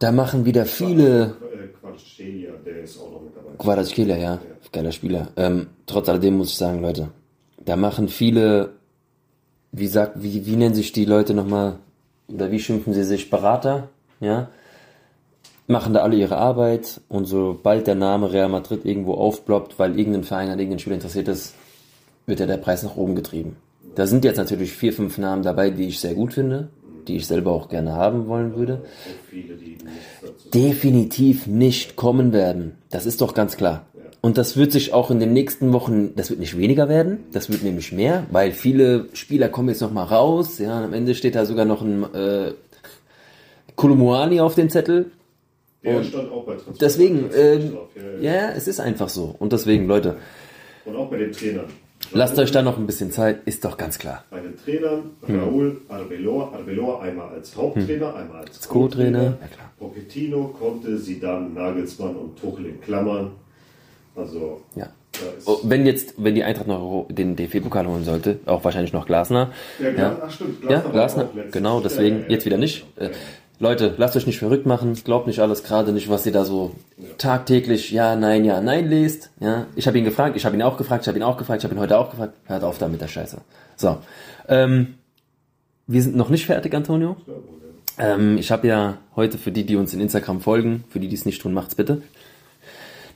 [0.00, 3.50] da machen wieder viele Äh, Quatschelia, der ist auch noch mit dabei.
[3.58, 4.40] Quadratskelia, ja,
[4.72, 5.28] geiler Spieler.
[5.36, 7.10] Ähm, trotz alledem muss ich sagen, Leute,
[7.64, 8.72] da machen viele,
[9.72, 11.76] wie sagt, wie, wie nennen sich die Leute nochmal,
[12.28, 13.88] oder wie schimpfen sie sich, Berater,
[14.20, 14.48] ja,
[15.66, 20.24] machen da alle ihre Arbeit und sobald der Name Real Madrid irgendwo aufploppt, weil irgendein
[20.24, 21.54] Verein an irgendeinen Spieler interessiert ist,
[22.26, 23.56] wird ja der Preis nach oben getrieben.
[23.94, 26.68] Da sind jetzt natürlich vier, fünf Namen dabei, die ich sehr gut finde,
[27.10, 28.82] die ich selber auch gerne haben wollen würde
[30.54, 32.76] definitiv nicht kommen werden.
[32.90, 33.86] Das ist doch ganz klar.
[34.22, 37.50] Und das wird sich auch in den nächsten Wochen, das wird nicht weniger werden, das
[37.50, 40.58] wird nämlich mehr, weil viele Spieler kommen jetzt noch mal raus.
[40.58, 42.52] Ja, und am Ende steht da sogar noch ein äh,
[43.76, 45.10] Kolumuani auf dem Zettel.
[45.82, 46.74] Der stand auch bei Transfer.
[46.78, 48.20] Deswegen, ja, ja.
[48.20, 49.34] ja, es ist einfach so.
[49.38, 50.16] Und deswegen, Leute,
[50.84, 51.64] Und auch bei den Trainern.
[52.12, 54.24] Lasst euch da noch ein bisschen Zeit, ist doch ganz klar.
[54.30, 55.40] Bei den Trainern, Hm.
[55.40, 59.38] Raúl Arbeloa, Arbeloa einmal als Haupttrainer, einmal als Co-Trainer, ja.
[59.78, 63.32] Pochettino konnte sie dann Nagelsmann und Tuchel in Klammern.
[64.16, 64.88] Also, Ja.
[65.44, 69.50] Oh, wenn jetzt, wenn die Eintracht noch den DFB-Pokal holen sollte, auch wahrscheinlich noch Glasner.
[69.82, 72.60] ja, Glas, ach stimmt, Ja, Glasner war Glasner, genau, deswegen Ja, ja, jetzt wieder ja,
[72.60, 72.86] nicht.
[73.60, 76.44] Ja, Leute, lasst euch nicht verrückt machen, glaubt nicht alles, gerade nicht, was ihr da
[76.44, 76.74] so
[77.18, 79.30] tagtäglich ja, nein, ja, nein lest.
[79.38, 81.60] Ja, ich habe ihn gefragt, ich habe ihn auch gefragt, ich habe ihn auch gefragt,
[81.60, 82.34] ich habe ihn heute auch gefragt.
[82.46, 83.38] Hört auf da mit der Scheiße.
[83.76, 83.98] So,
[84.48, 84.94] ähm,
[85.86, 87.16] wir sind noch nicht fertig, Antonio.
[87.98, 91.16] Ähm, ich habe ja heute für die, die uns in Instagram folgen, für die, die
[91.16, 92.00] es nicht tun, macht's bitte.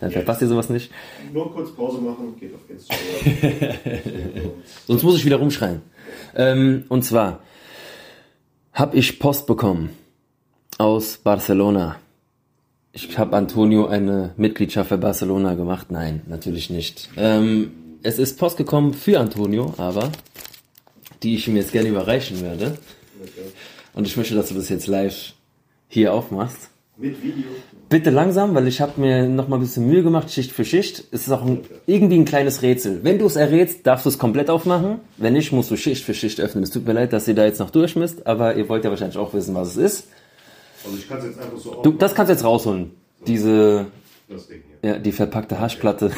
[0.01, 0.91] Dann verpasst ihr sowas nicht.
[1.33, 4.51] Nur kurz Pause machen, geht auf Instagram.
[4.87, 5.81] Sonst muss ich wieder rumschreien.
[6.37, 7.41] Ähm, und zwar
[8.75, 9.91] habe ich Post bekommen
[10.79, 11.97] aus Barcelona.
[12.93, 15.91] Ich habe Antonio eine Mitgliedschaft für Barcelona gemacht.
[15.91, 17.11] Nein, natürlich nicht.
[17.17, 17.73] Ähm,
[18.03, 20.11] es ist Post gekommen für Antonio, aber
[21.23, 22.79] die ich ihm jetzt gerne überreichen werde.
[23.95, 25.33] Und ich möchte, dass du das jetzt live
[25.89, 26.71] hier aufmachst.
[26.97, 27.47] Mit Video.
[27.89, 31.05] Bitte langsam, weil ich habe mir noch mal ein bisschen Mühe gemacht, Schicht für Schicht.
[31.11, 33.03] Es ist auch ein, irgendwie ein kleines Rätsel.
[33.03, 35.01] Wenn du es errätst, darfst du es komplett aufmachen.
[35.17, 36.63] Wenn nicht, musst du Schicht für Schicht öffnen.
[36.63, 38.91] Es tut mir leid, dass ihr da jetzt noch durch müsst, aber ihr wollt ja
[38.91, 40.09] wahrscheinlich auch wissen, was es ist.
[40.85, 42.91] Also ich kann es jetzt einfach so Du, das kannst du jetzt rausholen.
[43.27, 43.87] Diese,
[44.29, 44.91] das Ding hier.
[44.93, 46.11] ja, die verpackte Haschplatte.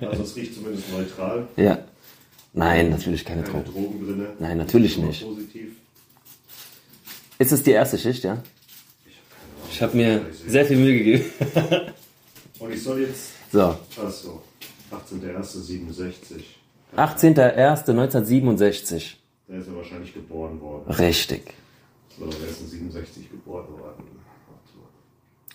[0.00, 1.48] Also es riecht zumindest neutral.
[1.56, 1.78] Ja.
[2.52, 3.84] Nein, natürlich keine Keine Drogen.
[3.84, 4.26] Drogen drin.
[4.38, 5.22] Nein, natürlich nicht.
[5.24, 5.70] Positiv.
[7.38, 8.42] Ist es die erste Schicht, ja?
[9.70, 11.24] Ich habe mir sehr viel Mühe gegeben.
[12.58, 13.30] Und ich soll jetzt.
[13.52, 14.42] So, Achso.
[14.90, 16.42] 18.01.67.
[16.96, 19.14] 18.01.1967.
[19.48, 20.90] Da ist er wahrscheinlich geboren worden.
[20.92, 21.54] Richtig.
[22.20, 24.04] So, wer ist in 67 geboren worden?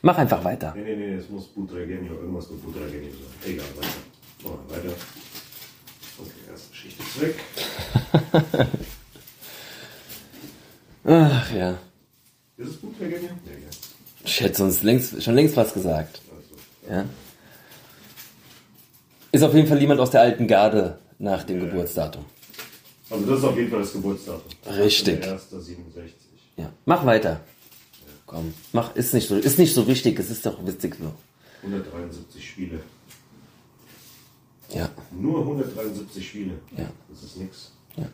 [0.02, 0.74] Mach einfach weiter.
[0.76, 3.52] Nee, nee, nee, es muss Butragenio, irgendwas mit Butragenio sein.
[3.54, 3.88] Egal, weiter.
[4.44, 4.96] Machen wir weiter.
[6.18, 7.36] Okay, erste Schicht ist weg.
[11.06, 11.78] Ach ja.
[12.58, 13.30] Ist es Butragenio?
[13.46, 13.70] Nee, ja.
[14.24, 16.20] Ich hätte sonst längst, schon längst was gesagt.
[16.36, 17.06] Also, Ja.
[19.32, 22.26] Ist auf jeden Fall jemand aus der alten Garde nach dem Geburtsdatum.
[23.12, 24.52] also das ist auf jeden Fall das Geburtsdatum.
[24.66, 25.24] Richtig.
[25.24, 26.25] 1.67.
[26.58, 26.72] Ja.
[26.86, 27.42] Mach weiter.
[28.26, 31.12] Komm, mach, ist nicht so, ist nicht so wichtig, es ist doch witzig so.
[31.62, 32.80] 173 Spiele.
[34.74, 34.90] Ja.
[35.12, 36.54] Nur 173 Spiele.
[36.76, 36.90] Ja.
[37.10, 37.72] Das ist nix.
[37.96, 38.06] Ja.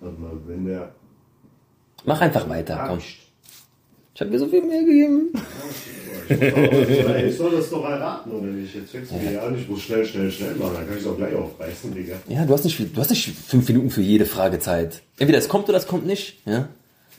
[0.00, 0.94] Warte mal, wenn der.
[2.04, 2.98] Mach einfach weiter, komm.
[4.14, 5.32] Ich habe mir so viel mehr gegeben.
[6.28, 8.74] Ich soll das doch erraten, oder nicht?
[8.74, 10.74] Jetzt fängst du mir an, ich muss schnell, schnell, schnell machen.
[10.74, 12.16] Dann kann ich es auch gleich aufreißen, Digga.
[12.28, 15.02] Ja, du hast nicht, du hast nicht fünf Minuten für jede Frage Zeit.
[15.18, 16.46] Entweder es kommt oder es kommt nicht.
[16.46, 16.68] Ja.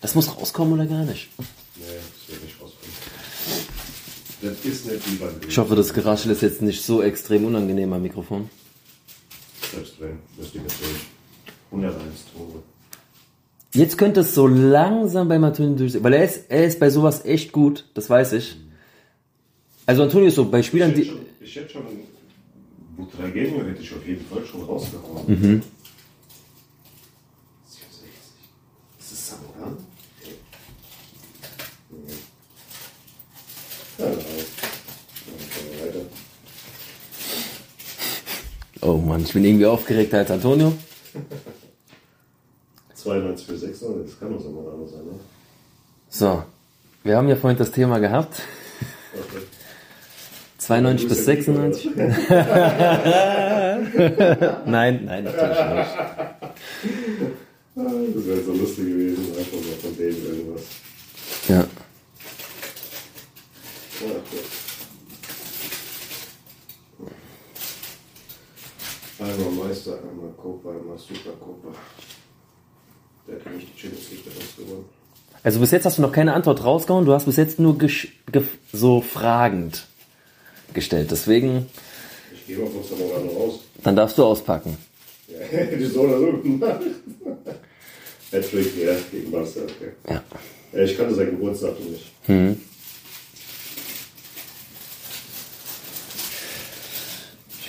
[0.04, 1.30] Das muss rauskommen oder gar nicht.
[1.38, 2.94] Nee, das wird nicht rauskommen.
[4.42, 7.92] Das ist nicht wie beim Ich hoffe, das Geraschel ist jetzt nicht so extrem unangenehm
[7.94, 8.50] am Mikrofon.
[9.74, 11.14] Selbst wenn, ihr mir sehen.
[11.72, 12.64] 101 Tore.
[13.74, 17.26] Jetzt könnte es so langsam bei Antonio durchsehen, weil er ist, er ist bei sowas
[17.26, 18.58] echt gut, das weiß ich.
[19.88, 21.84] Also Antonio ist so bei Ich Spielern, hätte die, schon, ich hätte schon
[22.96, 25.26] Butragenio hätte ich auf jeden Fall schon rausgehauen.
[25.28, 25.62] Mhm.
[27.68, 28.10] 67.
[29.00, 29.78] Ist das Samuran?
[31.92, 32.14] Nee.
[33.98, 34.20] Ja, genau.
[35.26, 36.00] Dann weiter.
[38.82, 40.74] oh Mann, ich bin irgendwie aufgeregter als Antonio.
[42.96, 45.20] 92 für 6, das kann doch Samuran sein, ne?
[46.10, 46.44] So,
[47.04, 48.42] wir haben ja vorhin das Thema gehabt.
[49.14, 49.44] Okay.
[50.58, 51.92] 92 bis Du bist ja 96.
[54.66, 55.98] nein, nein, natürlich nicht.
[57.76, 60.62] Das wäre so lustig gewesen, einfach mal von denen irgendwas.
[61.50, 61.66] Ja.
[69.20, 69.26] Ja.
[69.26, 71.70] Einmal Meister, einmal Copa, einmal Supercopa.
[73.28, 74.86] Der hat nämlich die Champions League uns gewonnen.
[75.44, 77.78] Also bis jetzt hast du noch keine Antwort rausgehauen, du hast bis jetzt nur
[78.72, 79.86] so fragend
[80.74, 81.12] gestellt.
[81.12, 81.68] Deswegen,
[82.34, 83.60] Ich gehe mal von Zamorano raus.
[83.84, 84.78] dann darfst du auspacken.
[85.28, 86.82] Ja, hätte ich so oder so gemacht.
[88.32, 89.92] Hattrick, ja, gegen Barca, okay.
[90.10, 90.24] Ja.
[90.84, 92.12] Ich kannte sein Geburtsdatum nicht.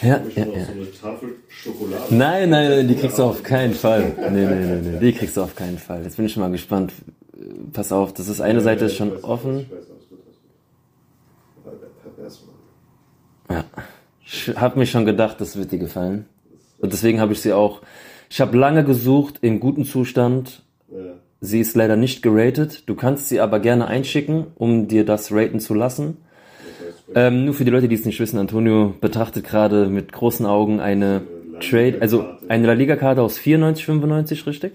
[0.05, 0.65] Ja, Hab ja, ja.
[0.67, 2.03] so eine Tafel Schokolade.
[2.11, 4.13] Nein, nein, nein, die kriegst du auf keinen Fall.
[4.31, 6.03] Nee, nee, nee, nee, die kriegst du auf keinen Fall.
[6.03, 6.93] Jetzt bin ich schon mal gespannt.
[7.73, 9.67] Pass auf, das ist eine Seite ist schon weiß, offen.
[13.51, 13.65] Ja.
[14.27, 16.27] Ich habe mir schon gedacht, das wird dir gefallen.
[16.79, 17.81] Und deswegen habe ich sie auch.
[18.29, 20.63] Ich habe lange gesucht im guten Zustand.
[21.41, 22.89] Sie ist leider nicht geratet.
[22.89, 26.19] Du kannst sie aber gerne einschicken, um dir das raten zu lassen.
[27.15, 30.81] Ähm, nur für die Leute, die es nicht wissen, Antonio betrachtet gerade mit großen Augen
[30.81, 31.23] eine
[31.61, 34.73] Trade, also eine La Liga-Karte aus 94, 95, richtig?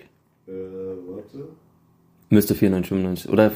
[0.47, 1.49] äh, warte.
[2.29, 3.31] Müsste 94, 95.
[3.31, 3.51] Oder,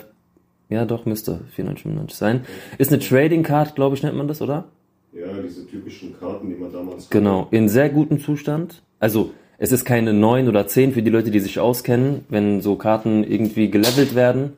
[0.69, 2.41] ja doch, müsste 94, 95 sein.
[2.77, 4.65] Ist eine Trading Card, glaube ich, nennt man das, oder?
[5.13, 8.81] Ja, diese typischen Karten, die man damals Genau, in sehr gutem Zustand.
[8.99, 12.75] Also, es ist keine 9 oder 10 für die Leute, die sich auskennen, wenn so
[12.75, 14.53] Karten irgendwie gelevelt werden.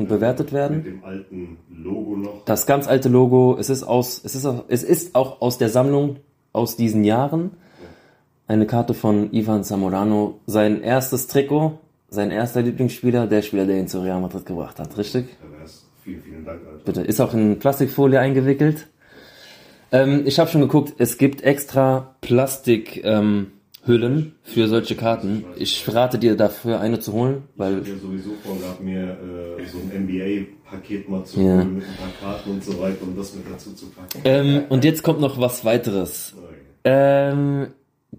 [0.00, 0.78] Und bewertet werden?
[0.78, 2.44] Mit dem alten Logo noch.
[2.44, 5.68] Das ganz alte Logo, es ist aus, es ist auch, es ist auch aus der
[5.68, 6.16] Sammlung
[6.52, 7.52] aus diesen Jahren.
[8.46, 11.78] Eine Karte von Ivan Zamorano, sein erstes Trikot,
[12.08, 15.26] sein erster Lieblingsspieler, der Spieler, der ihn zu Real Madrid gebracht hat, richtig?
[16.02, 16.84] Vielen, vielen Dank, Alter.
[16.84, 17.02] Bitte.
[17.02, 18.88] Ist auch in Plastikfolie eingewickelt.
[19.92, 23.52] Ähm, ich habe schon geguckt, es gibt extra Plastik ähm,
[23.86, 25.46] Hüllen für solche Karten.
[25.56, 29.16] Ich rate dir dafür eine zu holen, Ich weil habe ja sowieso vorgehabt, mir
[29.58, 31.46] äh, so ein NBA-Paket mal zu Ja.
[31.56, 34.20] holen mit ein paar Karten und so weiter, um das mit dazu zu packen.
[34.24, 36.34] ähm, und jetzt kommt noch was weiteres.
[36.84, 37.68] Ähm,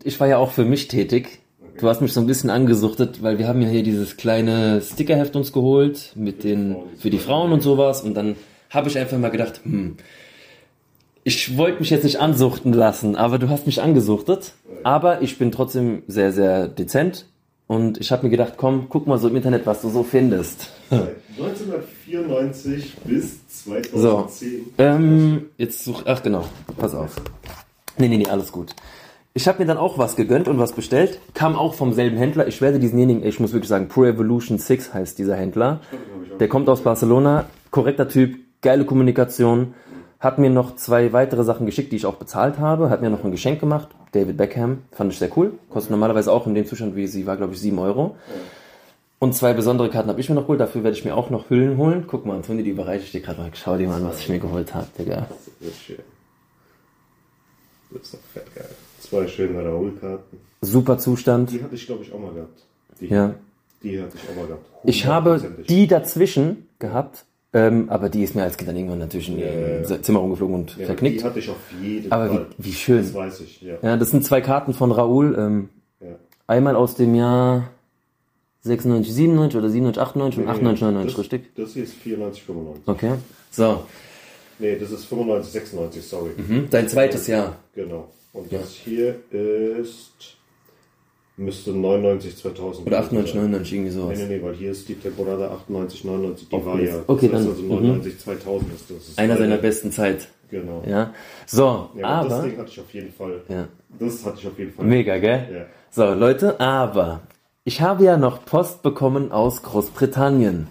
[0.03, 1.39] ich war ja auch für mich tätig.
[1.79, 5.35] Du hast mich so ein bisschen angesuchtet, weil wir haben ja hier dieses kleine Stickerheft
[5.35, 8.35] uns geholt mit den für die Frauen und sowas und dann
[8.69, 9.95] habe ich einfach mal gedacht, hm,
[11.23, 14.53] ich wollte mich jetzt nicht ansuchten lassen, aber du hast mich angesuchtet,
[14.83, 17.25] aber ich bin trotzdem sehr sehr dezent
[17.67, 20.71] und ich habe mir gedacht, komm, guck mal so im Internet, was du so findest.
[20.89, 24.73] Seit 1994 bis 2010.
[24.77, 26.45] Ähm, jetzt such, ach genau,
[26.77, 27.15] pass auf.
[27.97, 28.75] Nee, nee, nee, alles gut.
[29.33, 31.19] Ich habe mir dann auch was gegönnt und was bestellt.
[31.33, 32.47] Kam auch vom selben Händler.
[32.47, 35.79] Ich werde diesenjenigen, ich muss wirklich sagen, Pro Evolution 6 heißt dieser Händler.
[36.41, 37.45] Der kommt aus Barcelona.
[37.69, 39.73] Korrekter Typ, geile Kommunikation.
[40.21, 42.89] Hat mir noch zwei weitere Sachen geschickt, die ich auch bezahlt habe.
[42.89, 43.89] Hat mir noch ein Geschenk gemacht.
[44.13, 44.83] David Beckham.
[44.91, 45.53] Fand ich sehr cool.
[45.69, 48.15] Kostet normalerweise auch in dem Zustand, wie sie war, glaube ich, 7 Euro.
[49.19, 50.59] Und zwei besondere Karten habe ich mir noch geholt.
[50.59, 52.05] Dafür werde ich mir auch noch Hüllen holen.
[52.07, 53.49] Guck mal, Antonio, die überreiche ich dir gerade mal.
[53.53, 55.27] Schau dir mal an, was ich mir geholt habe, Digga.
[55.27, 55.97] Das wird schön.
[57.91, 58.69] Das ist doch fett geil.
[58.99, 60.37] Zwei schöne Raoul-Karten.
[60.61, 61.51] Super Zustand.
[61.51, 62.63] Die hatte ich, glaube ich, auch mal gehabt.
[62.99, 63.33] Die, Ja.
[63.83, 64.65] die hatte ich auch mal gehabt.
[64.83, 69.29] Ich habe die dazwischen gehabt, ähm, aber die ist mir als Kind dann irgendwann natürlich
[69.29, 70.01] in ihr ja.
[70.01, 71.23] Zimmer umgeflogen und Ja, Die verknickt.
[71.23, 72.45] hatte ich auf jeden Aber Fall.
[72.57, 72.97] wie, wie schön.
[73.03, 73.75] Das weiß ich, ja.
[73.81, 75.35] Ja, das sind zwei Karten von Raoul.
[75.37, 75.69] Ähm,
[75.99, 76.15] ja.
[76.47, 77.69] einmal aus dem Jahr
[78.63, 81.55] 96, 97 oder 97, 98 und 98, 99, das, richtig?
[81.55, 82.87] Das hier ist 94, 95.
[82.87, 83.11] Okay.
[83.51, 83.83] So,
[84.59, 86.29] Nee, das ist 95, 96, sorry.
[86.35, 87.55] hm, dein zweites Jahr.
[87.73, 88.09] Genau.
[88.31, 90.37] Und das hier ist.
[91.41, 92.85] Müsste 99, 2000.
[92.87, 93.41] Oder 98, sein.
[93.41, 94.19] 99, irgendwie Nee, sowas.
[94.19, 96.85] nee, nee, weil hier ist die Temporada 98, 99, die war Okay.
[96.87, 96.95] ja.
[97.07, 97.69] Okay, das dann, Also mhm.
[97.69, 98.97] 99, 2000 ist das.
[98.97, 99.07] das.
[99.09, 100.27] ist Einer seiner eine- besten Zeit.
[100.51, 100.83] Genau.
[100.87, 101.13] Ja.
[101.47, 102.41] So, Ja, aber das.
[102.43, 103.41] Ding hatte ich auf jeden Fall.
[103.49, 103.67] Ja.
[103.99, 104.85] Das hatte ich auf jeden Fall.
[104.85, 105.47] Mega, gell?
[105.51, 105.65] Ja.
[105.89, 107.21] So, Leute, aber
[107.63, 110.67] ich habe ja noch Post bekommen aus Großbritannien.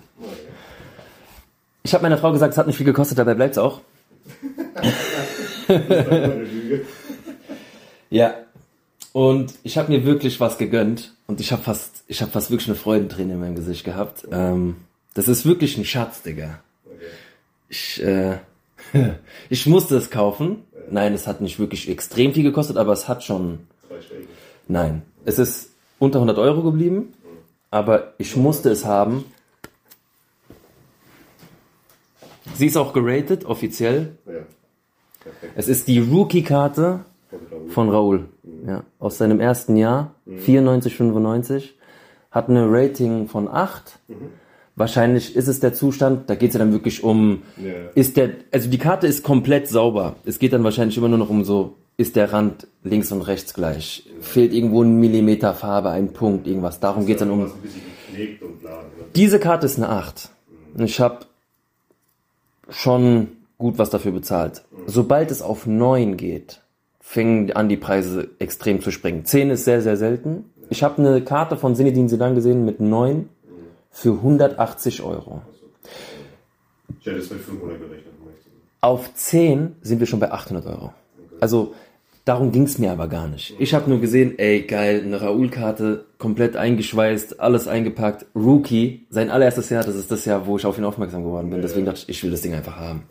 [1.82, 3.80] Ich habe meiner Frau gesagt, es hat nicht viel gekostet, dabei bleibt's auch.
[5.68, 6.82] Eine Lüge.
[8.10, 8.34] Ja.
[9.12, 12.68] Und ich habe mir wirklich was gegönnt und ich habe fast, ich habe fast wirklich
[12.68, 14.26] eine Freudenträne in meinem Gesicht gehabt.
[14.30, 14.76] Ähm,
[15.14, 16.60] das ist wirklich ein Schatz, Digga.
[17.68, 18.38] Ich, äh,
[19.50, 20.62] ich musste es kaufen.
[20.90, 23.60] Nein, es hat nicht wirklich extrem viel gekostet, aber es hat schon.
[24.68, 27.12] Nein, es ist unter 100 Euro geblieben,
[27.70, 29.24] aber ich musste es haben.
[32.54, 34.16] Sie ist auch geratet, offiziell.
[35.54, 37.04] Es ist die Rookie-Karte
[37.68, 38.28] von Raoul.
[38.66, 41.76] Ja, aus seinem ersten Jahr, 94, 95.
[42.30, 43.98] Hat eine Rating von 8.
[44.76, 47.72] Wahrscheinlich ist es der Zustand, da geht es ja dann wirklich um, Ja.
[47.94, 50.16] ist der, also die Karte ist komplett sauber.
[50.24, 53.52] Es geht dann wahrscheinlich immer nur noch um so, ist der Rand links und rechts
[53.52, 54.08] gleich?
[54.20, 56.80] Fehlt irgendwo ein Millimeter Farbe, ein Punkt, irgendwas.
[56.80, 57.40] Darum geht es dann um.
[57.40, 57.50] Ne?
[59.14, 60.30] Diese Karte ist eine 8.
[60.74, 61.18] Und Ich habe
[62.68, 63.28] schon
[63.58, 64.62] gut was dafür bezahlt.
[64.86, 66.62] Sobald es auf 9 geht,
[67.10, 69.24] fingen an die Preise extrem zu springen.
[69.24, 70.44] 10 ist sehr, sehr selten.
[70.68, 73.28] Ich habe eine Karte von Sinedin Sedan gesehen mit 9
[73.90, 75.42] für 180 Euro.
[77.00, 78.14] Ich hätte es mit 500 gerechnet.
[78.80, 80.94] Auf 10 sind wir schon bei 800 Euro.
[81.40, 81.74] Also
[82.24, 83.56] darum ging's mir aber gar nicht.
[83.58, 88.26] Ich habe nur gesehen, ey geil, eine Raoul-Karte, komplett eingeschweißt, alles eingepackt.
[88.36, 91.60] Rookie, sein allererstes Jahr, das ist das Jahr, wo ich auf ihn aufmerksam geworden bin.
[91.60, 93.02] Deswegen dachte ich, ich will das Ding einfach haben.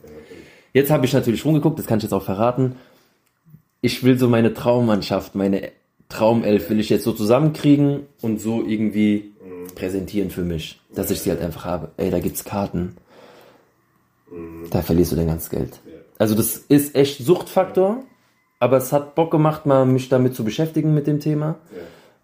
[0.72, 2.76] Jetzt habe ich natürlich rumgeguckt, das kann ich jetzt auch verraten.
[3.82, 5.72] Ich will so meine Traummannschaft, meine
[6.10, 9.34] Traumelf will ich jetzt so zusammenkriegen und so irgendwie
[9.76, 11.92] präsentieren für mich, dass ich sie halt einfach habe.
[11.98, 12.98] Ey, da gibt's Karten.
[14.70, 15.80] Da verlierst du dein ganzes Geld.
[16.18, 18.04] Also das ist echt Suchtfaktor,
[18.60, 21.56] aber es hat Bock gemacht, mal mich damit zu beschäftigen mit dem Thema.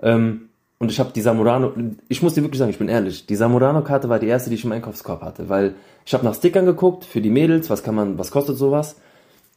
[0.01, 1.71] Ähm, und ich habe die Samurano,
[2.09, 4.65] ich muss dir wirklich sagen, ich bin ehrlich, die Samurano-Karte war die erste, die ich
[4.65, 5.75] im Einkaufskorb hatte, weil
[6.05, 8.97] ich habe nach Stickern geguckt für die Mädels, was kann man, was kostet sowas?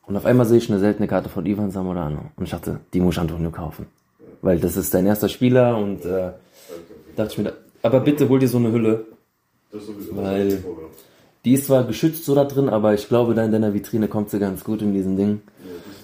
[0.09, 3.01] Und auf einmal sehe ich eine seltene Karte von Ivan Samurano und ich dachte, die
[3.01, 3.87] muss ich Antonio kaufen,
[4.43, 6.31] weil das ist dein erster Spieler und äh,
[7.15, 7.53] dachte ich mir,
[7.83, 9.05] aber bitte hol dir so eine Hülle,
[9.71, 10.17] Das sowieso.
[10.17, 10.65] Weil-
[11.45, 14.29] die ist zwar geschützt so da drin, aber ich glaube, da in deiner Vitrine kommt
[14.31, 15.41] sie ganz gut in diesem Ding.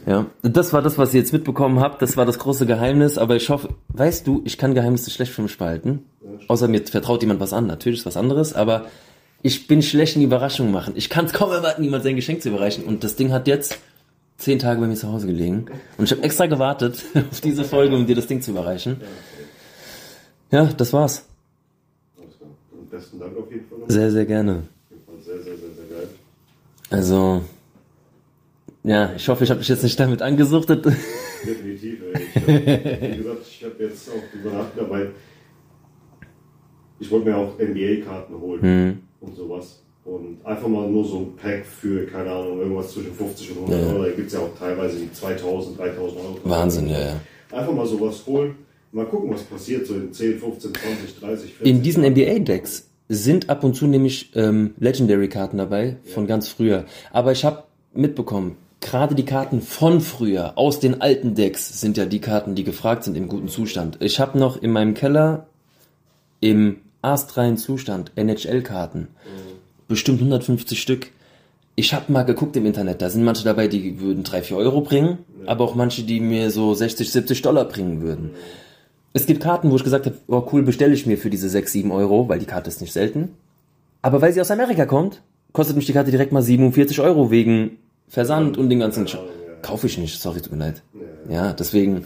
[0.06, 2.00] Ja, das war das, was ihr jetzt mitbekommen habt.
[2.02, 3.18] Das war das große Geheimnis.
[3.18, 6.04] Aber ich hoffe, weißt du, ich kann Geheimnisse schlecht für mich behalten.
[6.46, 7.66] Außer mir vertraut jemand was an.
[7.66, 8.86] Natürlich ist was anderes, aber
[9.42, 10.94] ich bin schlecht in Überraschungen machen.
[10.96, 12.84] Ich kann es kaum erwarten, jemand sein Geschenk zu überreichen.
[12.84, 13.78] Und das Ding hat jetzt
[14.36, 15.66] zehn Tage bei mir zu Hause gelegen.
[15.96, 19.00] Und ich habe extra gewartet auf diese Folge, um dir das Ding zu überreichen.
[20.50, 21.26] Ja, das war's.
[22.90, 23.78] Besten Dank auf jeden Fall.
[23.88, 24.62] Sehr, sehr gerne.
[25.24, 26.08] Sehr, sehr, sehr, sehr geil.
[26.90, 27.42] Also,
[28.84, 30.84] ja, ich hoffe, ich habe dich jetzt nicht damit angesuchtet.
[31.44, 32.22] Definitiv, ey.
[33.14, 35.12] wie gesagt, ich habe jetzt auch drüber nachgedacht, weil
[37.00, 38.98] ich wollte mir auch NBA-Karten holen Mhm.
[39.26, 39.82] und sowas.
[40.04, 43.80] Und einfach mal nur so ein Pack für, keine Ahnung, irgendwas zwischen 50 und 100
[43.80, 43.92] Ja.
[43.94, 44.04] Euro.
[44.04, 46.38] Da gibt es ja auch teilweise die 2000, 3000 Euro.
[46.44, 47.20] Wahnsinn, ja, ja.
[47.52, 48.54] Einfach mal sowas holen.
[48.92, 52.04] Mal gucken, was passiert, so in 10, 15, 20, 30, 40 In diesen.
[52.04, 56.84] NBA-Decks sind ab und zu nämlich ähm, Legendary-Karten dabei, von ganz früher.
[57.10, 57.64] Aber ich habe
[57.94, 62.64] mitbekommen, gerade die Karten von früher, aus den alten Decks, sind ja die Karten, die
[62.64, 63.96] gefragt sind im guten Zustand.
[64.00, 65.46] Ich habe noch in meinem Keller
[66.40, 69.08] im astreinen Zustand NHL-Karten.
[69.88, 71.08] Bestimmt 150 Stück.
[71.76, 74.80] Ich habe mal geguckt im Internet, da sind manche dabei, die würden 3, 4 Euro
[74.80, 78.30] bringen, aber auch manche, die mir so 60, 70 Dollar bringen würden.
[79.12, 81.72] Es gibt Karten, wo ich gesagt habe, oh cool, bestelle ich mir für diese 6,
[81.72, 83.30] 7 Euro, weil die Karte ist nicht selten.
[84.02, 87.78] Aber weil sie aus Amerika kommt, kostet mich die Karte direkt mal 47 Euro wegen
[88.08, 89.18] Versand und den ganzen Sch
[89.62, 90.82] Kaufe ich nicht, sorry, tut mir leid.
[91.30, 92.04] Ja, deswegen,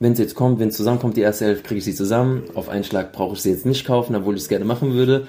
[0.00, 2.42] wenn es jetzt kommt, wenn es zusammenkommt, die erste Hälfte, kriege ich sie zusammen.
[2.54, 5.26] Auf einen Schlag brauche ich sie jetzt nicht kaufen, obwohl ich es gerne machen würde.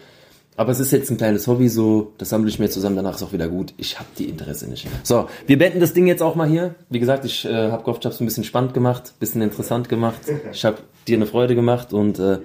[0.60, 3.24] Aber es ist jetzt ein kleines Hobby, so, das sammle ich mir zusammen, danach ist
[3.24, 3.74] auch wieder gut.
[3.78, 4.86] Ich habe die Interesse nicht.
[5.04, 6.76] So, wir beenden das Ding jetzt auch mal hier.
[6.90, 10.20] Wie gesagt, ich äh, habe es ein bisschen spannend gemacht, bisschen interessant gemacht.
[10.52, 12.40] Ich habe dir eine Freude gemacht und äh,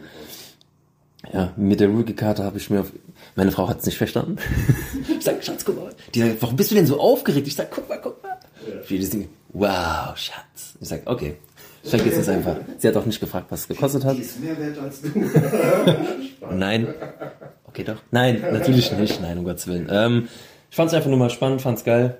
[1.32, 2.92] ja, mit der Rookie-Karte habe ich mir auf...
[3.34, 4.36] Meine Frau hat es nicht verstanden.
[5.08, 5.90] ich sag, Schatz, guck mal.
[6.14, 7.48] Die sagt, warum bist du denn so aufgeregt?
[7.48, 8.38] Ich sag, guck mal, guck mal.
[8.84, 9.28] Für dieses Ding.
[9.48, 10.76] Wow, Schatz.
[10.80, 11.34] Ich sag, okay.
[11.82, 12.58] Ich vergesse es einfach.
[12.78, 14.16] Sie hat auch nicht gefragt, was es gekostet hat.
[14.16, 15.08] Die ist mehr wert als du.
[16.54, 16.94] Nein.
[17.74, 17.96] Okay, doch.
[18.12, 19.20] Nein, natürlich nicht.
[19.20, 19.88] Nein, um Gottes Willen.
[19.90, 20.28] Ähm,
[20.70, 22.18] ich fand es einfach nur mal spannend, fand es geil.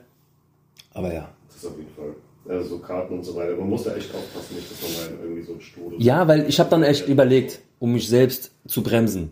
[0.92, 1.28] Aber ja.
[1.46, 2.14] Das ist auf jeden Fall.
[2.48, 3.54] Also so Karten und so weiter.
[3.56, 6.02] Man muss da echt aufpassen, nicht, dass man mal in irgendwie so einen Strudel.
[6.02, 9.30] Ja, weil ich habe dann echt überlegt, um mich selbst zu bremsen.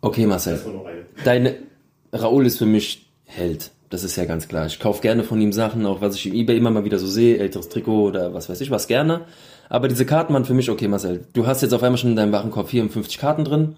[0.00, 0.60] Okay, Marcel.
[1.22, 1.58] Deine
[2.12, 3.70] Raoul ist für mich Held.
[3.90, 4.66] Das ist ja ganz klar.
[4.66, 7.06] Ich kaufe gerne von ihm Sachen, auch was ich im Ebay immer mal wieder so
[7.06, 9.20] sehe, älteres Trikot oder was weiß ich was gerne.
[9.68, 11.24] Aber diese Karten waren für mich okay, Marcel.
[11.32, 13.76] Du hast jetzt auf einmal schon in deinem Warenkorb 54 Karten drin,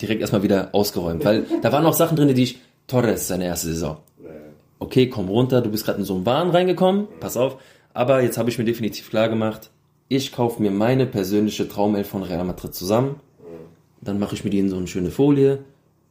[0.00, 3.68] direkt erstmal wieder ausgeräumt, weil da waren auch Sachen drin, die ich Torres seine erste
[3.68, 3.98] Saison.
[4.78, 7.56] Okay, komm runter, du bist gerade in so einen Wahn reingekommen, pass auf.
[7.94, 9.70] Aber jetzt habe ich mir definitiv klar gemacht,
[10.08, 13.20] ich kaufe mir meine persönliche Traumelf von Real Madrid zusammen.
[14.00, 15.60] Dann mache ich mir die in so eine schöne Folie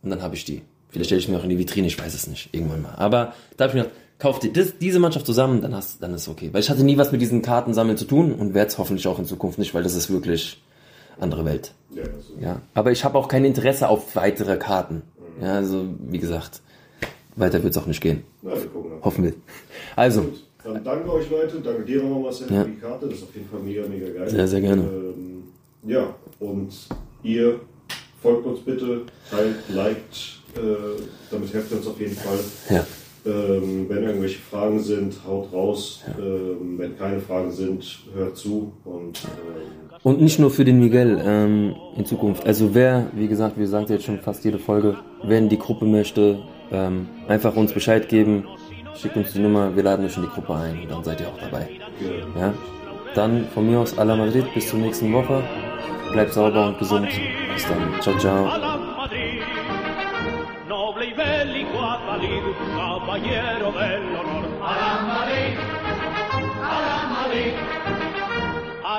[0.01, 0.63] und dann habe ich die.
[0.89, 2.95] Vielleicht stelle ich mir auch in die Vitrine, ich weiß es nicht, irgendwann mal.
[2.95, 6.13] Aber da habe ich mir gedacht, kauf dir das, diese Mannschaft zusammen, dann, hast, dann
[6.13, 6.49] ist es okay.
[6.51, 9.19] Weil ich hatte nie was mit diesen Kartensammeln zu tun und werde es hoffentlich auch
[9.19, 10.61] in Zukunft nicht, weil das ist wirklich
[11.19, 11.73] andere Welt.
[11.91, 12.03] Ja,
[12.39, 15.01] Ja, aber ich habe auch kein Interesse auf weitere Karten.
[15.41, 16.61] Ja, also wie gesagt,
[17.35, 18.23] weiter wird es auch nicht gehen.
[18.41, 19.01] Na, wir gucken mal.
[19.03, 19.33] Hoffen wir.
[19.95, 20.43] Also, Gut.
[20.63, 22.63] Dann danke euch Leute, danke dir nochmal Marcel Ja.
[22.63, 24.29] für die Karte, das ist auf jeden Fall mega, mega geil.
[24.29, 24.81] Sehr, sehr gerne.
[24.81, 25.43] Ähm,
[25.85, 26.73] ja, und
[27.21, 27.59] ihr
[28.21, 30.59] folgt uns bitte, teilt, liked, äh,
[31.29, 32.39] damit helft ihr uns auf jeden Fall.
[32.71, 32.85] ja,
[33.27, 36.01] Ähm, wenn irgendwelche Fragen sind, haut raus.
[36.19, 37.83] Ähm, wenn keine Fragen sind,
[38.15, 38.71] hört zu.
[38.85, 42.45] Und ähm, Und nicht nur für den Miguel ähm, in Zukunft.
[42.45, 45.85] Also wer, wie gesagt, wir sagen jetzt schon fast jede Folge, wer in die Gruppe
[45.85, 46.39] möchte,
[46.71, 48.45] ähm, einfach uns Bescheid geben,
[48.95, 51.39] schickt uns die Nummer, wir laden euch in die Gruppe ein, dann seid ihr auch
[51.41, 51.67] dabei.
[51.99, 52.53] wir- Ja?
[53.15, 55.41] Dann von mir aus, Ala Madrid, bis zur nächsten Woche.
[56.11, 57.07] Bleibt sauber und gesund.
[57.53, 57.99] Bis dann.
[58.01, 58.45] Ciao, ciao.